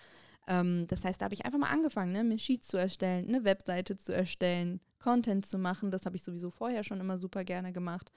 Ähm, 0.48 0.86
das 0.88 1.04
heißt, 1.04 1.20
da 1.20 1.24
habe 1.26 1.34
ich 1.34 1.44
einfach 1.44 1.58
mal 1.58 1.70
angefangen, 1.70 2.12
ne, 2.12 2.24
mir 2.24 2.38
Sheets 2.38 2.68
zu 2.68 2.78
erstellen, 2.78 3.28
eine 3.28 3.44
Webseite 3.44 3.98
zu 3.98 4.14
erstellen, 4.14 4.80
Content 4.98 5.46
zu 5.46 5.58
machen. 5.58 5.90
Das 5.90 6.06
habe 6.06 6.16
ich 6.16 6.22
sowieso 6.22 6.50
vorher 6.50 6.82
schon 6.84 7.00
immer 7.00 7.18
super 7.18 7.44
gerne 7.44 7.72
gemacht. 7.72 8.10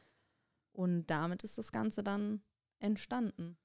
Und 0.73 1.05
damit 1.07 1.43
ist 1.43 1.57
das 1.57 1.71
Ganze 1.71 2.03
dann 2.03 2.43
entstanden. 2.79 3.57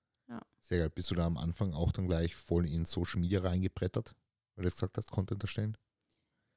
Sehr 0.61 0.81
geil. 0.81 0.91
Bist 0.91 1.11
du 1.11 1.15
da 1.15 1.25
am 1.25 1.39
Anfang 1.39 1.73
auch 1.73 1.93
dann 1.93 2.07
gleich 2.07 2.37
voll 2.37 2.67
in 2.67 2.85
Social 2.85 3.21
Media 3.21 3.41
reingebrettert? 3.41 4.15
Weil 4.55 4.65
du 4.65 4.69
jetzt 4.69 4.77
gesagt 4.77 4.99
hast, 4.99 5.11
Content 5.11 5.43
erstellen? 5.43 5.79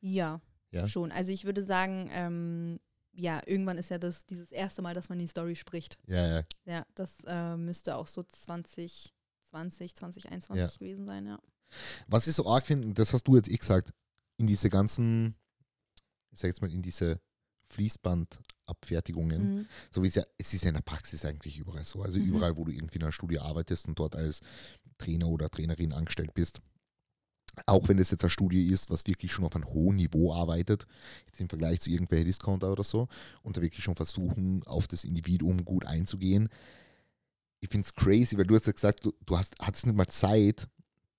Ja, 0.01 0.41
Ja? 0.71 0.85
schon. 0.87 1.11
Also 1.13 1.31
ich 1.31 1.45
würde 1.45 1.63
sagen, 1.63 2.09
ähm, 2.11 2.79
ja, 3.13 3.41
irgendwann 3.45 3.77
ist 3.77 3.89
ja 3.89 3.99
das 3.99 4.25
dieses 4.25 4.51
erste 4.51 4.81
Mal, 4.81 4.93
dass 4.93 5.07
man 5.07 5.19
die 5.19 5.27
Story 5.27 5.55
spricht. 5.55 5.97
Ja, 6.07 6.27
ja. 6.27 6.43
Ja, 6.65 6.85
das 6.95 7.15
äh, 7.25 7.55
müsste 7.55 7.95
auch 7.95 8.07
so 8.07 8.23
2020, 8.23 9.95
2021 9.95 10.79
gewesen 10.79 11.05
sein, 11.05 11.25
ja. 11.27 11.39
Was 12.07 12.27
ich 12.27 12.35
so 12.35 12.45
arg 12.47 12.65
finde, 12.65 12.93
das 12.93 13.13
hast 13.13 13.23
du 13.27 13.35
jetzt 13.37 13.49
eh 13.49 13.55
gesagt, 13.55 13.93
in 14.37 14.47
diese 14.47 14.69
ganzen, 14.69 15.35
ich 16.31 16.39
sag 16.39 16.47
jetzt 16.49 16.61
mal, 16.61 16.71
in 16.71 16.81
diese 16.81 17.21
Fließbandabfertigungen, 17.71 19.41
Mhm. 19.43 19.65
so 19.91 20.03
wie 20.03 20.07
es 20.07 20.15
ja, 20.15 20.23
es 20.37 20.53
ist 20.53 20.63
ja 20.63 20.69
in 20.69 20.75
der 20.75 20.81
Praxis 20.81 21.25
eigentlich 21.25 21.57
überall 21.57 21.83
so. 21.85 22.01
Also 22.01 22.19
Mhm. 22.19 22.25
überall, 22.25 22.57
wo 22.57 22.65
du 22.65 22.71
irgendwie 22.71 22.97
in 22.97 23.03
einer 23.03 23.11
Studie 23.11 23.39
arbeitest 23.39 23.87
und 23.87 23.97
dort 23.97 24.15
als 24.15 24.41
Trainer 24.97 25.27
oder 25.27 25.49
Trainerin 25.49 25.93
angestellt 25.93 26.33
bist. 26.33 26.61
Auch 27.65 27.89
wenn 27.89 27.99
es 27.99 28.11
jetzt 28.11 28.23
eine 28.23 28.29
Studie 28.29 28.67
ist, 28.67 28.89
was 28.89 29.05
wirklich 29.07 29.31
schon 29.33 29.43
auf 29.43 29.55
einem 29.55 29.65
hohen 29.65 29.97
Niveau 29.97 30.33
arbeitet, 30.33 30.85
jetzt 31.25 31.41
im 31.41 31.49
Vergleich 31.49 31.81
zu 31.81 31.89
irgendwelchen 31.89 32.27
Discounter 32.27 32.71
oder 32.71 32.83
so, 32.85 33.09
und 33.43 33.57
da 33.57 33.61
wirklich 33.61 33.83
schon 33.83 33.95
versuchen, 33.95 34.63
auf 34.65 34.87
das 34.87 35.03
Individuum 35.03 35.65
gut 35.65 35.85
einzugehen. 35.85 36.47
ich 37.59 37.69
finde 37.69 37.85
es 37.85 37.93
crazy, 37.93 38.37
weil 38.37 38.45
du 38.47 38.55
hast 38.55 38.67
ja 38.67 38.71
gesagt, 38.71 39.05
du, 39.05 39.13
du 39.25 39.37
hast, 39.37 39.53
hattest 39.59 39.85
nicht 39.85 39.95
mal 39.95 40.07
Zeit, 40.07 40.67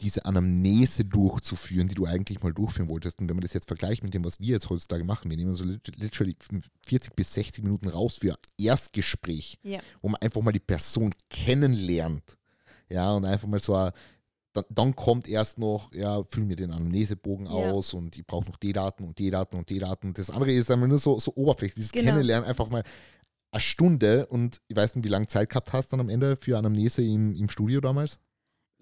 diese 0.03 0.25
Anamnese 0.25 1.05
durchzuführen, 1.05 1.89
die 1.89 1.95
du 1.95 2.05
eigentlich 2.07 2.43
mal 2.43 2.53
durchführen 2.53 2.89
wolltest. 2.91 3.19
Und 3.21 3.29
wenn 3.29 3.37
man 3.37 3.43
das 3.43 3.53
jetzt 3.53 3.69
vergleicht 3.69 4.03
mit 4.03 4.13
dem, 4.15 4.25
was 4.25 4.41
wir 4.41 4.49
jetzt 4.49 4.69
heutzutage 4.71 5.05
machen, 5.05 5.31
wir 5.31 5.37
nehmen 5.37 5.55
so 5.55 5.65
lit- 5.65 5.93
literally 5.97 6.37
40 6.87 7.15
bis 7.15 7.33
60 7.35 7.63
Minuten 7.65 7.89
raus 7.89 8.17
für 8.19 8.37
Erstgespräch, 8.59 9.59
Ja. 9.63 9.81
wo 10.01 10.09
man 10.09 10.21
einfach 10.21 10.41
mal 10.43 10.53
die 10.53 10.59
Person 10.61 11.15
kennenlernt. 11.31 12.37
Ja, 12.89 13.13
und 13.13 13.25
einfach 13.25 13.49
mal 13.49 13.59
so, 13.61 13.75
ein- 13.75 13.93
dann, 14.55 14.65
dann 14.69 14.95
kommt 14.97 15.29
erst 15.29 15.59
noch, 15.59 15.93
ja, 15.95 16.23
füll 16.25 16.45
mir 16.45 16.57
den 16.57 16.71
Anamnesebogen 16.73 17.47
Ja. 17.47 17.53
aus 17.53 17.95
und 17.95 18.19
ich 18.19 18.27
brauche 18.27 18.47
noch 18.51 18.57
die 18.59 18.73
Daten 18.75 19.05
und 19.05 19.19
die 19.19 19.31
Daten 19.31 19.57
und 19.57 19.71
die 19.71 19.79
Daten. 19.79 20.13
Das 20.13 20.29
andere 20.29 20.53
ist 20.53 20.71
einfach 20.71 20.87
nur 20.87 20.99
so, 20.99 21.19
so 21.19 21.33
oberflächlich. 21.35 21.77
Dieses 21.77 21.93
Genau. 21.93 22.11
Kennenlernen 22.11 22.47
einfach 22.49 22.69
mal 22.69 22.83
eine 23.51 23.61
Stunde 23.61 24.27
und 24.27 24.61
ich 24.69 24.77
weiß 24.77 24.95
nicht, 24.97 25.05
wie 25.05 25.09
lange 25.11 25.27
Zeit 25.27 25.49
gehabt 25.51 25.73
hast 25.73 25.89
dann 25.93 26.01
am 26.01 26.09
Ende 26.11 26.37
für 26.37 26.59
Anamnese 26.59 27.03
im, 27.03 27.35
im 27.35 27.49
Studio 27.49 27.81
damals? 27.81 28.19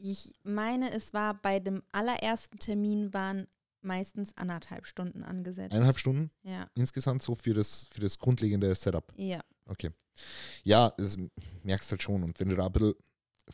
Ich 0.02 0.34
meine, 0.42 0.92
es 0.92 1.12
war 1.12 1.34
bei 1.34 1.58
dem 1.60 1.82
allerersten 1.92 2.58
Termin 2.58 3.12
waren 3.12 3.46
meistens 3.82 4.36
anderthalb 4.36 4.86
Stunden 4.86 5.22
angesetzt. 5.22 5.72
Eineinhalb 5.72 5.98
Stunden 5.98 6.30
Ja. 6.42 6.68
insgesamt 6.74 7.22
so 7.22 7.34
für 7.34 7.54
das, 7.54 7.86
für 7.90 8.00
das 8.00 8.18
grundlegende 8.18 8.74
Setup. 8.74 9.12
Ja. 9.16 9.40
Okay. 9.66 9.90
Ja, 10.64 10.92
das 10.96 11.16
merkst 11.62 11.90
halt 11.90 12.02
schon. 12.02 12.22
Und 12.22 12.38
wenn 12.40 12.48
du 12.48 12.56
da 12.56 12.66
ein 12.66 12.72
bisschen 12.72 12.94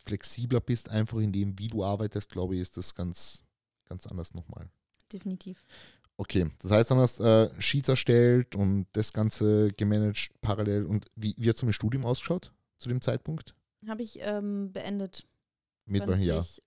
flexibler 0.05 0.59
bist, 0.61 0.89
einfach 0.89 1.19
in 1.19 1.31
dem, 1.31 1.57
wie 1.59 1.67
du 1.67 1.83
arbeitest, 1.83 2.31
glaube 2.31 2.55
ich, 2.55 2.61
ist 2.61 2.77
das 2.77 2.93
ganz, 2.95 3.43
ganz 3.85 4.05
anders 4.07 4.33
nochmal. 4.33 4.69
Definitiv. 5.11 5.63
Okay, 6.17 6.49
das 6.61 6.71
heißt, 6.71 6.91
dann 6.91 6.97
hast 6.97 7.19
äh, 7.19 7.49
Sheets 7.61 7.89
erstellt 7.89 8.55
und 8.55 8.87
das 8.93 9.13
Ganze 9.13 9.69
gemanagt 9.77 10.31
parallel. 10.41 10.85
Und 10.85 11.05
wie, 11.15 11.35
wie 11.37 11.47
hat 11.47 11.55
es 11.57 11.61
mit 11.61 11.69
dem 11.69 11.73
Studium 11.73 12.05
ausgeschaut 12.05 12.51
zu 12.79 12.89
dem 12.89 13.01
Zeitpunkt? 13.01 13.53
Habe 13.87 14.01
ich 14.01 14.19
ähm, 14.21 14.71
beendet. 14.73 15.27
Mit 15.87 16.07
welchem 16.07 16.23
Jahr? 16.23 16.43
20 16.43 16.63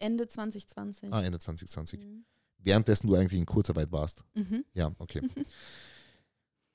Ende 0.00 0.26
2020. 0.28 1.12
Ah, 1.12 1.22
Ende 1.22 1.38
2020. 1.38 2.00
Mhm. 2.00 2.24
Währenddessen 2.58 3.06
du 3.06 3.14
eigentlich 3.14 3.38
in 3.38 3.46
Kurzarbeit 3.46 3.90
warst. 3.92 4.24
Mhm. 4.34 4.64
Ja, 4.74 4.92
okay. 4.98 5.22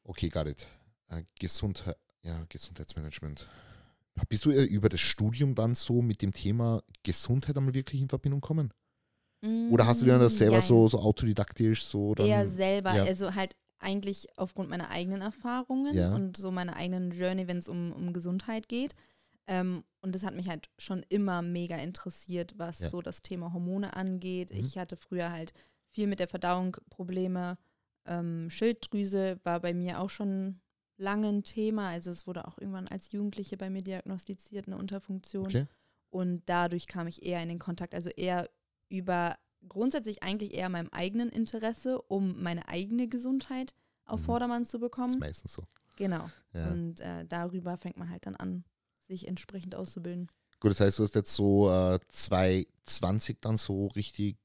Okay, 0.04 0.30
got 0.30 0.48
it. 0.48 0.66
Äh, 1.10 1.22
Gesundheit, 1.40 1.96
ja, 2.24 2.44
Gesundheitsmanagement. 2.50 3.48
Bist 4.28 4.44
du 4.44 4.52
über 4.52 4.90
das 4.90 5.00
Studium 5.00 5.54
dann 5.54 5.76
so 5.76 6.02
mit 6.02 6.24
dem 6.24 6.34
Thema 6.34 6.82
Gesundheit 7.04 7.56
einmal 7.56 7.76
wirklich 7.76 8.02
in 8.02 8.10
Verbindung 8.10 8.42
kommen? 8.42 8.74
Oder 9.42 9.86
hast 9.86 10.02
du 10.02 10.06
dir 10.06 10.20
das 10.20 10.38
selber 10.38 10.58
Jein. 10.58 10.68
so, 10.68 10.88
so 10.88 11.00
autodidaktisch 11.00 11.86
so 11.86 12.14
dann? 12.14 12.28
Eher 12.28 12.48
selber, 12.50 12.94
ja. 12.96 13.04
also 13.04 13.36
halt 13.36 13.56
eigentlich 13.78 14.28
aufgrund 14.36 14.70
meiner 14.70 14.90
eigenen 14.90 15.22
Erfahrungen 15.22 15.96
Ja. 15.96 16.14
und 16.14 16.36
so 16.36 16.52
meiner 16.52 16.76
eigenen 16.76 17.12
Journey, 17.12 17.48
wenn 17.48 17.58
es 17.58 17.70
um, 17.70 17.94
um 17.94 18.12
Gesundheit 18.12 18.68
geht. 18.68 18.96
Ähm, 19.52 19.84
und 20.02 20.14
das 20.16 20.24
hat 20.24 20.36
mich 20.36 20.48
halt 20.48 20.70
schon 20.78 21.04
immer 21.10 21.42
mega 21.42 21.76
interessiert, 21.76 22.54
was 22.58 22.80
Ja. 22.80 22.90
so 22.90 23.02
das 23.02 23.22
Thema 23.22 23.52
Hormone 23.52 23.96
angeht. 23.96 24.52
Mhm. 24.54 24.60
Ich 24.60 24.78
hatte 24.78 24.96
früher 24.96 25.32
halt 25.32 25.54
viel 25.90 26.06
mit 26.08 26.20
der 26.20 26.28
Verdauung 26.28 26.78
Probleme. 26.90 27.58
Ähm, 28.06 28.50
Schilddrüse 28.50 29.40
war 29.44 29.60
bei 29.60 29.74
mir 29.74 30.00
auch 30.00 30.10
schon 30.12 30.62
lange 30.98 31.30
ein 31.30 31.44
Thema. 31.44 31.90
Also 31.90 32.12
es 32.12 32.28
wurde 32.28 32.48
auch 32.48 32.58
irgendwann 32.60 32.88
als 32.88 33.12
Jugendliche 33.12 33.58
bei 33.58 33.70
mir 33.70 33.82
diagnostiziert, 33.82 34.68
eine 34.68 34.78
Unterfunktion. 34.78 35.46
Okay. 35.48 35.66
Und 36.12 36.44
dadurch 36.48 36.86
kam 36.88 37.08
ich 37.08 37.24
eher 37.24 37.42
in 37.42 37.50
den 37.50 37.60
Kontakt, 37.60 37.94
also 37.96 38.10
eher 38.10 38.50
über 38.88 39.38
grundsätzlich 39.68 40.24
eigentlich 40.24 40.54
eher 40.54 40.70
meinem 40.70 40.90
eigenen 40.92 41.30
Interesse, 41.30 42.02
um 42.04 42.42
meine 42.42 42.68
eigene 42.70 43.08
Gesundheit 43.08 43.74
auf 44.06 44.22
Mhm. 44.22 44.26
Vordermann 44.26 44.66
zu 44.66 44.78
Das 44.78 44.84
ist 44.86 44.90
bekommen. 44.92 45.20
meistens 45.20 45.54
so. 45.54 45.64
Genau. 45.98 46.30
Ja. 46.54 46.72
Und 46.72 47.00
äh, 47.02 47.26
darüber 47.26 47.78
fängt 47.78 47.98
man 47.98 48.10
halt 48.10 48.26
dann 48.26 48.36
an, 48.36 48.64
sich 49.10 49.28
entsprechend 49.28 49.76
auszubilden. 49.76 50.32
Gut, 50.62 50.72
das 50.72 50.80
heißt, 50.80 51.00
du 51.00 51.04
hast 51.04 51.16
jetzt 51.16 51.34
so 51.34 51.70
äh, 51.72 52.00
2020 52.08 53.38
dann 53.42 53.58
so 53.58 53.88
richtig 53.88 54.38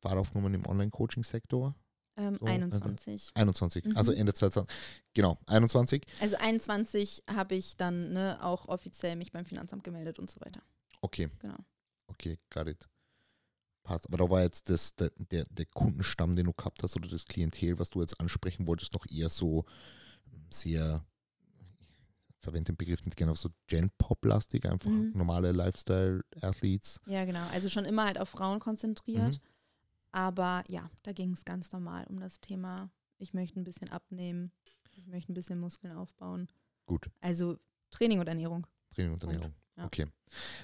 Fahrt 0.00 0.18
aufgenommen 0.18 0.54
im 0.54 0.66
Online-Coaching-Sektor? 0.66 1.74
Ähm, 2.16 2.36
So, 2.40 2.46
21. 2.46 3.30
21, 3.34 3.84
Mhm. 3.84 3.96
also 3.96 4.12
Ende 4.12 4.34
2020. 4.34 4.76
Genau, 5.14 5.38
21. 5.46 6.04
Also 6.20 6.36
21 6.36 7.22
habe 7.30 7.54
ich 7.54 7.76
dann 7.76 8.12
ne, 8.12 8.38
auch 8.42 8.66
offiziell 8.68 9.16
mich 9.16 9.30
beim 9.32 9.44
Finanzamt 9.44 9.84
gemeldet 9.84 10.18
und 10.18 10.28
so 10.30 10.40
weiter. 10.40 10.62
Okay, 11.00 11.28
Genau. 11.38 11.56
okay, 12.08 12.38
got 12.50 12.66
it. 12.66 12.88
Passt. 13.84 14.06
Aber 14.06 14.18
da 14.18 14.28
war 14.28 14.42
jetzt 14.42 14.68
das, 14.68 14.94
der, 14.96 15.10
der, 15.16 15.44
der 15.44 15.66
Kundenstamm, 15.66 16.34
den 16.36 16.46
du 16.46 16.52
gehabt 16.52 16.82
hast, 16.82 16.96
oder 16.96 17.08
das 17.08 17.24
Klientel, 17.24 17.78
was 17.78 17.90
du 17.90 18.00
jetzt 18.00 18.18
ansprechen 18.20 18.66
wolltest, 18.66 18.92
noch 18.94 19.06
eher 19.08 19.28
so 19.28 19.64
sehr, 20.50 21.04
verwende 22.40 22.72
den 22.72 22.76
Begriff 22.76 23.04
nicht 23.04 23.16
gerne, 23.16 23.30
aber 23.30 23.38
so 23.38 23.50
Gen-Pop-lastig, 23.66 24.64
einfach 24.66 24.90
Mhm. 24.90 25.12
normale 25.14 25.52
Lifestyle-Athletes. 25.52 27.00
Ja, 27.06 27.24
genau. 27.24 27.46
Also 27.48 27.68
schon 27.68 27.84
immer 27.84 28.04
halt 28.06 28.18
auf 28.18 28.28
Frauen 28.28 28.60
konzentriert. 28.60 29.34
Mhm. 29.34 29.48
Aber 30.12 30.64
ja, 30.68 30.88
da 31.02 31.12
ging 31.12 31.32
es 31.32 31.44
ganz 31.44 31.72
normal 31.72 32.06
um 32.08 32.18
das 32.20 32.40
Thema, 32.40 32.90
ich 33.18 33.34
möchte 33.34 33.60
ein 33.60 33.64
bisschen 33.64 33.90
abnehmen, 33.90 34.52
ich 34.96 35.06
möchte 35.06 35.32
ein 35.32 35.34
bisschen 35.34 35.58
Muskeln 35.58 35.94
aufbauen. 35.94 36.48
Gut. 36.86 37.10
Also 37.20 37.58
Training 37.90 38.20
und 38.20 38.26
Ernährung. 38.28 38.66
Training 38.94 39.12
und 39.12 39.18
Punkt. 39.20 39.34
Ernährung. 39.34 39.54
Ja. 39.76 39.84
Okay. 39.84 40.06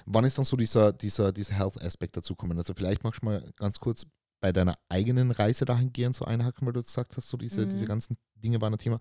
Wann 0.05 0.25
ist 0.25 0.37
dann 0.37 0.45
so 0.45 0.57
dieser, 0.57 0.91
dieser, 0.93 1.31
dieser 1.31 1.55
Health-Aspekt 1.55 2.17
dazukommen? 2.17 2.57
Also 2.57 2.73
vielleicht 2.73 3.03
magst 3.03 3.21
du 3.21 3.25
mal 3.25 3.51
ganz 3.55 3.79
kurz 3.79 4.05
bei 4.41 4.51
deiner 4.51 4.77
eigenen 4.89 5.31
Reise 5.31 5.65
dahingehend 5.65 6.15
so 6.15 6.25
einhaken, 6.25 6.65
weil 6.65 6.73
du 6.73 6.81
gesagt 6.81 7.15
hast, 7.15 7.29
so 7.29 7.37
diese, 7.37 7.65
Mhm. 7.65 7.69
diese 7.69 7.85
ganzen 7.85 8.17
Dinge 8.35 8.59
waren 8.61 8.73
ein 8.73 8.79
Thema. 8.79 8.99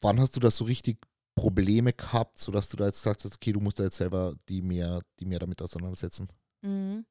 Wann 0.00 0.20
hast 0.20 0.36
du 0.36 0.40
da 0.40 0.50
so 0.50 0.64
richtig 0.64 0.98
Probleme 1.36 1.92
gehabt, 1.92 2.38
sodass 2.38 2.68
du 2.70 2.76
da 2.76 2.86
jetzt 2.86 3.02
gesagt 3.02 3.24
hast, 3.24 3.34
okay, 3.34 3.52
du 3.52 3.60
musst 3.60 3.78
da 3.78 3.84
jetzt 3.84 3.98
selber 3.98 4.34
die 4.48 4.62
mehr, 4.62 5.00
die 5.20 5.26
mehr 5.26 5.38
damit 5.38 5.62
auseinandersetzen? 5.62 6.28
Mhm. 6.62 7.06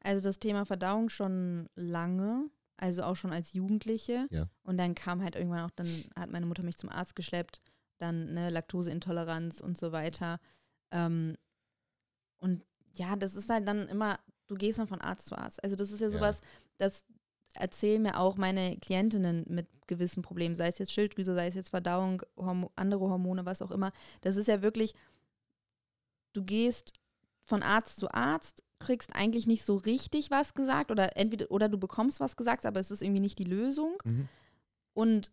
Also 0.00 0.22
das 0.22 0.38
Thema 0.38 0.64
Verdauung 0.64 1.10
schon 1.10 1.68
lange, 1.76 2.48
also 2.78 3.02
auch 3.02 3.16
schon 3.16 3.32
als 3.32 3.52
Jugendliche. 3.52 4.26
Ja. 4.30 4.48
Und 4.64 4.78
dann 4.78 4.94
kam 4.94 5.22
halt 5.22 5.36
irgendwann 5.36 5.64
auch, 5.64 5.70
dann 5.70 5.86
hat 6.18 6.30
meine 6.30 6.46
Mutter 6.46 6.62
mich 6.62 6.78
zum 6.78 6.90
Arzt 6.90 7.14
geschleppt, 7.14 7.60
dann 7.98 8.32
ne, 8.34 8.50
Laktoseintoleranz 8.50 9.60
und 9.60 9.76
so 9.76 9.92
weiter. 9.92 10.40
Ähm, 10.90 11.36
und 12.38 12.64
ja, 12.94 13.14
das 13.16 13.34
ist 13.34 13.50
halt 13.50 13.68
dann 13.68 13.88
immer, 13.88 14.18
du 14.46 14.54
gehst 14.54 14.78
dann 14.78 14.88
von 14.88 15.00
Arzt 15.02 15.26
zu 15.28 15.36
Arzt. 15.36 15.62
Also 15.62 15.76
das 15.76 15.90
ist 15.90 16.00
ja 16.00 16.06
Ja. 16.06 16.12
sowas, 16.12 16.40
das 16.78 17.04
erzählen 17.60 18.02
mir 18.02 18.18
auch 18.18 18.36
meine 18.36 18.76
Klientinnen 18.78 19.44
mit 19.48 19.66
gewissen 19.86 20.22
Problemen, 20.22 20.54
sei 20.54 20.68
es 20.68 20.78
jetzt 20.78 20.92
Schilddrüse, 20.92 21.34
sei 21.34 21.46
es 21.46 21.54
jetzt 21.54 21.70
Verdauung, 21.70 22.22
Hormo 22.36 22.70
andere 22.76 23.08
Hormone, 23.08 23.46
was 23.46 23.62
auch 23.62 23.70
immer. 23.70 23.92
Das 24.20 24.36
ist 24.36 24.48
ja 24.48 24.62
wirklich, 24.62 24.94
du 26.32 26.42
gehst 26.42 26.94
von 27.42 27.62
Arzt 27.62 27.98
zu 27.98 28.10
Arzt, 28.10 28.62
kriegst 28.78 29.14
eigentlich 29.14 29.46
nicht 29.46 29.64
so 29.64 29.76
richtig 29.76 30.30
was 30.30 30.54
gesagt 30.54 30.90
oder 30.90 31.16
entweder 31.16 31.50
oder 31.50 31.68
du 31.68 31.78
bekommst 31.78 32.20
was 32.20 32.36
gesagt, 32.36 32.66
aber 32.66 32.80
es 32.80 32.90
ist 32.90 33.02
irgendwie 33.02 33.20
nicht 33.20 33.38
die 33.38 33.44
Lösung. 33.44 33.96
Mhm. 34.04 34.28
Und 34.92 35.30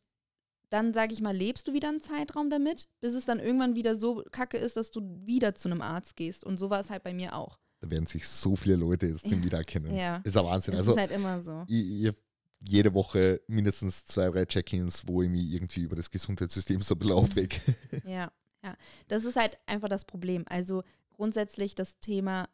dann, 0.69 0.93
sage 0.93 1.13
ich 1.13 1.21
mal, 1.21 1.35
lebst 1.35 1.67
du 1.67 1.73
wieder 1.73 1.89
einen 1.89 2.01
Zeitraum 2.01 2.49
damit, 2.49 2.87
bis 2.99 3.13
es 3.13 3.25
dann 3.25 3.39
irgendwann 3.39 3.75
wieder 3.75 3.95
so 3.95 4.23
kacke 4.31 4.57
ist, 4.57 4.75
dass 4.75 4.91
du 4.91 5.01
wieder 5.25 5.53
zu 5.53 5.69
einem 5.69 5.81
Arzt 5.81 6.15
gehst. 6.15 6.43
Und 6.43 6.57
so 6.57 6.69
war 6.69 6.79
es 6.79 6.89
halt 6.89 7.03
bei 7.03 7.13
mir 7.13 7.35
auch. 7.35 7.59
Da 7.83 7.89
werden 7.89 8.05
sich 8.05 8.25
so 8.25 8.55
viele 8.55 8.77
Leute 8.77 9.07
jetzt 9.07 9.29
den 9.29 9.43
wiedererkennen. 9.43 9.93
Ja. 9.93 10.21
Ist 10.23 10.37
ein 10.37 10.45
Wahnsinn. 10.45 10.73
Es 10.75 10.79
Also 10.79 10.91
ist 10.93 10.99
halt 10.99 11.11
immer 11.11 11.41
so. 11.41 11.65
ich, 11.67 12.05
ich, 12.05 12.13
jede 12.61 12.93
Woche 12.93 13.41
mindestens 13.47 14.05
zwei, 14.05 14.29
drei 14.29 14.45
Check-ins, 14.45 15.05
wo 15.05 15.21
ich 15.21 15.29
mich 15.29 15.51
irgendwie 15.51 15.81
über 15.81 15.97
das 15.97 16.09
Gesundheitssystem 16.09 16.81
so 16.81 16.95
ein 16.95 16.99
bisschen 16.99 17.13
aufreg. 17.13 17.59
Ja, 18.05 18.31
ja. 18.63 18.77
Das 19.09 19.25
ist 19.25 19.35
halt 19.35 19.59
einfach 19.65 19.89
das 19.89 20.05
Problem. 20.05 20.45
Also 20.47 20.83
grundsätzlich 21.09 21.75
das 21.75 21.99
Thema, 21.99 22.47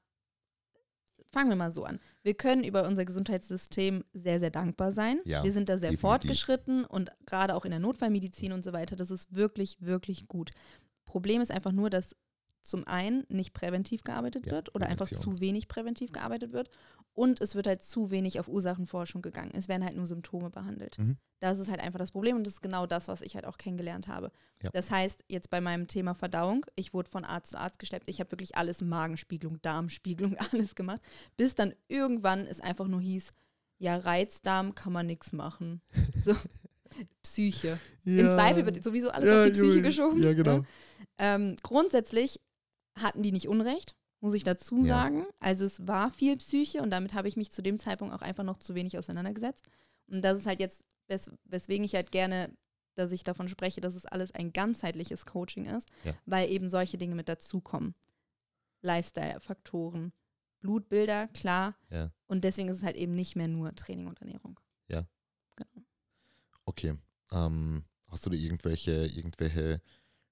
fangen 1.31 1.49
wir 1.49 1.55
mal 1.55 1.69
so 1.71 1.83
an. 1.85 1.99
Wir 2.23 2.33
können 2.33 2.63
über 2.63 2.87
unser 2.87 3.05
Gesundheitssystem 3.05 4.03
sehr, 4.13 4.39
sehr 4.39 4.49
dankbar 4.49 4.91
sein. 4.93 5.19
Ja, 5.25 5.43
wir 5.43 5.51
sind 5.51 5.69
da 5.69 5.73
sehr 5.73 5.91
definitiv. 5.91 6.01
fortgeschritten 6.01 6.85
und 6.85 7.11
gerade 7.27 7.53
auch 7.53 7.65
in 7.65 7.71
der 7.71 7.79
Notfallmedizin 7.79 8.51
und 8.51 8.63
so 8.63 8.73
weiter, 8.73 8.95
das 8.95 9.11
ist 9.11 9.31
wirklich, 9.35 9.77
wirklich 9.79 10.27
gut. 10.27 10.49
Problem 11.05 11.39
ist 11.39 11.51
einfach 11.51 11.71
nur, 11.71 11.91
dass 11.91 12.15
zum 12.69 12.88
einen 12.88 13.25
nicht 13.29 13.53
präventiv 13.53 14.03
gearbeitet 14.03 14.45
Ja, 14.45 14.53
wird 14.53 14.75
oder 14.75 14.88
einfach 14.88 15.10
zu 15.10 15.39
wenig 15.39 15.67
präventiv 15.67 16.12
gearbeitet 16.12 16.53
wird 16.53 16.69
und 17.13 17.41
es 17.41 17.55
wird 17.55 17.67
halt 17.67 17.82
zu 17.82 18.12
wenig 18.12 18.39
auf 18.39 18.47
Ursachenforschung 18.47 19.21
gegangen. 19.21 19.51
Es 19.53 19.67
werden 19.67 19.84
halt 19.84 19.97
nur 19.97 20.08
Symptome 20.08 20.49
behandelt. 20.49 20.97
Mhm. 20.97 21.17
Das 21.39 21.60
ist 21.60 21.69
halt 21.69 21.82
einfach 21.82 21.99
das 21.99 22.12
Problem 22.12 22.38
und 22.38 22.45
das 22.45 22.53
ist 22.53 22.62
genau 22.62 22.86
das, 22.86 23.08
was 23.08 23.21
ich 23.21 23.36
halt 23.36 23.45
auch 23.45 23.58
kennengelernt 23.58 24.08
habe. 24.08 24.32
Ja. 24.63 24.69
Das 24.71 24.89
heißt, 24.89 25.25
jetzt 25.27 25.49
bei 25.49 25.60
meinem 25.60 25.88
Thema 25.88 26.13
Verdauung, 26.13 26.65
ich 26.75 26.93
wurde 26.93 27.10
von 27.10 27.25
Arzt 27.25 27.51
zu 27.51 27.60
Arzt 27.60 27.79
geschleppt. 27.79 28.08
Ich 28.08 28.20
habe 28.20 28.32
wirklich 28.32 28.55
alles, 28.55 28.82
Magenspiegelung, 28.82 29.61
Darmspiegelung, 29.61 30.38
alles 30.51 30.76
gemacht, 30.76 31.01
bis 31.36 31.55
dann 31.55 31.74
irgendwann 31.88 32.45
es 32.45 32.61
einfach 32.61 32.88
nur 32.88 33.01
hieß, 33.01 33.34
ja, 33.80 33.97
Reizdarm 33.97 34.76
kann 34.76 34.93
man 34.93 35.07
nichts 35.07 35.34
machen. 35.34 35.82
So, 36.22 36.36
Psyche. 37.24 37.80
Im 38.03 38.30
Zweifel 38.30 38.65
wird 38.65 38.84
sowieso 38.84 39.09
alles 39.09 39.30
auf 39.30 39.45
die 39.45 39.51
Psyche 39.51 39.82
geschoben. 39.82 40.22
Ja, 40.22 40.34
genau. 40.34 40.57
ne? 40.57 40.65
Ähm, 41.17 41.55
grundsätzlich 41.61 42.41
hatten 43.02 43.24
die 43.24 43.32
nicht 43.32 43.47
Unrecht, 43.47 43.95
muss 44.22 44.34
ich 44.34 44.43
dazu 44.43 44.78
Ja. 44.80 44.84
sagen. 44.88 45.26
Also 45.39 45.66
es 45.66 45.88
war 45.88 46.12
viel 46.12 46.38
Psyche 46.38 46.82
und 46.82 46.89
damit 46.91 47.14
habe 47.14 47.28
ich 47.28 47.38
mich 47.38 47.52
zu 47.52 47.62
dem 47.62 47.78
Zeitpunkt 47.80 48.14
auch 48.14 48.22
einfach 48.22 48.43
noch 48.43 48.58
zu 48.58 48.76
wenig 48.76 48.97
auseinandergesetzt. 48.97 49.68
Und 50.08 50.22
das 50.24 50.38
ist 50.39 50.45
halt 50.47 50.60
jetzt, 50.60 50.84
wes 51.08 51.30
weswegen 51.45 51.84
ich 51.86 51.95
halt 51.95 52.12
gerne, 52.12 52.52
dass 52.95 53.12
ich 53.12 53.24
davon 53.24 53.47
spreche, 53.47 53.80
dass 53.82 53.95
es 53.95 54.06
alles 54.06 54.32
ein 54.32 54.52
ganzheitliches 54.52 55.26
Coaching 55.26 55.66
ist, 55.66 55.88
Ja. 56.04 56.14
weil 56.26 56.50
eben 56.50 56.70
solche 56.70 56.97
Dinge 56.97 57.16
mit 57.16 57.30
dazukommen. 57.30 57.95
Lifestyle-Faktoren. 58.82 60.12
Blutbilder, 60.62 61.28
klar. 61.30 61.76
Ja. 61.89 62.12
Und 62.28 62.43
deswegen 62.43 62.68
ist 62.70 62.78
es 62.78 62.84
halt 62.84 62.97
eben 62.97 63.16
nicht 63.16 63.36
mehr 63.38 63.47
nur 63.47 63.74
Training 63.76 64.08
und 64.08 64.20
Ernährung. 64.20 64.60
Okay. 66.66 66.93
Ähm, 67.32 67.84
hast 68.08 68.26
du 68.26 68.30
da 68.30 68.36
irgendwelche, 68.36 69.08
irgendwelche 69.08 69.82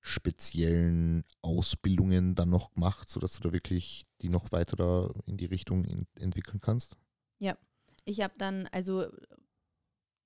speziellen 0.01 1.23
Ausbildungen 1.41 2.35
dann 2.35 2.49
noch 2.49 2.73
gemacht, 2.73 3.09
sodass 3.09 3.33
du 3.33 3.43
da 3.43 3.53
wirklich 3.53 4.05
die 4.21 4.29
noch 4.29 4.51
weiter 4.51 4.75
da 4.75 5.13
in 5.25 5.37
die 5.37 5.45
Richtung 5.45 5.83
in, 5.85 6.07
entwickeln 6.15 6.61
kannst? 6.61 6.95
Ich 8.09 8.21
habe 8.21 8.33
dann, 8.37 8.67
also 8.71 9.05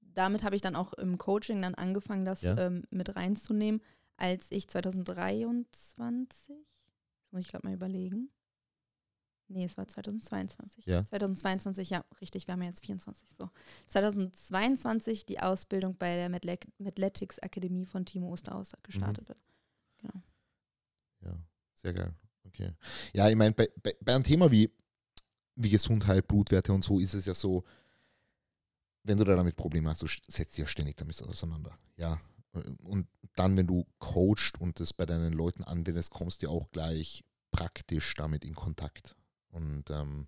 damit 0.02 0.44
habe 0.44 0.56
ich 0.56 0.62
dann 0.62 0.76
auch 0.76 0.94
im 0.94 1.18
Coaching 1.18 1.64
dann 1.64 1.74
angefangen, 1.74 2.26
das 2.26 2.44
Ja. 2.44 2.56
ähm, 2.60 2.84
mit 2.92 3.16
reinzunehmen, 3.16 3.82
als 4.18 4.52
ich 4.52 4.68
2023, 4.68 6.56
das 7.18 7.32
muss 7.32 7.42
ich 7.42 7.48
gerade 7.48 7.66
mal 7.66 7.74
überlegen. 7.74 8.30
Nee, 9.48 9.66
es 9.66 9.78
war 9.78 9.88
2022. 9.88 10.86
Ja. 10.86 11.04
2022, 11.06 11.90
ja, 11.90 12.06
richtig, 12.22 12.46
wir 12.46 12.54
haben 12.54 12.62
ja 12.62 12.68
jetzt 12.70 12.86
24 12.86 13.30
so. 13.36 13.50
2022 13.88 15.26
die 15.26 15.40
Ausbildung 15.40 15.98
bei 15.98 16.16
der 16.16 16.30
Medletics 16.30 17.40
Akademie 17.40 17.88
von 17.88 18.06
Timo 18.06 18.32
Osterhaus 18.32 18.74
gestartet 18.84 19.26
bin. 19.26 19.36
Ja, 19.38 19.51
sehr 21.82 21.94
geil. 21.94 22.14
Okay. 22.46 22.74
Ja, 23.14 23.30
ich 23.30 23.36
meine, 23.36 23.54
bei, 23.54 23.70
bei, 23.82 23.96
bei 24.02 24.14
einem 24.14 24.24
Thema 24.24 24.52
wie, 24.52 24.70
wie 25.56 25.70
Gesundheit, 25.70 26.28
Blutwerte 26.28 26.74
und 26.74 26.84
so 26.84 27.00
ist 27.00 27.14
es 27.14 27.26
ja 27.26 27.34
so, 27.34 27.64
wenn 29.04 29.18
du 29.18 29.24
da 29.24 29.36
damit 29.36 29.56
Probleme 29.56 29.90
hast, 29.90 30.02
du 30.02 30.08
setzt 30.08 30.54
dich 30.54 30.64
ja 30.64 30.68
ständig 30.68 30.98
damit 30.98 31.22
auseinander. 31.24 31.78
Ja. 31.98 32.20
Und 32.84 33.08
dann, 33.36 33.56
wenn 33.56 33.68
du 33.68 33.88
coachst 34.00 34.60
und 34.60 34.80
das 34.80 34.94
bei 34.94 35.06
deinen 35.06 35.34
Leuten 35.34 35.64
anwendest, 35.64 36.12
kommst 36.12 36.42
du 36.42 36.48
ja 36.48 36.52
auch 36.52 36.70
gleich 36.72 37.24
praktisch 37.52 38.14
damit 38.16 38.44
in 38.44 38.56
Kontakt. 38.56 39.16
Und 39.50 39.90
ähm, 39.90 40.28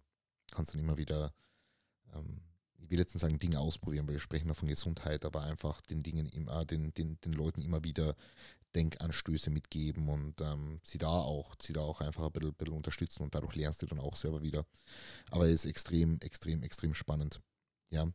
kannst 0.52 0.74
dann 0.74 0.82
immer 0.82 0.98
wieder, 0.98 1.34
ähm, 2.14 2.42
ich 2.78 2.90
will 2.90 3.00
jetzt 3.00 3.14
nicht 3.14 3.22
sagen, 3.22 3.40
Dinge 3.40 3.60
ausprobieren, 3.60 4.08
weil 4.08 4.16
wir 4.16 4.20
sprechen 4.20 4.48
da 4.48 4.54
von 4.54 4.70
Gesundheit, 4.70 5.26
aber 5.26 5.42
einfach 5.44 5.82
den 5.82 6.02
Dingen 6.02 6.28
immer, 6.30 6.66
den, 6.66 6.94
den, 6.94 7.20
den 7.22 7.34
Leuten 7.34 7.62
immer 7.62 7.84
wieder 7.84 8.16
Denkanstöße 8.76 9.50
mitgeben 9.50 10.10
und 10.10 10.42
ähm, 10.42 10.80
sie 10.84 10.98
da 10.98 11.10
auch, 11.10 11.56
sie 11.62 11.74
da 11.74 11.82
auch 11.82 12.02
einfach 12.02 12.26
ein 12.26 12.32
bisschen, 12.32 12.54
bisschen 12.54 12.74
unterstützen 12.74 13.24
und 13.24 13.36
dadurch 13.36 13.56
lernst 13.56 13.82
du 13.82 13.86
dann 13.86 14.00
auch 14.00 14.16
selber 14.16 14.42
wieder. 14.42 14.66
Aber 15.32 15.48
es 15.48 15.64
ist 15.64 15.66
extrem, 15.66 16.20
extrem, 16.22 16.64
extrem 16.64 16.94
spannend. 16.94 17.42
Ja. 17.92 18.12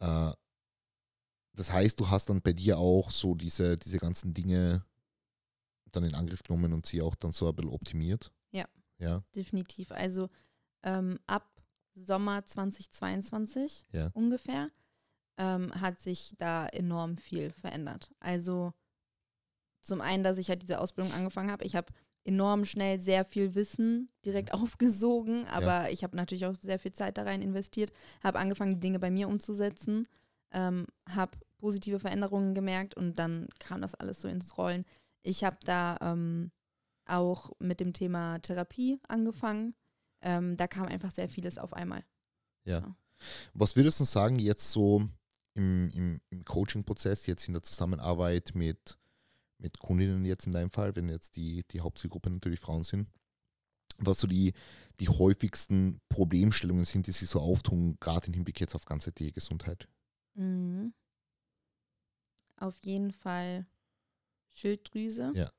Äh, 0.00 0.34
das 1.54 1.70
heißt, 1.72 2.00
du 2.00 2.08
hast 2.08 2.30
dann 2.30 2.40
bei 2.40 2.52
dir 2.52 2.78
auch 2.78 3.10
so 3.10 3.34
diese, 3.34 3.76
diese 3.76 3.98
ganzen 3.98 4.32
Dinge 4.32 4.84
dann 5.90 6.04
in 6.04 6.14
Angriff 6.14 6.42
genommen 6.42 6.72
und 6.72 6.86
sie 6.86 7.02
auch 7.02 7.14
dann 7.14 7.32
so 7.32 7.48
ein 7.48 7.54
bisschen 7.54 7.70
optimiert. 7.70 8.32
Ja. 8.50 8.66
Ja, 8.98 9.22
Definitiv. 9.34 9.90
Also 9.90 10.30
ähm, 10.82 11.18
ab 11.26 11.50
Sommer 11.94 12.44
2022 12.44 13.84
Ja. 13.92 14.10
ungefähr 14.14 14.70
ähm, 15.36 15.72
hat 15.74 16.00
sich 16.00 16.34
da 16.38 16.66
enorm 16.66 17.16
viel 17.16 17.50
verändert. 17.50 18.14
Also 18.20 18.72
zum 19.82 20.00
einen, 20.00 20.24
dass 20.24 20.38
ich 20.38 20.48
halt 20.48 20.62
diese 20.62 20.80
Ausbildung 20.80 21.12
angefangen 21.12 21.50
habe. 21.50 21.64
Ich 21.64 21.76
habe 21.76 21.92
enorm 22.24 22.64
schnell 22.64 23.00
sehr 23.00 23.24
viel 23.24 23.54
Wissen 23.54 24.08
direkt 24.24 24.54
aufgesogen, 24.54 25.46
aber 25.48 25.90
ich 25.90 26.04
habe 26.04 26.16
natürlich 26.16 26.46
auch 26.46 26.54
sehr 26.60 26.78
viel 26.78 26.92
Zeit 26.92 27.18
da 27.18 27.24
rein 27.24 27.42
investiert, 27.42 27.92
habe 28.22 28.38
angefangen, 28.38 28.74
die 28.74 28.80
Dinge 28.80 28.98
bei 28.98 29.10
mir 29.10 29.28
umzusetzen, 29.28 30.06
ähm, 30.52 30.86
habe 31.08 31.38
positive 31.58 31.98
Veränderungen 31.98 32.54
gemerkt 32.54 32.94
und 32.94 33.18
dann 33.18 33.48
kam 33.58 33.82
das 33.82 33.94
alles 33.94 34.20
so 34.20 34.28
ins 34.28 34.56
Rollen. 34.56 34.84
Ich 35.22 35.44
habe 35.44 35.58
da 35.64 35.96
ähm, 36.00 36.50
auch 37.06 37.52
mit 37.58 37.80
dem 37.80 37.92
Thema 37.92 38.38
Therapie 38.38 39.00
angefangen. 39.08 39.74
Ähm, 40.20 40.56
da 40.56 40.66
kam 40.66 40.86
einfach 40.86 41.12
sehr 41.12 41.28
vieles 41.28 41.58
auf 41.58 41.72
einmal. 41.72 42.04
Was 43.54 43.76
würdest 43.76 44.00
du 44.00 44.04
sagen 44.04 44.38
jetzt 44.38 44.70
so 44.70 45.08
im, 45.54 45.90
im, 45.94 46.20
im 46.30 46.44
Coaching-Prozess, 46.44 47.26
jetzt 47.26 47.46
in 47.46 47.54
der 47.54 47.62
Zusammenarbeit 47.62 48.52
mit, 48.54 48.98
mit 49.62 49.78
Kundinnen 49.78 50.24
jetzt 50.24 50.46
in 50.46 50.52
deinem 50.52 50.70
Fall, 50.70 50.94
wenn 50.96 51.08
jetzt 51.08 51.36
die, 51.36 51.62
die 51.70 51.80
Hauptzielgruppe 51.80 52.30
natürlich 52.30 52.60
Frauen 52.60 52.82
sind, 52.82 53.08
was 53.98 54.18
so 54.18 54.26
die, 54.26 54.52
die 55.00 55.08
häufigsten 55.08 56.00
Problemstellungen 56.08 56.84
sind, 56.84 57.06
die 57.06 57.12
sich 57.12 57.28
so 57.28 57.40
auftun, 57.40 57.96
gerade 58.00 58.26
im 58.26 58.34
Hinblick 58.34 58.60
jetzt 58.60 58.74
auf 58.74 58.84
ganzheitliche 58.84 59.32
Gesundheit? 59.32 59.88
Mhm. 60.34 60.92
Auf 62.56 62.78
jeden 62.84 63.12
Fall 63.12 63.66
Schilddrüse. 64.50 65.32
Ja. 65.34 65.50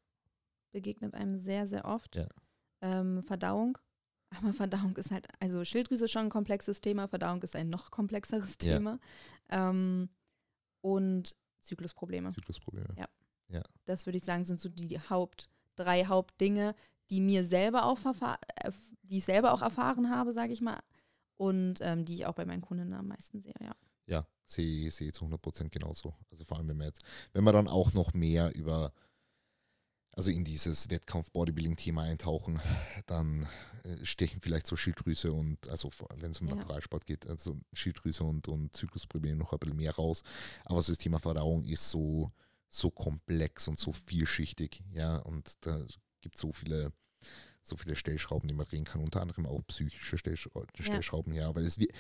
Begegnet 0.72 1.14
einem 1.14 1.38
sehr, 1.38 1.68
sehr 1.68 1.86
oft. 1.86 2.16
Ja. 2.16 2.28
Ähm, 2.82 3.22
Verdauung. 3.24 3.78
Aber 4.30 4.52
Verdauung 4.54 4.96
ist 4.98 5.12
halt, 5.12 5.28
also 5.40 5.64
Schilddrüse 5.64 6.06
ist 6.06 6.12
schon 6.12 6.24
ein 6.24 6.30
komplexes 6.30 6.82
Thema, 6.82 7.08
Verdauung 7.08 7.44
ist 7.44 7.56
ein 7.56 7.70
noch 7.70 7.92
komplexeres 7.92 8.58
Ja. 8.62 8.78
Thema. 8.78 9.00
Ähm, 9.50 10.10
und 10.82 11.36
Zyklusprobleme. 11.60 12.34
Zyklusprobleme. 12.34 12.96
Das 13.86 14.06
würde 14.06 14.18
ich 14.18 14.24
sagen, 14.24 14.46
sind 14.46 14.60
so 14.60 14.70
die 14.70 15.00
Haupt, 15.00 15.50
drei 15.76 16.06
Hauptdinge, 16.06 16.76
die 17.10 17.22
mir 17.22 17.46
selber 17.46 17.86
auch 17.86 18.00
äh, 18.06 18.72
die 19.04 19.18
ich 19.18 19.26
selber 19.26 19.54
auch 19.54 19.62
erfahren 19.62 20.10
habe, 20.10 20.34
sage 20.34 20.54
ich 20.54 20.62
mal. 20.62 20.80
Und 21.36 21.80
ähm, 21.82 22.06
die 22.06 22.16
ich 22.16 22.26
auch 22.26 22.34
bei 22.36 22.46
meinen 22.46 22.62
Kunden 22.62 22.94
am 22.94 23.08
meisten 23.08 23.42
sehe, 23.42 23.54
ja. 23.60 23.76
Ja, 24.06 24.28
sehe 24.46 24.88
ich 24.88 25.14
zu 25.14 25.26
100% 25.26 25.70
genauso. 25.70 26.14
Also 26.32 26.46
vor 26.46 26.58
allem, 26.58 26.68
wenn 26.70 26.78
wir 26.78 26.86
jetzt, 26.86 27.04
wenn 27.34 27.44
wir 27.44 27.54
dann 27.54 27.68
auch 27.68 27.94
noch 27.94 28.14
mehr 28.14 28.54
über, 28.56 28.94
also 30.12 30.30
in 30.30 30.46
dieses 30.46 30.90
Wettkampf-Bodybuilding-Thema 30.90 32.04
eintauchen, 32.04 32.62
dann 33.08 33.48
äh, 33.84 34.06
stechen 34.06 34.42
vielleicht 34.42 34.68
so 34.68 34.76
Schilddrüse 34.76 35.32
und, 35.34 35.68
also 35.70 35.90
wenn 36.16 36.32
es 36.32 36.42
um 36.42 36.48
Ja. 36.48 36.56
Naturalsport 36.56 37.06
geht, 37.06 37.28
also 37.28 37.58
Schilddrüse 37.74 38.24
und, 38.24 38.48
und 38.48 38.76
Zyklusprobleme 38.76 39.38
noch 39.38 39.54
ein 39.54 39.60
bisschen 39.60 39.78
mehr 39.78 39.96
raus. 39.96 40.24
Aber 40.66 40.82
so 40.82 40.92
das 40.92 41.00
Thema 41.00 41.20
Verdauung 41.20 41.64
ist 41.66 41.90
so, 41.90 42.32
so 42.76 42.90
komplex 42.90 43.68
und 43.68 43.78
so 43.78 43.92
vielschichtig, 43.92 44.84
ja, 44.94 45.18
und 45.18 45.54
da 45.66 45.86
gibt 46.22 46.36
es 46.36 46.42
so 46.42 46.52
viele, 46.52 46.92
so 47.62 47.76
viele 47.78 47.96
Stellschrauben, 47.96 48.48
die 48.48 48.56
man 48.56 48.66
drehen 48.66 48.84
kann, 48.84 49.02
unter 49.02 49.22
anderem 49.22 49.46
auch 49.46 49.62
psychische 49.68 50.18
Stellschrauben, 50.18 50.68
Stellschrauben 50.80 51.34
ja, 51.34 51.54
weil 51.56 51.66
es 51.66 51.78
wie- 51.78 51.92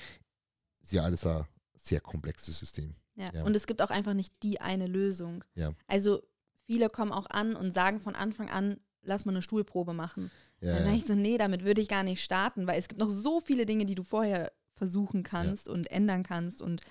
ist 0.81 0.91
ja 0.91 1.03
alles 1.03 1.27
ein 1.27 1.45
sehr 1.75 2.01
komplexes 2.01 2.57
System. 2.57 2.95
Ja. 3.15 3.29
Ja. 3.33 3.43
Und 3.43 3.55
es 3.55 3.67
gibt 3.67 3.83
auch 3.83 3.91
einfach 3.91 4.15
nicht 4.15 4.33
die 4.41 4.61
eine 4.61 4.87
Lösung. 4.87 5.43
Ja. 5.53 5.73
Also 5.85 6.23
viele 6.65 6.89
kommen 6.89 7.11
auch 7.11 7.29
an 7.29 7.55
und 7.55 7.75
sagen 7.75 7.99
von 7.99 8.15
Anfang 8.15 8.49
an, 8.49 8.79
lass 9.03 9.25
mal 9.25 9.31
eine 9.33 9.43
Stuhlprobe 9.43 9.93
machen. 9.93 10.31
Ja, 10.59 10.73
Dann 10.73 10.85
sage 10.85 10.89
ja. 10.89 10.95
ich 10.97 11.05
so, 11.05 11.13
nee, 11.13 11.37
damit 11.37 11.63
würde 11.63 11.81
ich 11.81 11.87
gar 11.87 12.03
nicht 12.03 12.23
starten, 12.23 12.65
weil 12.65 12.79
es 12.79 12.87
gibt 12.87 12.99
noch 12.99 13.09
so 13.11 13.39
viele 13.41 13.67
Dinge, 13.67 13.85
die 13.85 13.95
du 13.95 14.03
vorher 14.03 14.51
versuchen 14.73 15.21
kannst 15.21 15.69
und 15.69 15.85
ändern 15.91 16.23
kannst 16.23 16.63
und 16.63 16.81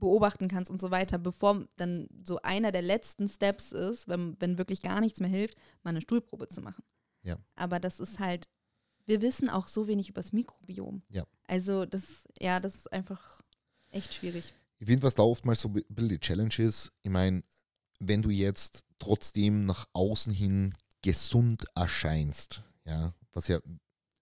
beobachten 0.00 0.48
kannst 0.48 0.70
und 0.70 0.80
so 0.80 0.90
weiter, 0.90 1.18
bevor 1.18 1.66
dann 1.76 2.08
so 2.24 2.40
einer 2.42 2.72
der 2.72 2.82
letzten 2.82 3.28
Steps 3.28 3.72
ist, 3.72 4.08
wenn, 4.08 4.36
wenn 4.40 4.58
wirklich 4.58 4.82
gar 4.82 5.00
nichts 5.00 5.20
mehr 5.20 5.30
hilft, 5.30 5.56
mal 5.82 5.90
eine 5.90 6.00
Stuhlprobe 6.00 6.48
zu 6.48 6.60
machen. 6.60 6.82
Ja. 7.22 7.38
Aber 7.54 7.78
das 7.78 8.00
ist 8.00 8.18
halt, 8.18 8.48
wir 9.06 9.20
wissen 9.20 9.48
auch 9.48 9.68
so 9.68 9.86
wenig 9.86 10.08
über 10.08 10.20
das 10.20 10.32
Mikrobiom. 10.32 11.02
Ja. 11.08 11.24
Also 11.46 11.84
das, 11.84 12.24
ja, 12.40 12.60
das 12.60 12.74
ist 12.74 12.92
einfach 12.92 13.42
echt 13.90 14.14
schwierig. 14.14 14.54
Ich 14.78 14.86
finde, 14.86 15.02
was 15.02 15.14
da 15.14 15.22
oftmals 15.22 15.60
so 15.60 15.68
ein 15.68 15.84
bisschen 15.88 16.08
die 16.08 16.18
Challenge 16.18 16.54
ist, 16.58 16.90
ich 17.02 17.10
meine, 17.10 17.42
wenn 17.98 18.22
du 18.22 18.30
jetzt 18.30 18.86
trotzdem 18.98 19.66
nach 19.66 19.86
außen 19.92 20.32
hin 20.32 20.74
gesund 21.02 21.66
erscheinst, 21.74 22.62
ja, 22.84 23.14
was 23.32 23.48
ja, 23.48 23.60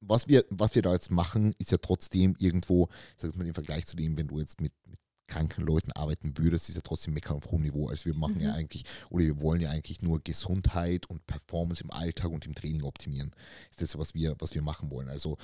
was 0.01 0.29
wir, 0.29 0.45
was 0.51 0.75
wir 0.75 0.83
da 0.83 0.93
jetzt 0.93 1.11
machen, 1.11 1.55
ist 1.59 1.71
ja 1.71 1.79
trotzdem 1.79 2.35
irgendwo, 2.39 2.89
ich 3.17 3.23
sag 3.23 3.37
mal 3.37 3.47
im 3.47 3.55
Vergleich 3.55 3.87
zu 3.87 3.97
dem, 3.97 4.17
wenn 4.17 4.29
du 4.29 4.39
jetzt 4.39 4.61
mit, 4.61 4.73
mit 4.87 4.99
kranken 5.29 5.63
Leuten 5.65 5.93
arbeiten 5.93 6.37
würdest, 6.37 6.69
ist 6.69 6.75
ja 6.75 6.81
trotzdem 6.83 7.15
Meckern 7.15 7.37
auf 7.37 7.51
hohem 7.51 7.63
Niveau. 7.63 7.89
Also 7.89 8.07
wir 8.07 8.15
machen 8.15 8.41
ja 8.41 8.51
Mhm. 8.51 8.55
eigentlich, 8.57 8.85
oder 9.11 9.25
wir 9.25 9.41
wollen 9.41 9.61
ja 9.61 9.71
eigentlich 9.71 10.03
nur 10.03 10.21
Gesundheit 10.25 11.07
und 11.07 11.27
Performance 11.27 11.85
im 11.85 11.91
Alltag 11.91 12.31
und 12.31 12.47
im 12.47 12.55
Training 12.55 12.83
optimieren. 12.83 13.31
Ist 13.71 13.83
das, 13.83 13.97
was 13.99 14.15
wir, 14.15 14.35
was 14.39 14.55
wir 14.55 14.63
machen 14.63 14.91
wollen. 14.91 15.09
Also 15.09 15.37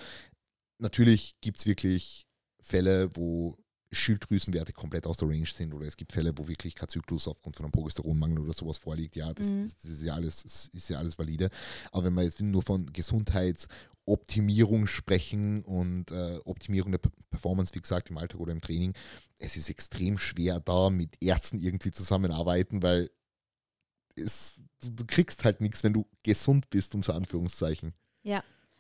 natürlich 0.79 1.37
gibt 1.41 1.59
es 1.59 1.67
wirklich 1.67 2.27
Fälle, 2.61 3.15
wo 3.15 3.59
Schilddrüsenwerte 3.95 4.73
komplett 4.73 5.07
aus 5.07 5.19
der 5.19 5.29
Range 5.29 5.47
sind 5.47 5.73
oder 5.75 5.87
es 5.87 5.97
gibt 5.97 6.13
Fälle, 6.13 6.33
wo 6.37 6.47
wirklich 6.49 6.75
kein 6.75 6.89
Zyklus 6.89 7.27
aufgrund 7.29 7.57
von 7.57 7.65
einem 7.67 7.73
Progesteronmangel 7.73 8.39
oder 8.41 8.53
sowas 8.53 8.79
vorliegt. 8.79 9.17
Ja, 9.17 9.33
das, 9.33 9.51
Mhm. 9.51 9.63
das, 9.63 9.77
das 9.77 9.91
ist 9.91 10.03
ja 10.03 10.15
alles, 10.15 10.43
das 10.43 10.69
ist 10.69 10.89
ja 10.89 10.99
alles 10.99 11.19
valide. 11.19 11.51
Aber 11.93 12.05
wenn 12.05 12.15
wir 12.15 12.23
jetzt 12.23 12.41
nur 12.41 12.63
von 12.63 12.87
Gesundheitsoptimierung 12.93 14.87
sprechen 14.87 15.63
und 15.65 16.11
äh, 16.11 16.39
Optimierung 16.45 16.93
der 16.93 16.99
P- 16.99 17.11
Performance, 17.31 17.75
wie 17.75 17.81
gesagt, 17.81 18.11
im 18.11 18.19
Alltag 18.19 18.41
oder 18.41 18.53
im 18.53 18.61
Training, 18.61 18.93
es 19.39 19.57
ist 19.57 19.69
extrem 19.71 20.19
schwer, 20.19 20.61
da 20.61 20.91
mit 20.91 21.17
Ärzten 21.23 21.59
irgendwie 21.59 21.91
zusammenarbeiten, 21.91 22.83
weil 22.83 23.11
es, 24.17 24.61
du, 24.81 25.05
kriegst 25.07 25.45
halt 25.45 25.61
nichts, 25.61 25.83
wenn 25.83 25.93
du 25.93 26.07
gesund 26.23 26.71
bist, 26.71 26.95
unter 26.95 27.15
Anführungszeichen. 27.15 27.95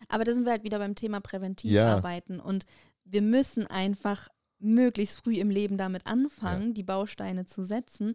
Aber 0.09 0.25
da 0.25 0.35
sind 0.35 0.45
wir 0.45 0.53
halt 0.53 0.65
wieder 0.65 0.79
beim 0.79 0.95
Thema 0.95 1.21
präventiv 1.21 1.71
Ja. 1.71 1.99
Und 2.41 2.67
wir 3.05 3.23
müssen 3.23 3.67
einfach 3.67 4.29
möglichst 4.59 5.19
früh 5.19 5.37
im 5.37 5.51
Leben 5.51 5.77
damit 5.77 6.07
anfangen, 6.07 6.75
die 6.75 6.83
Bausteine 6.83 7.47
zu 7.47 7.65
setzen. 7.65 8.15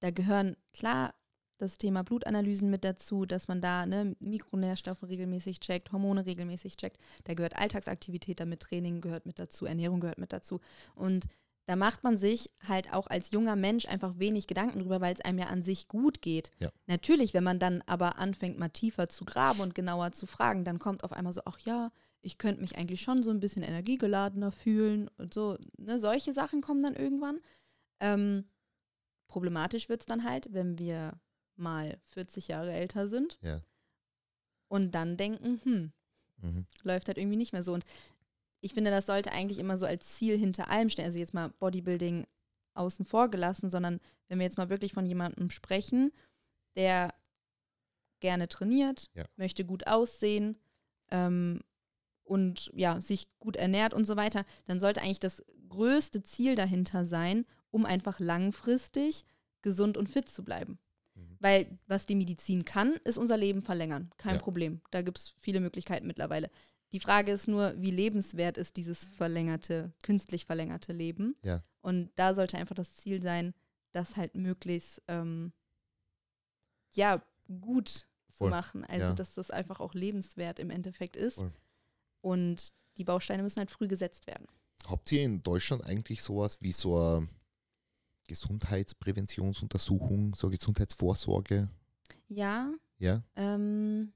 Da 0.00 0.10
gehören 0.10 0.56
klar 0.72 1.14
das 1.58 1.78
Thema 1.78 2.02
Blutanalysen 2.02 2.70
mit 2.70 2.84
dazu, 2.84 3.26
dass 3.26 3.48
man 3.48 3.60
da 3.60 3.86
ne, 3.86 4.16
Mikronährstoffe 4.18 5.02
regelmäßig 5.02 5.60
checkt, 5.60 5.92
Hormone 5.92 6.24
regelmäßig 6.26 6.76
checkt. 6.76 6.98
Da 7.24 7.34
gehört 7.34 7.56
Alltagsaktivität 7.56 8.40
damit, 8.40 8.60
Training 8.60 9.00
gehört 9.00 9.26
mit 9.26 9.38
dazu, 9.38 9.66
Ernährung 9.66 10.00
gehört 10.00 10.18
mit 10.18 10.32
dazu. 10.32 10.60
Und 10.94 11.26
da 11.66 11.76
macht 11.76 12.02
man 12.02 12.16
sich 12.16 12.50
halt 12.66 12.92
auch 12.92 13.06
als 13.06 13.30
junger 13.30 13.56
Mensch 13.56 13.86
einfach 13.86 14.18
wenig 14.18 14.46
Gedanken 14.46 14.80
drüber, 14.80 15.00
weil 15.00 15.14
es 15.14 15.20
einem 15.20 15.38
ja 15.38 15.46
an 15.46 15.62
sich 15.62 15.86
gut 15.86 16.22
geht. 16.22 16.50
Ja. 16.58 16.68
Natürlich, 16.86 17.34
wenn 17.34 17.44
man 17.44 17.58
dann 17.58 17.82
aber 17.86 18.18
anfängt, 18.18 18.58
mal 18.58 18.70
tiefer 18.70 19.08
zu 19.08 19.24
graben 19.24 19.60
und 19.60 19.74
genauer 19.74 20.12
zu 20.12 20.26
fragen, 20.26 20.64
dann 20.64 20.78
kommt 20.78 21.04
auf 21.04 21.12
einmal 21.12 21.32
so, 21.32 21.42
ach 21.44 21.58
ja, 21.60 21.92
ich 22.22 22.38
könnte 22.38 22.60
mich 22.60 22.76
eigentlich 22.76 23.00
schon 23.02 23.22
so 23.22 23.30
ein 23.30 23.40
bisschen 23.40 23.62
energiegeladener 23.62 24.52
fühlen 24.52 25.08
und 25.18 25.32
so. 25.34 25.56
Ne, 25.78 25.98
solche 25.98 26.32
Sachen 26.32 26.60
kommen 26.60 26.82
dann 26.82 26.94
irgendwann. 26.96 27.40
Ähm, 28.00 28.44
problematisch 29.28 29.88
wird 29.88 30.00
es 30.00 30.06
dann 30.06 30.24
halt, 30.24 30.52
wenn 30.52 30.78
wir 30.78 31.18
mal 31.56 31.98
40 32.02 32.48
Jahre 32.48 32.72
älter 32.72 33.08
sind 33.08 33.38
Ja. 33.42 33.62
und 34.68 34.94
dann 34.94 35.16
denken, 35.16 35.60
hm, 35.64 35.92
Mhm. 36.42 36.66
läuft 36.82 37.08
halt 37.08 37.18
irgendwie 37.18 37.36
nicht 37.36 37.52
mehr 37.52 37.64
so. 37.64 37.74
Und 37.74 37.84
ich 38.62 38.72
finde, 38.74 38.90
das 38.90 39.06
sollte 39.06 39.32
eigentlich 39.32 39.58
immer 39.58 39.78
so 39.78 39.86
als 39.86 40.06
Ziel 40.16 40.38
hinter 40.38 40.68
allem 40.70 40.88
stehen. 40.88 41.04
Also 41.04 41.18
jetzt 41.18 41.34
mal 41.34 41.50
Bodybuilding 41.58 42.26
außen 42.74 43.04
vor 43.04 43.28
gelassen, 43.30 43.70
sondern 43.70 44.00
wenn 44.28 44.38
wir 44.38 44.44
jetzt 44.44 44.58
mal 44.58 44.70
wirklich 44.70 44.92
von 44.92 45.04
jemandem 45.06 45.50
sprechen, 45.50 46.12
der 46.76 47.12
gerne 48.20 48.48
trainiert, 48.48 49.10
Ja. 49.14 49.24
möchte 49.36 49.64
gut 49.64 49.86
aussehen 49.86 50.58
ähm, 51.10 51.60
und 52.30 52.70
ja, 52.74 53.00
sich 53.00 53.26
gut 53.40 53.56
ernährt 53.56 53.92
und 53.92 54.04
so 54.06 54.14
weiter, 54.16 54.44
dann 54.66 54.78
sollte 54.78 55.02
eigentlich 55.02 55.18
das 55.18 55.42
größte 55.68 56.22
Ziel 56.22 56.54
dahinter 56.54 57.04
sein, 57.04 57.44
um 57.72 57.84
einfach 57.84 58.20
langfristig 58.20 59.24
gesund 59.62 59.96
und 59.96 60.08
fit 60.08 60.28
zu 60.28 60.44
bleiben. 60.44 60.78
Mhm. 61.16 61.36
Weil 61.40 61.78
was 61.88 62.06
die 62.06 62.14
Medizin 62.14 62.64
kann, 62.64 62.94
ist 63.04 63.18
unser 63.18 63.36
Leben 63.36 63.62
verlängern. 63.62 64.10
Kein 64.16 64.36
Ja. 64.36 64.40
Problem. 64.40 64.80
Da 64.92 65.02
gibt 65.02 65.18
es 65.18 65.34
viele 65.40 65.58
Möglichkeiten 65.58 66.06
mittlerweile. 66.06 66.50
Die 66.92 67.00
Frage 67.00 67.32
ist 67.32 67.48
nur, 67.48 67.74
wie 67.80 67.90
lebenswert 67.90 68.58
ist 68.58 68.76
dieses 68.76 69.06
verlängerte, 69.06 69.92
künstlich 70.02 70.46
verlängerte 70.46 70.92
Leben? 70.92 71.34
Ja. 71.42 71.62
Und 71.82 72.10
da 72.14 72.34
sollte 72.36 72.58
einfach 72.58 72.76
das 72.76 72.92
Ziel 72.94 73.20
sein, 73.20 73.54
das 73.90 74.16
halt 74.16 74.36
möglichst 74.36 75.02
ähm, 75.08 75.52
ja, 76.94 77.22
gut 77.60 77.88
zu 77.88 78.44
Voll. 78.44 78.50
machen. 78.50 78.84
Also, 78.84 79.06
Ja. 79.06 79.14
dass 79.14 79.34
das 79.34 79.50
einfach 79.50 79.80
auch 79.80 79.94
lebenswert 79.94 80.60
im 80.60 80.70
Endeffekt 80.70 81.16
ist. 81.16 81.36
Voll. 81.36 81.52
Und 82.20 82.72
die 82.96 83.04
Bausteine 83.04 83.42
müssen 83.42 83.58
halt 83.60 83.70
früh 83.70 83.88
gesetzt 83.88 84.26
werden. 84.26 84.46
Habt 84.86 85.10
ihr 85.12 85.22
in 85.22 85.42
Deutschland 85.42 85.84
eigentlich 85.84 86.22
sowas 86.22 86.58
wie 86.60 86.72
so 86.72 86.96
eine 86.98 87.28
Gesundheitspräventionsuntersuchung, 88.28 90.34
so 90.34 90.50
Gesundheitsvorsorge? 90.50 91.68
Ja, 92.28 92.72
Ja? 92.98 93.22
ähm, 93.36 94.12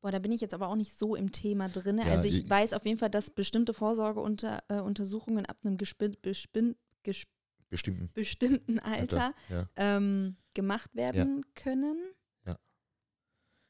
boah, 0.00 0.12
da 0.12 0.18
bin 0.18 0.32
ich 0.32 0.40
jetzt 0.40 0.54
aber 0.54 0.68
auch 0.68 0.76
nicht 0.76 0.96
so 0.98 1.14
im 1.16 1.32
Thema 1.32 1.68
drin. 1.68 1.98
Ja, 1.98 2.04
also 2.04 2.26
ich 2.26 2.44
ich- 2.44 2.50
weiß 2.50 2.72
auf 2.72 2.84
jeden 2.86 2.98
Fall, 2.98 3.10
dass 3.10 3.30
bestimmte 3.30 3.74
Vorsorgeuntersuchungen 3.74 5.44
äh, 5.44 5.48
ab 5.48 5.58
einem 5.64 5.76
gespin, 5.76 6.16
bespin, 6.22 6.76
ges, 7.02 7.24
Bestimmten. 7.68 8.10
bestimmten 8.14 8.78
Alter 8.78 9.34
Ja. 9.48 9.68
ähm, 9.76 10.36
gemacht 10.54 10.94
werden 10.94 11.44
können. 11.54 11.98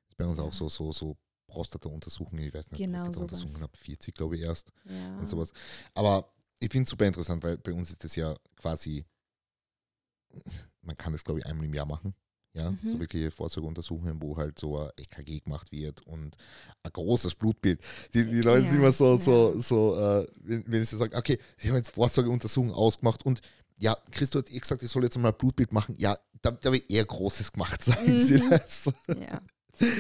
Ist 0.09 0.17
bei 0.19 0.27
uns 0.27 0.39
auch 0.39 0.53
so, 0.53 0.69
so, 0.69 0.93
so 0.93 1.17
Prostata-Untersuchungen, 1.47 2.45
ich 2.45 2.55
weiß 2.55 2.71
nicht, 2.71 2.79
Genau 2.81 3.05
Prostata-Untersuchungen 3.05 3.63
ab 3.65 3.77
40, 3.77 4.15
glaube 4.15 4.37
ich, 4.37 4.43
erst. 4.43 4.73
Ja. 4.89 5.19
und 5.19 5.27
sowas. 5.27 5.53
Aber 5.95 6.33
ich 6.61 6.71
finde 6.71 6.85
es 6.85 6.91
super 6.91 7.07
interessant, 7.07 7.43
weil 7.45 7.59
bei 7.59 7.73
uns 7.73 7.91
ist 7.91 8.03
das 8.05 8.17
ja 8.17 8.35
quasi, 8.57 9.05
man 10.83 10.97
kann 10.97 11.13
das 11.13 11.25
glaube 11.25 11.41
ich 11.41 11.47
einmal 11.47 11.67
im 11.67 11.75
Jahr 11.75 11.87
machen. 11.87 12.15
Ja, 12.57 12.71
Mhm. 12.71 12.79
so 12.85 13.01
wirkliche 13.01 13.33
Vorsorgeuntersuchungen, 13.33 14.23
wo 14.23 14.37
halt 14.37 14.61
so 14.61 14.79
ein 14.79 14.91
EKG 14.97 15.41
gemacht 15.41 15.73
wird 15.73 16.03
und 16.03 16.37
ein 16.85 16.93
großes 16.93 17.35
Blutbild. 17.35 17.81
Die, 18.15 18.25
die 18.25 18.43
Leute 18.43 18.63
sind 18.63 18.75
Ja, 18.75 18.79
immer 18.79 18.93
so, 18.93 19.17
so, 19.17 19.55
ja. 19.55 19.61
so 19.61 19.97
äh, 19.99 20.27
wenn, 20.37 20.65
wenn 20.69 20.87
sie 20.87 20.97
sagen, 20.97 21.17
okay, 21.17 21.37
sie 21.57 21.69
haben 21.69 21.77
jetzt 21.77 21.91
Vorsorgeuntersuchungen 21.91 22.73
ausgemacht 22.73 23.27
und 23.27 23.41
ja, 23.81 23.97
Christo 24.13 24.39
hat 24.39 24.53
eh 24.53 24.61
gesagt, 24.61 24.85
ich 24.85 24.89
soll 24.89 25.03
jetzt 25.03 25.19
mal 25.19 25.31
ein 25.31 25.37
Blutbild 25.37 25.73
machen. 25.73 25.97
Ja, 25.99 26.17
da, 26.43 26.53
da 26.53 26.71
wird 26.73 26.89
eher 26.89 27.05
Großes 27.05 27.51
gemacht, 27.51 27.83
sagen 27.83 28.21
sie. 28.21 28.39
Mhm. 28.41 28.53
Also, 28.53 28.93
ja. 29.09 29.43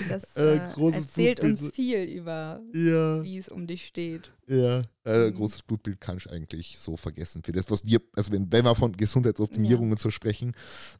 Das 0.08 0.36
Äh, 0.36 0.56
äh, 0.56 0.92
erzählt 0.92 1.40
Blutbild. 1.40 1.60
uns 1.62 1.70
viel 1.74 2.02
über, 2.04 2.62
ja. 2.72 3.22
wie 3.22 3.38
es 3.38 3.48
um 3.48 3.66
dich 3.66 3.86
steht. 3.86 4.32
Ja, 4.46 4.82
äh, 5.04 5.30
Mhm. 5.30 5.34
großes 5.36 5.62
Blutbild 5.62 6.00
kann 6.00 6.16
ich 6.18 6.30
eigentlich 6.30 6.78
so 6.78 6.96
vergessen. 6.96 7.42
Für 7.42 7.52
das, 7.52 7.70
was 7.70 7.84
wir, 7.84 8.00
also 8.14 8.32
wenn, 8.32 8.50
wenn 8.52 8.64
wir 8.64 8.74
von 8.74 8.92
Gesundheitsoptimierung 8.96 9.90
und 9.90 10.00
so 10.00 10.10
sprechen 10.10 10.52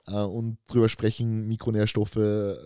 äh, 0.07 0.15
und 0.23 0.59
drüber 0.67 0.89
sprechen, 0.89 1.47
Mikronährstoffe 1.49 2.17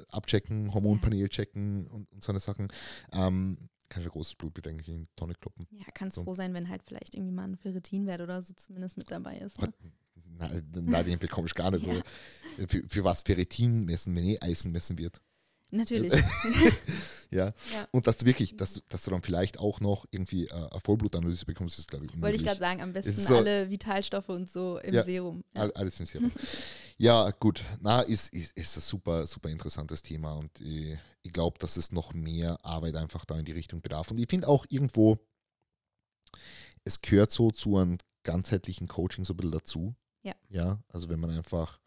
abchecken, 0.09 0.73
Hormonpanel 0.75 1.29
checken 1.29 1.87
und, 1.89 2.11
und 2.13 2.25
so 2.25 2.33
eine 2.33 2.41
Sachen, 2.41 2.69
ähm, 3.13 3.69
kann 3.89 4.03
ich 4.03 4.09
ein 4.09 4.13
großes 4.13 4.35
Blutbild 4.35 4.69
eigentlich 4.69 4.89
in 4.89 5.03
die 5.03 5.09
Tonne 5.17 5.35
kloppen. 5.35 5.67
Ja, 5.71 5.87
kannst 5.95 6.17
So. 6.17 6.25
froh 6.25 6.35
sein, 6.35 6.53
wenn 6.55 6.69
halt 6.69 6.83
vielleicht 6.87 7.15
irgendwie 7.15 7.33
mal 7.33 7.45
ein 7.45 7.57
Ferritinwert 7.57 8.21
oder 8.21 8.43
so 8.43 8.53
zumindest 8.55 8.97
mit 8.99 9.11
dabei 9.11 9.39
ist. 9.39 9.61
Ne? 9.61 9.73
Na, 10.39 10.51
na, 10.75 11.03
den 11.03 11.19
bekomme 11.19 11.47
ich 11.47 11.55
gar 11.55 11.71
nicht. 11.71 11.87
Ja. 11.87 11.95
So. 11.95 12.67
Für, 12.67 12.83
für 12.89 13.05
was 13.05 13.23
Ferritin 13.23 13.85
messen, 13.85 14.15
wenn 14.17 14.25
eh 14.25 14.39
Eisen 14.41 14.73
messen 14.73 14.99
wird. 14.99 15.21
Natürlich. 15.71 16.13
Ja. 17.31 17.49
Ja. 17.49 17.53
Und 17.91 18.07
dass 18.07 18.17
du 18.17 18.25
wirklich, 18.25 18.57
dass, 18.57 18.73
du- 18.73 18.81
dass 18.89 19.05
du 19.05 19.11
dann 19.11 19.21
vielleicht 19.21 19.59
auch 19.59 19.81
noch 19.81 20.07
irgendwie 20.11 20.47
äh, 20.47 20.51
eine 20.55 20.81
Vollblutanalyse 20.83 21.45
bekommst, 21.45 21.79
ist, 21.79 21.87
glaube 21.91 22.07
ich, 22.07 22.13
Wollte 22.13 22.17
ich 22.37 22.41
unmöglich. 22.41 22.47
gerade 22.47 22.59
sagen, 22.59 22.81
am 22.81 22.95
besten 22.95 23.13
so- 23.13 23.37
alle 23.37 23.69
Vitalstoffe 23.69 24.31
und 24.31 24.49
so 24.49 24.79
im 24.79 24.95
Ja. 24.95 25.05
Serum. 25.05 25.45
Ja. 25.55 25.61
All- 25.61 25.73
Alles 25.73 26.01
im 26.01 26.07
Serum. 26.07 26.33
ja, 26.97 27.31
gut. 27.33 27.63
Na, 27.83 28.01
ist, 28.01 28.33
ist, 28.33 28.57
ist 28.57 28.79
ein 28.79 28.81
super, 28.81 29.27
super 29.27 29.51
interessantes 29.51 30.01
Thema 30.01 30.33
und 30.37 30.59
ich, 30.63 30.97
ich 31.23 31.31
glaube, 31.31 31.59
dass 31.59 31.77
es 31.77 31.93
noch 31.93 32.15
mehr 32.15 32.57
Arbeit 32.65 32.95
einfach 32.97 33.27
da 33.27 33.39
in 33.39 33.45
die 33.45 33.53
Richtung 33.53 33.83
bedarf. 33.83 34.11
Und 34.11 34.17
ich 34.17 34.27
finde 34.31 34.49
auch 34.49 34.65
irgendwo, 34.71 35.19
es 36.85 37.03
gehört 37.03 37.31
so 37.31 37.51
zu 37.51 37.77
einem 37.77 37.99
ganzheitlichen 38.23 38.89
Coaching 38.89 39.27
so 39.27 39.35
ein 39.35 39.37
bisschen 39.37 39.53
dazu. 39.53 39.95
Ja. 40.23 40.35
Ja, 40.49 40.83
also 40.89 41.11
wenn 41.11 41.21
man 41.21 41.29
einfach 41.31 41.79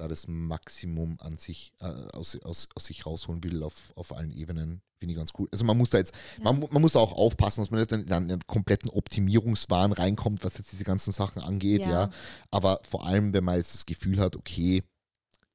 da 0.00 0.08
das 0.08 0.26
Maximum 0.26 1.16
an 1.20 1.36
sich, 1.36 1.72
äh, 1.80 1.84
aus, 1.84 2.36
aus, 2.42 2.68
aus 2.74 2.84
sich 2.86 3.06
rausholen 3.06 3.44
will 3.44 3.62
auf, 3.62 3.92
auf 3.96 4.14
allen 4.16 4.32
Ebenen, 4.32 4.82
finde 4.98 5.12
ich 5.12 5.18
ganz 5.18 5.32
cool. 5.38 5.48
Also 5.52 5.64
man 5.64 5.76
muss 5.76 5.90
da 5.90 5.98
jetzt, 5.98 6.14
Ja. 6.38 6.44
man, 6.44 6.60
man 6.70 6.82
muss 6.82 6.92
da 6.92 6.98
auch 7.00 7.12
aufpassen, 7.12 7.60
dass 7.60 7.70
man 7.70 7.80
nicht 7.80 7.92
in 7.92 8.10
einen 8.12 8.40
kompletten 8.46 8.90
Optimierungswahn 8.90 9.92
reinkommt, 9.92 10.44
was 10.44 10.58
jetzt 10.58 10.72
diese 10.72 10.84
ganzen 10.84 11.12
Sachen 11.12 11.40
angeht, 11.42 11.82
ja. 11.82 11.90
Ja. 11.90 12.10
Aber 12.50 12.80
vor 12.88 13.06
allem, 13.06 13.32
wenn 13.32 13.44
man 13.44 13.56
jetzt 13.56 13.74
das 13.74 13.86
Gefühl 13.86 14.20
hat, 14.20 14.36
okay, 14.36 14.82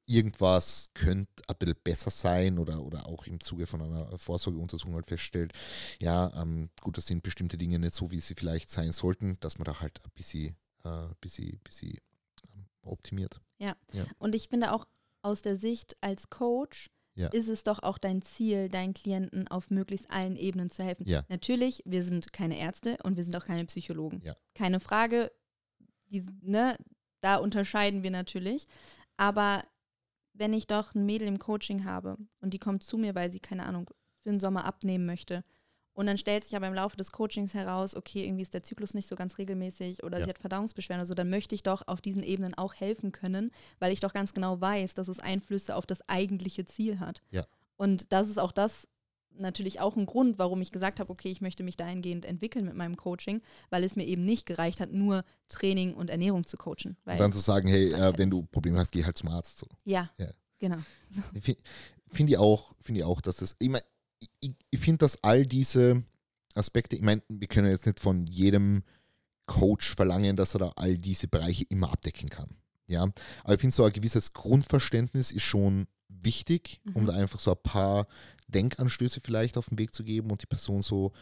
irgendwas 0.08 0.90
könnte 0.94 1.42
ein 1.48 1.56
bisschen 1.58 1.76
besser 1.82 2.10
sein 2.10 2.58
oder, 2.58 2.82
oder 2.84 3.06
auch 3.06 3.26
im 3.26 3.40
Zuge 3.40 3.66
von 3.66 3.82
einer 3.82 4.16
Vorsorgeuntersuchung 4.16 4.94
halt 4.94 5.06
feststellt, 5.06 5.52
ja, 6.00 6.32
ähm, 6.40 6.70
gut, 6.80 6.96
das 6.96 7.06
sind 7.06 7.22
bestimmte 7.22 7.58
Dinge 7.58 7.78
nicht 7.78 7.94
so, 7.94 8.10
wie 8.12 8.20
sie 8.20 8.34
vielleicht 8.36 8.70
sein 8.70 8.92
sollten, 8.92 9.36
dass 9.40 9.58
man 9.58 9.64
da 9.64 9.80
halt 9.80 10.00
ein 10.04 10.10
bisschen, 10.14 10.56
äh, 10.84 11.08
bisschen, 11.20 11.58
bisschen 11.64 11.98
optimiert. 12.86 13.40
Und 14.18 14.34
ich 14.34 14.48
finde 14.48 14.72
auch 14.72 14.86
aus 15.22 15.42
der 15.42 15.56
Sicht 15.56 15.96
als 16.00 16.30
Coach 16.30 16.90
Ja. 17.14 17.28
ist 17.28 17.48
es 17.48 17.62
doch 17.62 17.82
auch 17.82 17.98
dein 17.98 18.22
Ziel, 18.22 18.68
deinen 18.68 18.94
Klienten 18.94 19.48
auf 19.48 19.70
möglichst 19.70 20.10
allen 20.10 20.36
Ebenen 20.36 20.70
zu 20.70 20.84
helfen. 20.84 21.08
Ja. 21.08 21.24
Natürlich, 21.28 21.82
wir 21.86 22.04
sind 22.04 22.32
keine 22.32 22.58
Ärzte 22.58 22.98
und 23.02 23.16
wir 23.16 23.24
sind 23.24 23.34
auch 23.36 23.46
keine 23.46 23.64
Psychologen. 23.64 24.20
Ja. 24.22 24.36
Keine 24.54 24.80
Frage, 24.80 25.32
die, 26.10 26.24
ne, 26.42 26.76
da 27.22 27.36
unterscheiden 27.36 28.02
wir 28.02 28.10
natürlich. 28.10 28.66
Aber 29.16 29.62
wenn 30.34 30.52
ich 30.52 30.66
doch 30.66 30.94
ein 30.94 31.06
Mädel 31.06 31.26
im 31.26 31.38
Coaching 31.38 31.84
habe 31.86 32.18
und 32.40 32.52
die 32.52 32.58
kommt 32.58 32.82
zu 32.82 32.98
mir, 32.98 33.14
weil 33.14 33.32
sie, 33.32 33.40
keine 33.40 33.64
Ahnung, 33.64 33.88
für 34.22 34.28
den 34.30 34.38
Sommer 34.38 34.64
abnehmen 34.66 35.06
möchte. 35.06 35.42
Und 35.96 36.04
dann 36.06 36.18
stellt 36.18 36.44
sich 36.44 36.54
aber 36.54 36.66
im 36.68 36.74
Laufe 36.74 36.96
des 36.98 37.10
Coachings 37.10 37.54
heraus, 37.54 37.94
okay, 37.96 38.22
irgendwie 38.24 38.42
ist 38.42 38.52
der 38.52 38.62
Zyklus 38.62 38.92
nicht 38.92 39.08
so 39.08 39.16
ganz 39.16 39.38
regelmäßig 39.38 40.04
oder 40.04 40.18
Ja. 40.18 40.24
sie 40.24 40.30
hat 40.30 40.38
Verdauungsbeschwerden 40.38 41.00
oder 41.00 41.06
so, 41.08 41.14
dann 41.14 41.30
möchte 41.30 41.54
ich 41.54 41.62
doch 41.62 41.88
auf 41.88 42.02
diesen 42.02 42.22
Ebenen 42.22 42.52
auch 42.52 42.74
helfen 42.74 43.12
können, 43.12 43.50
weil 43.78 43.92
ich 43.92 44.00
doch 44.00 44.12
ganz 44.12 44.34
genau 44.34 44.60
weiß, 44.60 44.92
dass 44.92 45.08
es 45.08 45.20
Einflüsse 45.20 45.74
auf 45.74 45.86
das 45.86 46.06
eigentliche 46.06 46.66
Ziel 46.66 47.00
hat. 47.00 47.22
Ja. 47.30 47.46
Und 47.76 48.12
das 48.12 48.28
ist 48.28 48.38
auch 48.38 48.52
das 48.52 48.86
natürlich 49.38 49.80
auch 49.80 49.96
ein 49.96 50.04
Grund, 50.04 50.38
warum 50.38 50.60
ich 50.60 50.70
gesagt 50.70 51.00
habe, 51.00 51.10
okay, 51.10 51.30
ich 51.30 51.40
möchte 51.40 51.62
mich 51.62 51.78
dahingehend 51.78 52.26
entwickeln 52.26 52.66
mit 52.66 52.74
meinem 52.74 52.96
Coaching, 52.98 53.40
weil 53.70 53.82
es 53.82 53.96
mir 53.96 54.04
eben 54.04 54.24
nicht 54.26 54.44
gereicht 54.44 54.80
hat, 54.80 54.92
nur 54.92 55.24
Training 55.48 55.94
und 55.94 56.10
Ernährung 56.10 56.46
zu 56.46 56.58
coachen. 56.58 56.98
Und 57.06 57.18
dann 57.20 57.32
zu 57.32 57.40
sagen, 57.40 57.68
hey, 57.68 57.88
äh, 57.90 57.96
halt 57.96 58.18
wenn 58.18 58.28
du 58.30 58.42
Probleme 58.42 58.78
hast, 58.78 58.92
geh 58.92 59.02
halt 59.04 59.16
zum 59.16 59.30
Arzt. 59.30 59.58
So. 59.58 59.66
ja, 59.84 60.10
Ja. 60.18 60.28
genau. 60.58 60.76
Ich 61.32 61.42
Finde 61.42 61.62
find 62.10 62.30
ich, 62.30 62.36
auch, 62.38 62.74
find 62.82 62.98
ich 62.98 63.04
auch, 63.04 63.20
dass 63.22 63.36
das, 63.36 63.56
ich 63.58 63.68
meine, 63.70 63.84
ich, 64.40 64.54
ich 64.70 64.80
finde, 64.80 64.98
dass 64.98 65.22
all 65.22 65.46
diese 65.46 66.02
Aspekte, 66.54 66.96
ich 66.96 67.02
meine, 67.02 67.22
wir 67.28 67.48
können 67.48 67.70
jetzt 67.70 67.86
nicht 67.86 68.00
von 68.00 68.26
jedem 68.26 68.82
Coach 69.46 69.94
verlangen, 69.94 70.36
dass 70.36 70.54
er 70.54 70.60
da 70.60 70.72
all 70.76 70.98
diese 70.98 71.28
Bereiche 71.28 71.64
immer 71.68 71.92
abdecken 71.92 72.28
kann. 72.28 72.56
Ja, 72.88 73.02
aber 73.44 73.54
ich 73.54 73.60
finde 73.60 73.74
so 73.74 73.84
ein 73.84 73.92
gewisses 73.92 74.32
Grundverständnis 74.32 75.32
ist 75.32 75.42
schon 75.42 75.86
wichtig, 76.08 76.80
um 76.94 77.02
Mhm. 77.02 77.06
da 77.06 77.12
einfach 77.14 77.40
so 77.40 77.50
ein 77.50 77.62
paar 77.62 78.06
Denkanstöße 78.48 79.20
vielleicht 79.22 79.58
auf 79.58 79.68
den 79.68 79.78
Weg 79.78 79.92
zu 79.92 80.04
geben 80.04 80.30
und 80.30 80.42
die 80.42 80.46
Person 80.46 80.82
so 80.82 81.12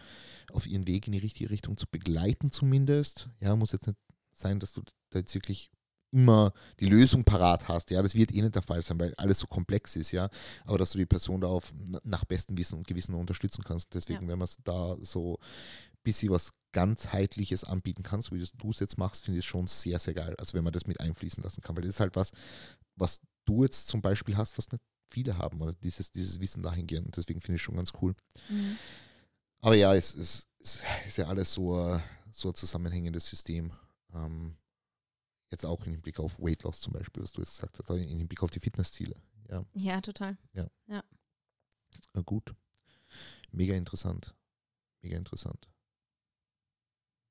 auf 0.53 0.67
ihren 0.67 0.87
Weg 0.87 1.07
in 1.07 1.13
die 1.13 1.19
richtige 1.19 1.49
Richtung 1.51 1.77
zu 1.79 1.87
begleiten 1.91 2.51
zumindest. 2.51 3.31
Ja, 3.41 3.57
muss 3.57 3.73
jetzt 3.73 3.87
nicht 3.87 3.99
sein, 4.35 4.61
dass 4.61 4.75
du 4.75 4.83
da 5.11 5.21
jetzt 5.21 5.35
wirklich 5.35 5.71
immer 6.15 6.53
die 6.79 6.87
Lösung 6.87 7.25
parat 7.25 7.69
hast. 7.69 7.91
Ja, 7.91 8.01
das 8.01 8.15
wird 8.15 8.33
eh 8.33 8.41
nicht 8.41 8.55
der 8.55 8.63
Fall 8.63 8.81
sein, 8.83 8.99
weil 9.01 9.15
alles 9.17 9.41
so 9.41 9.47
komplex 9.47 9.97
ist, 9.97 10.13
ja. 10.13 10.31
Aber 10.65 10.79
dass 10.79 10.93
du 10.93 10.99
die 10.99 11.07
Person 11.07 11.41
da 11.41 11.49
auf, 11.49 11.75
nach 12.05 12.25
bestem 12.25 12.57
Wissen 12.57 12.79
und 12.79 12.87
Gewissen 12.87 13.15
unterstützen 13.15 13.65
kannst. 13.65 13.93
Deswegen, 13.95 14.23
ja. 14.23 14.29
wenn 14.29 14.39
man 14.39 14.49
da 14.63 14.97
so 15.03 15.39
ein 15.41 15.99
bisschen 16.05 16.31
was 16.31 16.53
ganzheitliches 16.73 17.65
anbieten 17.65 18.03
kannst, 18.03 18.33
wie 18.33 18.45
du 18.59 18.71
es 18.71 18.81
jetzt 18.81 18.97
machst, 18.97 19.25
finde 19.25 19.41
ich 19.41 19.47
schon 19.47 19.67
sehr, 19.67 19.99
sehr 19.99 20.15
geil. 20.15 20.35
Also 20.39 20.55
wenn 20.55 20.65
man 20.65 20.73
das 20.73 20.87
mit 20.87 21.01
einfließen 21.01 21.43
lassen 21.43 21.63
kann, 21.63 21.77
weil 21.77 21.83
das 21.83 21.97
ist 21.97 22.01
halt 22.01 22.15
was, 22.17 22.31
was 22.97 23.21
du 23.45 23.65
jetzt 23.65 23.89
zum 23.89 24.01
Beispiel 24.01 24.37
hast, 24.37 24.57
was 24.57 24.71
nicht 24.71 24.83
viele 25.07 25.37
haben, 25.39 25.61
oder 25.61 25.73
dieses, 25.73 26.13
dieses 26.13 26.41
Wissen 26.41 26.63
dahingehend. 26.63 27.17
Deswegen 27.17 27.41
finde 27.41 27.57
ich 27.57 27.63
schon 27.63 27.77
ganz 27.77 27.93
cool. 28.01 28.15
Mhm. 28.49 28.79
Aber 29.61 29.75
ja, 29.75 29.95
es, 29.95 30.15
es, 30.15 30.49
es, 30.61 30.83
ist 31.07 31.19
ja 31.19 31.27
alles 31.27 31.53
so, 31.53 32.01
so 32.33 32.49
ein 32.49 32.55
zusammenhängendes 32.55 33.27
System. 33.27 33.73
Ähm, 34.15 34.57
jetzt 35.51 35.65
auch 35.65 35.85
im 35.87 35.93
Hinblick 35.93 36.21
auf 36.21 36.39
Weight 36.41 36.63
Loss 36.63 36.81
zum 36.81 36.93
Beispiel, 36.93 37.23
was 37.23 37.33
du 37.33 37.41
jetzt 37.41 37.53
gesagt 37.53 37.79
hast, 37.79 37.91
im 37.91 38.19
Hinblick 38.19 38.43
auf 38.43 38.51
die 38.51 38.61
Fitnessziele. 38.61 39.15
Ja, 39.49 39.65
ja 39.75 40.01
total. 40.01 40.37
Ja. 40.53 40.69
ja. 40.87 41.05
Na 42.13 42.23
gut. 42.23 42.55
Mega 43.53 43.75
interessant. 43.75 44.35
Mega 45.03 45.17
interessant. 45.17 45.69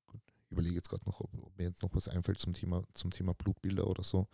Gut. 0.06 0.22
Ich 0.44 0.50
überlege 0.52 0.76
jetzt 0.76 0.88
gerade 0.88 1.04
noch, 1.04 1.20
ob, 1.20 1.34
ob, 1.42 1.58
mir 1.58 1.64
jetzt 1.64 1.82
noch 1.82 1.94
was 1.94 2.08
einfällt 2.08 2.38
zum 2.38 2.54
Thema, 2.54 2.84
zum 2.94 3.10
Thema 3.10 3.34
Blutbilder 3.34 3.86
oder 3.86 4.02
so. 4.02 4.28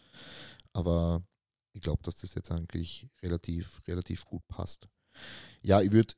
Aber 0.72 1.24
ich 1.72 1.80
glaube, 1.80 2.02
dass 2.02 2.16
das 2.16 2.34
jetzt 2.34 2.50
eigentlich 2.50 3.08
relativ, 3.22 3.80
relativ 3.88 4.24
gut 4.24 4.46
passt. 4.46 4.88
Ja, 5.62 5.80
ich 5.80 5.92
würde 5.92 6.14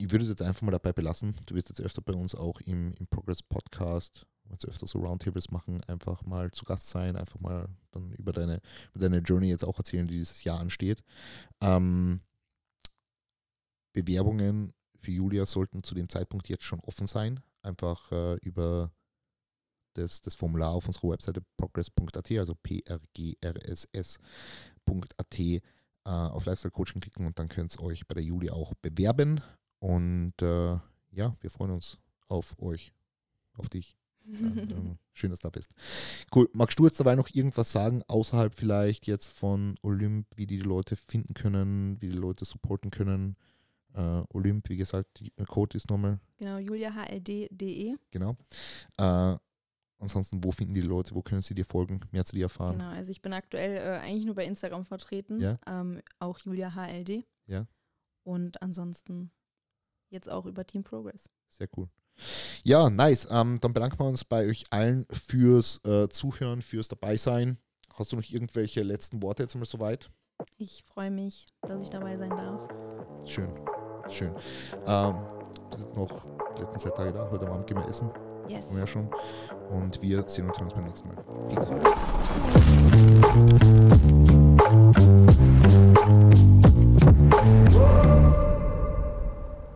ich 0.00 0.10
würde 0.10 0.24
es 0.24 0.30
jetzt 0.30 0.42
einfach 0.42 0.62
mal 0.62 0.70
dabei 0.70 0.94
belassen. 0.94 1.36
Du 1.44 1.54
wirst 1.54 1.68
jetzt 1.68 1.80
öfter 1.80 2.00
bei 2.00 2.14
uns 2.14 2.34
auch 2.34 2.60
im, 2.62 2.94
im 2.94 3.06
Progress 3.06 3.42
Podcast, 3.42 4.26
jetzt 4.52 4.66
öfter 4.66 4.86
so 4.86 4.98
Roundtables 5.00 5.50
machen, 5.50 5.80
einfach 5.86 6.22
mal 6.24 6.50
zu 6.50 6.64
Gast 6.64 6.88
sein, 6.88 7.16
einfach 7.16 7.40
mal 7.40 7.68
dann 7.92 8.12
über 8.12 8.32
deine, 8.32 8.60
über 8.94 9.08
deine 9.08 9.18
Journey 9.18 9.48
jetzt 9.48 9.64
auch 9.64 9.78
erzählen, 9.78 10.06
die 10.06 10.18
dieses 10.18 10.44
Jahr 10.44 10.60
ansteht. 10.60 11.02
Ähm, 11.60 12.20
Bewerbungen 13.92 14.72
für 15.00 15.10
Julia 15.10 15.46
sollten 15.46 15.82
zu 15.82 15.94
dem 15.94 16.08
Zeitpunkt 16.08 16.48
jetzt 16.48 16.64
schon 16.64 16.80
offen 16.80 17.06
sein. 17.06 17.40
Einfach 17.62 18.10
äh, 18.12 18.36
über 18.36 18.92
das, 19.94 20.20
das 20.22 20.34
Formular 20.34 20.72
auf 20.72 20.86
unserer 20.86 21.10
Webseite 21.10 21.42
progress.at, 21.56 22.30
also 22.32 22.54
prgrss.at, 22.54 24.20
äh, 25.38 25.60
auf 26.04 26.44
Lifestyle 26.44 26.70
Coaching 26.70 27.00
klicken 27.00 27.26
und 27.26 27.38
dann 27.38 27.48
könnt 27.48 27.74
ihr 27.74 27.82
euch 27.82 28.06
bei 28.06 28.14
der 28.14 28.24
Julia 28.24 28.52
auch 28.52 28.74
bewerben. 28.74 29.40
Und 29.78 30.34
äh, 30.40 30.78
ja, 31.10 31.36
wir 31.40 31.50
freuen 31.50 31.72
uns 31.72 31.98
auf 32.28 32.58
euch, 32.60 32.92
auf 33.54 33.68
dich. 33.68 33.99
Ähm, 34.32 34.98
schön, 35.12 35.30
dass 35.30 35.40
du 35.40 35.48
da 35.48 35.50
bist. 35.50 35.74
Cool. 36.34 36.48
Magst 36.52 36.78
du 36.78 36.84
jetzt 36.84 37.00
dabei 37.00 37.14
noch 37.14 37.28
irgendwas 37.30 37.72
sagen, 37.72 38.02
außerhalb 38.06 38.54
vielleicht 38.54 39.06
jetzt 39.06 39.26
von 39.26 39.76
Olymp, 39.82 40.26
wie 40.36 40.46
die, 40.46 40.58
die 40.58 40.64
Leute 40.64 40.96
finden 40.96 41.34
können, 41.34 42.00
wie 42.00 42.08
die 42.08 42.16
Leute 42.16 42.44
supporten 42.44 42.90
können? 42.90 43.36
Uh, 43.96 44.22
Olymp, 44.32 44.68
wie 44.68 44.76
gesagt, 44.76 45.18
die 45.18 45.32
Code 45.46 45.76
ist 45.76 45.90
nochmal. 45.90 46.20
Genau, 46.38 46.58
juliahld.de. 46.58 47.96
Genau. 48.12 48.36
Uh, 49.00 49.36
ansonsten, 49.98 50.44
wo 50.44 50.52
finden 50.52 50.74
die 50.74 50.80
Leute, 50.80 51.14
wo 51.14 51.22
können 51.22 51.42
sie 51.42 51.54
dir 51.54 51.64
folgen, 51.64 52.00
mehr 52.12 52.24
zu 52.24 52.34
dir 52.34 52.44
erfahren? 52.44 52.78
Genau, 52.78 52.90
also 52.90 53.10
ich 53.10 53.20
bin 53.20 53.32
aktuell 53.32 53.76
äh, 53.76 53.98
eigentlich 53.98 54.24
nur 54.24 54.36
bei 54.36 54.44
Instagram 54.44 54.84
vertreten, 54.84 55.40
ja? 55.40 55.58
ähm, 55.66 56.00
auch 56.20 56.38
juliahld. 56.38 57.24
Ja. 57.46 57.66
Und 58.22 58.62
ansonsten 58.62 59.32
jetzt 60.08 60.30
auch 60.30 60.46
über 60.46 60.66
Team 60.66 60.84
Progress. 60.84 61.28
Sehr 61.48 61.68
cool. 61.76 61.88
Ja, 62.64 62.90
nice. 62.90 63.28
Ähm, 63.30 63.58
dann 63.60 63.72
bedanken 63.72 63.98
wir 63.98 64.06
uns 64.06 64.24
bei 64.24 64.46
euch 64.46 64.64
allen 64.70 65.06
fürs 65.10 65.84
äh, 65.84 66.08
Zuhören, 66.08 66.62
fürs 66.62 66.88
Dabeisein. 66.88 67.58
Hast 67.94 68.12
du 68.12 68.16
noch 68.16 68.24
irgendwelche 68.30 68.82
letzten 68.82 69.22
Worte 69.22 69.42
jetzt 69.42 69.54
einmal 69.54 69.66
soweit? 69.66 70.10
Ich 70.56 70.84
freue 70.84 71.10
mich, 71.10 71.46
dass 71.62 71.82
ich 71.82 71.90
dabei 71.90 72.16
sein 72.16 72.30
darf. 72.30 72.68
Schön, 73.26 73.50
schön. 74.08 74.34
Ähm, 74.86 75.16
bis 75.70 75.80
jetzt 75.80 75.96
noch 75.96 76.26
die 76.56 76.62
letzten 76.62 76.78
zwei 76.78 76.90
Tage 76.90 77.12
da. 77.12 77.30
Heute 77.30 77.46
Abend 77.48 77.66
gehen 77.66 77.76
wir 77.76 77.86
essen. 77.88 78.10
Yes. 78.48 78.66
Ja 78.76 78.86
schon. 78.86 79.08
Und 79.70 80.00
wir 80.02 80.24
sehen 80.28 80.48
uns 80.48 80.58
beim 80.58 80.84
nächsten 80.84 81.08
Mal. 81.08 81.16
Peace. 81.48 81.70